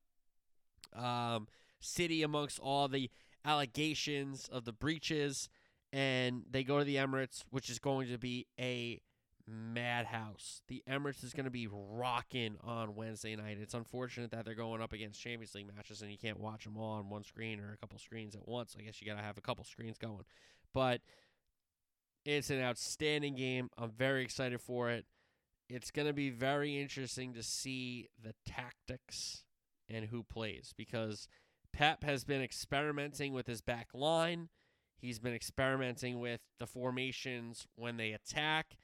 Um, 0.96 1.48
City 1.80 2.22
amongst 2.22 2.58
all 2.58 2.88
the 2.88 3.10
allegations 3.44 4.48
of 4.48 4.64
the 4.64 4.72
breaches 4.72 5.48
and 5.92 6.44
they 6.48 6.62
go 6.62 6.78
to 6.78 6.84
the 6.84 6.96
Emirates, 6.96 7.44
which 7.50 7.68
is 7.68 7.78
going 7.78 8.08
to 8.08 8.18
be 8.18 8.46
a 8.58 9.00
madhouse. 9.46 10.62
The 10.68 10.82
Emirates 10.88 11.24
is 11.24 11.32
going 11.32 11.44
to 11.44 11.50
be 11.50 11.66
rocking 11.70 12.56
on 12.62 12.94
Wednesday 12.94 13.34
night. 13.34 13.58
It's 13.60 13.74
unfortunate 13.74 14.30
that 14.30 14.44
they're 14.44 14.54
going 14.54 14.80
up 14.80 14.92
against 14.92 15.20
Champions 15.20 15.54
League 15.54 15.74
matches 15.74 16.02
and 16.02 16.10
you 16.10 16.18
can't 16.18 16.38
watch 16.38 16.64
them 16.64 16.76
all 16.76 16.92
on 16.92 17.08
one 17.08 17.24
screen 17.24 17.58
or 17.60 17.72
a 17.72 17.76
couple 17.76 17.98
screens 17.98 18.36
at 18.36 18.46
once. 18.46 18.76
I 18.78 18.82
guess 18.82 19.00
you 19.00 19.06
got 19.08 19.16
to 19.18 19.24
have 19.24 19.38
a 19.38 19.42
couple 19.42 19.64
screens 19.64 19.98
going. 19.98 20.24
But 20.72 21.00
it's 22.24 22.50
an 22.50 22.60
outstanding 22.60 23.34
game. 23.34 23.70
I'm 23.76 23.90
very 23.90 24.22
excited 24.22 24.60
for 24.60 24.90
it. 24.90 25.06
It's 25.68 25.90
going 25.90 26.08
to 26.08 26.14
be 26.14 26.30
very 26.30 26.80
interesting 26.80 27.34
to 27.34 27.42
see 27.42 28.08
the 28.22 28.34
tactics 28.46 29.44
and 29.88 30.06
who 30.06 30.22
plays 30.22 30.72
because 30.76 31.28
Pep 31.72 32.04
has 32.04 32.24
been 32.24 32.42
experimenting 32.42 33.32
with 33.32 33.46
his 33.46 33.60
back 33.60 33.88
line. 33.94 34.48
He's 34.98 35.18
been 35.18 35.34
experimenting 35.34 36.20
with 36.20 36.40
the 36.58 36.66
formations 36.66 37.66
when 37.74 37.96
they 37.96 38.12
attack 38.12 38.76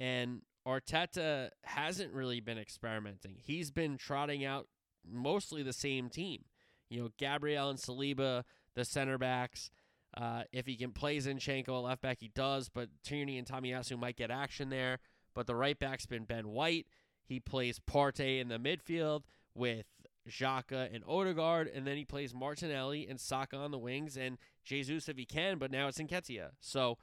and 0.00 0.40
Arteta 0.66 1.50
hasn't 1.62 2.12
really 2.12 2.40
been 2.40 2.58
experimenting. 2.58 3.36
He's 3.38 3.70
been 3.70 3.98
trotting 3.98 4.44
out 4.44 4.66
mostly 5.06 5.62
the 5.62 5.74
same 5.74 6.08
team. 6.08 6.44
You 6.88 7.02
know, 7.02 7.08
Gabriel 7.18 7.68
and 7.68 7.78
Saliba, 7.78 8.44
the 8.74 8.84
center 8.84 9.18
backs. 9.18 9.70
Uh, 10.16 10.42
if 10.52 10.66
he 10.66 10.76
can 10.76 10.92
play 10.92 11.18
Zinchenko 11.18 11.84
left 11.84 12.02
back, 12.02 12.18
he 12.20 12.28
does. 12.34 12.68
But 12.68 12.88
Tierney 13.04 13.38
and 13.38 13.46
Tomiyasu 13.46 13.98
might 13.98 14.16
get 14.16 14.30
action 14.30 14.70
there. 14.70 14.98
But 15.34 15.46
the 15.46 15.54
right 15.54 15.78
back's 15.78 16.06
been 16.06 16.24
Ben 16.24 16.48
White. 16.48 16.86
He 17.22 17.38
plays 17.38 17.78
Partey 17.78 18.40
in 18.40 18.48
the 18.48 18.58
midfield 18.58 19.22
with 19.54 19.86
Xhaka 20.30 20.94
and 20.94 21.04
Odegaard, 21.06 21.68
and 21.68 21.86
then 21.86 21.96
he 21.96 22.04
plays 22.04 22.34
Martinelli 22.34 23.06
and 23.08 23.20
Saka 23.20 23.56
on 23.56 23.70
the 23.70 23.78
wings 23.78 24.16
and 24.16 24.38
Jesus 24.64 25.08
if 25.08 25.16
he 25.16 25.24
can. 25.24 25.58
But 25.58 25.70
now 25.70 25.88
it's 25.88 25.98
Nketiah. 25.98 26.50
So 26.60 26.98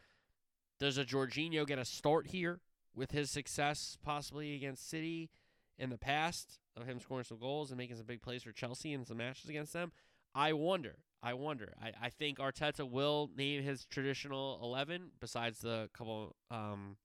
does 0.80 0.98
a 0.98 1.06
Jorginho 1.06 1.66
get 1.68 1.80
a 1.80 1.86
start 1.86 2.28
here? 2.28 2.62
with 2.98 3.12
his 3.12 3.30
success 3.30 3.98
possibly 4.04 4.56
against 4.56 4.90
City 4.90 5.30
in 5.78 5.92
the 5.92 5.98
past 5.98 6.60
of 6.76 6.88
him 6.88 7.00
scoring 7.00 7.24
some 7.24 7.38
goals 7.38 7.70
and 7.70 7.78
making 7.78 7.96
some 7.96 8.06
big 8.06 8.22
plays 8.22 8.44
for 8.44 8.52
Chelsea 8.52 8.92
in 8.92 9.06
some 9.06 9.18
matches 9.18 9.50
against 9.50 9.72
them. 9.72 9.92
I 10.34 10.54
wonder. 10.54 10.96
I 11.22 11.36
wonder. 11.36 11.74
I, 11.82 11.92
I 12.08 12.10
think 12.10 12.40
Arteta 12.40 12.90
will 12.90 13.30
name 13.38 13.64
his 13.64 13.86
traditional 13.86 14.60
11 14.64 15.12
besides 15.20 15.60
the 15.60 15.90
couple 15.94 16.36
um, 16.50 16.98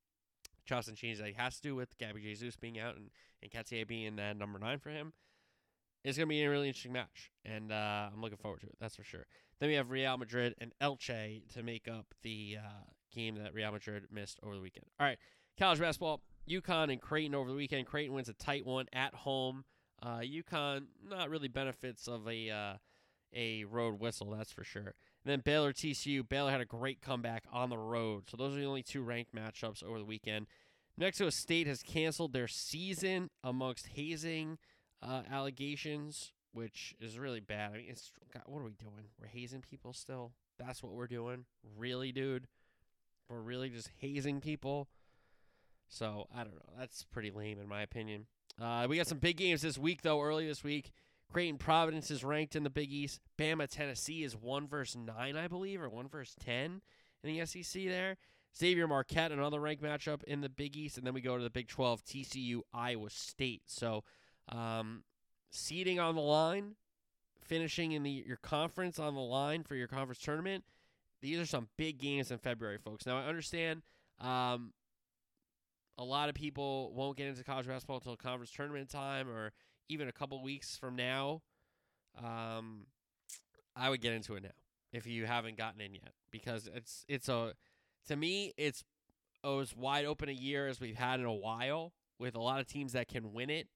chops 0.64 0.90
changes 0.94 1.18
that 1.18 1.28
he 1.28 1.34
has 1.34 1.56
to 1.56 1.62
do 1.62 1.74
with 1.74 1.96
Gabby 1.98 2.22
Jesus 2.22 2.56
being 2.56 2.78
out 2.80 2.96
and, 2.96 3.10
and 3.42 3.52
Nketiah 3.52 3.86
being 3.86 4.16
that 4.16 4.36
number 4.36 4.58
nine 4.58 4.78
for 4.78 4.90
him. 4.90 5.12
It's 6.04 6.18
going 6.18 6.28
to 6.28 6.32
be 6.32 6.42
a 6.42 6.50
really 6.50 6.68
interesting 6.68 6.92
match, 6.92 7.30
and 7.44 7.70
uh, 7.70 8.10
I'm 8.12 8.20
looking 8.20 8.38
forward 8.38 8.60
to 8.62 8.66
it. 8.66 8.76
That's 8.80 8.96
for 8.96 9.04
sure. 9.04 9.26
Then 9.60 9.68
we 9.68 9.76
have 9.76 9.90
Real 9.90 10.18
Madrid 10.18 10.54
and 10.58 10.72
Elche 10.80 11.42
to 11.54 11.62
make 11.62 11.86
up 11.86 12.06
the 12.22 12.56
uh, 12.58 12.90
game 13.14 13.36
that 13.36 13.54
Real 13.54 13.70
Madrid 13.70 14.04
missed 14.10 14.40
over 14.42 14.56
the 14.56 14.60
weekend. 14.60 14.86
All 14.98 15.06
right, 15.06 15.18
College 15.58 15.80
basketball, 15.80 16.22
UConn 16.48 16.90
and 16.90 17.00
Creighton 17.00 17.34
over 17.34 17.50
the 17.50 17.56
weekend. 17.56 17.86
Creighton 17.86 18.14
wins 18.14 18.28
a 18.28 18.32
tight 18.32 18.66
one 18.66 18.86
at 18.92 19.14
home. 19.14 19.64
Uh, 20.02 20.18
UConn 20.20 20.86
not 21.08 21.30
really 21.30 21.48
benefits 21.48 22.08
of 22.08 22.26
a 22.26 22.50
uh, 22.50 22.74
a 23.34 23.64
road 23.64 24.00
whistle, 24.00 24.30
that's 24.30 24.52
for 24.52 24.64
sure. 24.64 24.94
And 25.24 25.30
then 25.30 25.40
Baylor 25.40 25.72
TCU. 25.72 26.28
Baylor 26.28 26.50
had 26.50 26.60
a 26.60 26.66
great 26.66 27.00
comeback 27.00 27.44
on 27.52 27.70
the 27.70 27.78
road. 27.78 28.24
So 28.28 28.36
those 28.36 28.54
are 28.54 28.58
the 28.58 28.66
only 28.66 28.82
two 28.82 29.02
ranked 29.02 29.34
matchups 29.34 29.82
over 29.84 29.98
the 29.98 30.04
weekend. 30.04 30.46
New 30.98 31.06
Mexico 31.06 31.30
State 31.30 31.66
has 31.66 31.82
canceled 31.82 32.32
their 32.32 32.48
season 32.48 33.30
amongst 33.42 33.88
hazing 33.88 34.58
uh, 35.02 35.22
allegations, 35.30 36.32
which 36.52 36.94
is 37.00 37.18
really 37.18 37.40
bad. 37.40 37.72
I 37.72 37.76
mean, 37.78 37.86
it's 37.88 38.12
God, 38.32 38.42
what 38.46 38.60
are 38.60 38.64
we 38.64 38.72
doing? 38.72 39.08
We're 39.20 39.26
hazing 39.26 39.62
people 39.62 39.92
still. 39.92 40.32
That's 40.58 40.82
what 40.82 40.92
we're 40.92 41.06
doing. 41.06 41.44
Really, 41.76 42.12
dude? 42.12 42.46
We're 43.28 43.40
really 43.40 43.70
just 43.70 43.90
hazing 43.98 44.40
people. 44.40 44.88
So 45.88 46.28
I 46.34 46.44
don't 46.44 46.54
know. 46.54 46.72
That's 46.78 47.04
pretty 47.04 47.30
lame 47.30 47.58
in 47.60 47.68
my 47.68 47.82
opinion. 47.82 48.26
Uh, 48.60 48.86
we 48.88 48.96
got 48.96 49.06
some 49.06 49.18
big 49.18 49.36
games 49.36 49.62
this 49.62 49.78
week 49.78 50.02
though. 50.02 50.20
Early 50.20 50.46
this 50.46 50.62
week, 50.62 50.92
Creighton 51.32 51.58
Providence 51.58 52.10
is 52.10 52.22
ranked 52.22 52.56
in 52.56 52.62
the 52.62 52.70
Big 52.70 52.92
East. 52.92 53.20
Bama 53.38 53.66
Tennessee 53.68 54.22
is 54.22 54.36
one 54.36 54.68
versus 54.68 54.96
nine, 54.96 55.36
I 55.36 55.48
believe, 55.48 55.80
or 55.80 55.88
one 55.88 56.08
versus 56.08 56.34
ten 56.38 56.82
in 57.22 57.38
the 57.38 57.46
SEC 57.46 57.84
there. 57.84 58.16
Xavier 58.56 58.86
Marquette, 58.86 59.32
another 59.32 59.60
ranked 59.60 59.82
matchup 59.82 60.22
in 60.24 60.42
the 60.42 60.48
Big 60.48 60.76
East, 60.76 60.98
and 60.98 61.06
then 61.06 61.14
we 61.14 61.22
go 61.22 61.38
to 61.38 61.42
the 61.42 61.50
Big 61.50 61.68
12, 61.68 62.04
TCU, 62.04 62.60
Iowa 62.74 63.08
State. 63.08 63.62
So, 63.66 64.04
um, 64.48 65.04
seeding 65.50 66.00
on 66.00 66.14
the 66.14 66.20
line, 66.20 66.74
finishing 67.40 67.92
in 67.92 68.02
the 68.02 68.24
your 68.26 68.36
conference 68.36 68.98
on 68.98 69.14
the 69.14 69.20
line 69.20 69.62
for 69.62 69.74
your 69.74 69.88
conference 69.88 70.20
tournament. 70.20 70.64
These 71.20 71.38
are 71.38 71.46
some 71.46 71.68
big 71.76 71.98
games 71.98 72.30
in 72.30 72.38
February, 72.38 72.78
folks. 72.78 73.06
Now 73.06 73.18
I 73.18 73.26
understand 73.26 73.82
um, 74.20 74.72
a 75.98 76.04
lot 76.04 76.28
of 76.28 76.34
people 76.34 76.92
won't 76.94 77.16
get 77.16 77.28
into 77.28 77.44
college 77.44 77.66
basketball 77.66 77.96
until 77.96 78.16
conference 78.16 78.50
tournament 78.50 78.90
time 78.90 79.28
or 79.28 79.52
even 79.88 80.08
a 80.08 80.12
couple 80.12 80.42
weeks 80.42 80.76
from 80.76 80.96
now. 80.96 81.42
Um, 82.18 82.86
I 83.76 83.88
would 83.88 84.00
get 84.00 84.12
into 84.12 84.34
it 84.34 84.42
now 84.42 84.50
if 84.92 85.06
you 85.06 85.26
haven't 85.26 85.56
gotten 85.56 85.80
in 85.80 85.94
yet 85.94 86.12
because 86.30 86.68
it's 86.72 87.04
it's 87.08 87.28
a 87.28 87.54
to 88.08 88.16
me 88.16 88.52
it's 88.56 88.84
as 89.44 89.74
wide 89.74 90.04
open 90.04 90.28
a 90.28 90.32
year 90.32 90.68
as 90.68 90.80
we've 90.80 90.96
had 90.96 91.20
in 91.20 91.26
a 91.26 91.32
while 91.32 91.92
with 92.18 92.34
a 92.34 92.40
lot 92.40 92.60
of 92.60 92.66
teams 92.66 92.92
that 92.92 93.08
can 93.08 93.32
win 93.32 93.50
it 93.50 93.68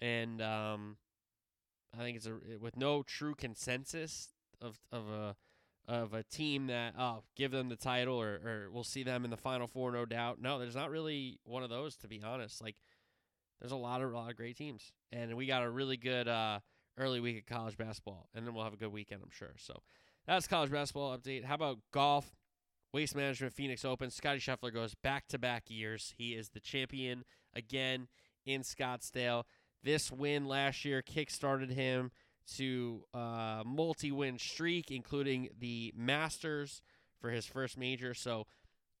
and 0.00 0.40
um, 0.40 0.96
I 1.98 2.02
think 2.02 2.16
it's 2.16 2.26
a 2.26 2.34
with 2.60 2.76
no 2.76 3.02
true 3.02 3.34
consensus 3.34 4.28
of 4.60 4.78
of 4.92 5.08
a 5.08 5.36
of 5.88 6.14
a 6.14 6.22
team 6.22 6.68
that 6.68 6.94
oh 6.98 7.22
give 7.36 7.50
them 7.50 7.68
the 7.68 7.76
title 7.76 8.20
or, 8.20 8.40
or 8.44 8.68
we'll 8.72 8.84
see 8.84 9.02
them 9.02 9.24
in 9.24 9.30
the 9.30 9.36
final 9.36 9.66
four 9.66 9.90
no 9.90 10.04
doubt. 10.04 10.40
No 10.40 10.58
there's 10.58 10.76
not 10.76 10.90
really 10.90 11.38
one 11.44 11.62
of 11.62 11.70
those 11.70 11.96
to 11.96 12.08
be 12.08 12.22
honest. 12.22 12.62
Like 12.62 12.76
there's 13.60 13.72
a 13.72 13.76
lot 13.76 14.02
of 14.02 14.12
a 14.12 14.16
lot 14.16 14.30
of 14.30 14.36
great 14.36 14.56
teams 14.56 14.92
and 15.12 15.36
we 15.36 15.46
got 15.46 15.62
a 15.62 15.70
really 15.70 15.96
good 15.96 16.28
uh, 16.28 16.60
early 16.96 17.20
week 17.20 17.38
of 17.38 17.46
college 17.46 17.76
basketball 17.76 18.28
and 18.34 18.46
then 18.46 18.54
we'll 18.54 18.64
have 18.64 18.72
a 18.72 18.78
good 18.78 18.92
weekend 18.92 19.22
i'm 19.22 19.30
sure. 19.30 19.54
So 19.58 19.82
that's 20.26 20.46
college 20.46 20.70
basketball 20.70 21.16
update. 21.16 21.44
How 21.44 21.54
about 21.54 21.78
golf? 21.92 22.36
Waste 22.92 23.14
management 23.14 23.52
phoenix 23.52 23.84
open. 23.84 24.10
Scotty 24.10 24.40
scheffler 24.40 24.74
goes 24.74 24.96
back 24.96 25.28
to 25.28 25.38
back 25.38 25.64
years. 25.68 26.12
He 26.18 26.34
is 26.34 26.48
the 26.48 26.58
champion 26.58 27.24
again 27.54 28.08
in 28.44 28.62
scottsdale 28.62 29.44
this 29.82 30.10
win 30.10 30.46
last 30.46 30.84
year 30.84 31.02
kick-started 31.02 31.70
him 31.70 32.10
to 32.56 33.04
a 33.14 33.62
multi-win 33.64 34.38
streak, 34.38 34.90
including 34.90 35.48
the 35.58 35.92
Masters 35.96 36.82
for 37.20 37.30
his 37.30 37.46
first 37.46 37.78
major. 37.78 38.14
So, 38.14 38.46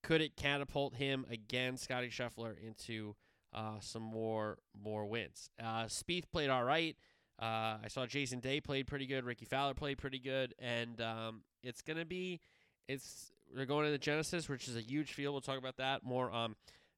could 0.02 0.20
it 0.20 0.36
catapult 0.36 0.94
him 0.94 1.26
again, 1.30 1.76
Scotty 1.76 2.08
Scheffler, 2.08 2.54
into 2.64 3.16
uh, 3.52 3.80
some 3.80 4.02
more 4.02 4.58
more 4.80 5.06
wins? 5.06 5.50
Uh, 5.60 5.84
Spieth 5.84 6.30
played 6.32 6.50
all 6.50 6.64
right. 6.64 6.96
Uh, 7.40 7.78
I 7.82 7.88
saw 7.88 8.06
Jason 8.06 8.40
Day 8.40 8.60
played 8.60 8.86
pretty 8.86 9.06
good. 9.06 9.24
Rickie 9.24 9.46
Fowler 9.46 9.74
played 9.74 9.98
pretty 9.98 10.18
good, 10.18 10.54
and 10.58 11.00
um, 11.00 11.42
it's 11.62 11.82
gonna 11.82 12.04
be 12.04 12.40
it's 12.88 13.32
they're 13.54 13.66
going 13.66 13.86
to 13.86 13.90
the 13.90 13.98
Genesis, 13.98 14.48
which 14.48 14.68
is 14.68 14.76
a 14.76 14.80
huge 14.80 15.12
field. 15.12 15.34
We'll 15.34 15.40
talk 15.40 15.58
about 15.58 15.76
that 15.78 16.02
more 16.04 16.30
on 16.30 16.54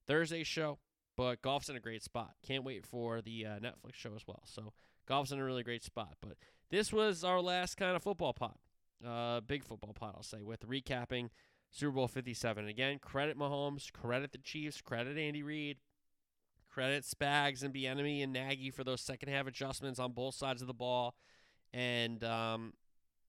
Thursday's 0.07 0.47
show. 0.47 0.77
But 1.15 1.41
golf's 1.41 1.69
in 1.69 1.75
a 1.75 1.79
great 1.79 2.03
spot. 2.03 2.31
Can't 2.45 2.63
wait 2.63 2.85
for 2.85 3.21
the 3.21 3.45
uh, 3.45 3.59
Netflix 3.59 3.93
show 3.93 4.15
as 4.15 4.25
well. 4.27 4.41
So 4.45 4.73
golf's 5.07 5.31
in 5.31 5.39
a 5.39 5.43
really 5.43 5.63
great 5.63 5.83
spot. 5.83 6.15
But 6.21 6.37
this 6.69 6.91
was 6.91 7.23
our 7.23 7.39
last 7.39 7.75
kind 7.75 7.95
of 7.95 8.01
football 8.01 8.33
pot, 8.33 8.57
uh, 9.05 9.41
big 9.41 9.63
football 9.63 9.93
pot, 9.93 10.15
I'll 10.17 10.23
say, 10.23 10.41
with 10.41 10.67
recapping 10.67 11.29
Super 11.69 11.91
Bowl 11.91 12.07
57. 12.07 12.67
Again, 12.67 12.99
credit 12.99 13.37
Mahomes, 13.37 13.91
credit 13.91 14.31
the 14.31 14.39
Chiefs, 14.39 14.81
credit 14.81 15.17
Andy 15.17 15.43
Reid, 15.43 15.77
credit 16.73 17.03
Spags 17.03 17.63
and 17.63 17.73
Bieniemy 17.73 18.23
and 18.23 18.33
Nagy 18.33 18.71
for 18.71 18.83
those 18.83 19.01
second 19.01 19.29
half 19.29 19.45
adjustments 19.45 19.99
on 19.99 20.13
both 20.13 20.33
sides 20.33 20.61
of 20.61 20.67
the 20.67 20.73
ball. 20.73 21.15
And 21.71 22.23
um, 22.23 22.73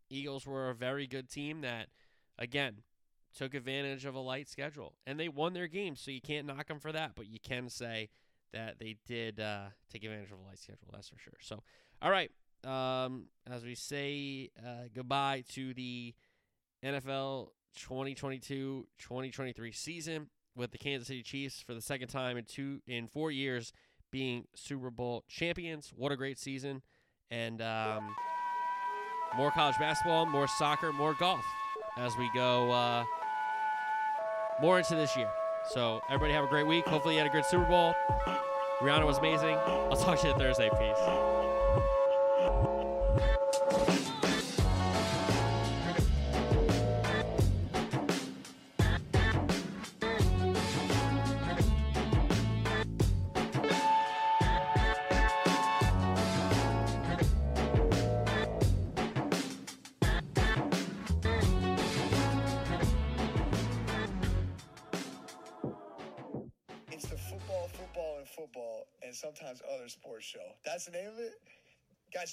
Eagles 0.09 0.47
were 0.47 0.71
a 0.71 0.75
very 0.75 1.07
good 1.07 1.29
team 1.29 1.61
that, 1.63 1.89
again, 2.39 2.79
took 3.37 3.55
advantage 3.55 4.05
of 4.05 4.15
a 4.15 4.21
light 4.21 4.49
schedule. 4.49 4.95
And 5.07 5.19
they 5.19 5.29
won 5.29 5.53
their 5.53 5.69
game, 5.69 5.97
so 5.97 6.11
you 6.11 6.21
can't 6.21 6.47
knock 6.47 6.69
them 6.69 6.79
for 6.81 6.93
that. 6.93 7.13
But 7.17 7.27
you 7.27 7.39
can 7.43 7.69
say 7.69 8.11
that 8.53 8.79
they 8.79 8.97
did 9.07 9.41
uh, 9.41 9.67
take 9.93 10.05
advantage 10.05 10.31
of 10.31 10.39
a 10.39 10.43
light 10.43 10.59
schedule. 10.59 10.89
That's 10.93 11.09
for 11.09 11.19
sure. 11.19 11.35
So, 11.41 11.63
all 12.01 12.11
right. 12.11 12.31
Um, 12.65 13.27
as 13.51 13.63
we 13.63 13.75
say 13.75 14.51
uh, 14.59 14.89
goodbye 14.95 15.45
to 15.51 15.75
the 15.75 16.15
NFL 16.83 17.49
2022-2023 17.79 19.75
season 19.75 20.31
with 20.57 20.71
the 20.71 20.79
Kansas 20.79 21.09
City 21.09 21.23
Chiefs 21.23 21.61
for 21.61 21.75
the 21.75 21.83
second 21.83 22.09
time 22.09 22.39
in 22.39 22.45
two 22.45 22.81
in 22.87 23.07
four 23.07 23.31
years 23.31 23.73
being 24.11 24.47
Super 24.55 24.91
Bowl 24.91 25.25
champions. 25.29 25.93
What 25.95 26.13
a 26.13 26.17
great 26.17 26.39
season! 26.39 26.83
And 27.31 27.61
um, 27.61 28.15
more 29.37 29.51
college 29.51 29.77
basketball, 29.79 30.25
more 30.27 30.47
soccer, 30.47 30.93
more 30.93 31.15
golf 31.15 31.45
as 31.97 32.17
we 32.17 32.31
go 32.35 32.71
uh, 32.71 33.05
more 34.61 34.79
into 34.79 34.95
this 34.95 35.17
year. 35.17 35.29
So 35.67 36.01
everybody 36.09 36.33
have 36.33 36.45
a 36.45 36.49
great 36.49 36.67
week. 36.67 36.87
Hopefully 36.87 37.15
you 37.15 37.21
had 37.21 37.27
a 37.27 37.31
good 37.31 37.45
Super 37.47 37.65
Bowl. 37.65 37.95
Rihanna 38.81 39.07
was 39.07 39.19
amazing. 39.19 39.57
I'll 39.67 39.97
talk 39.97 40.21
to 40.21 40.29
you 40.29 40.35
Thursday. 40.35 40.69
Peace. 40.79 41.64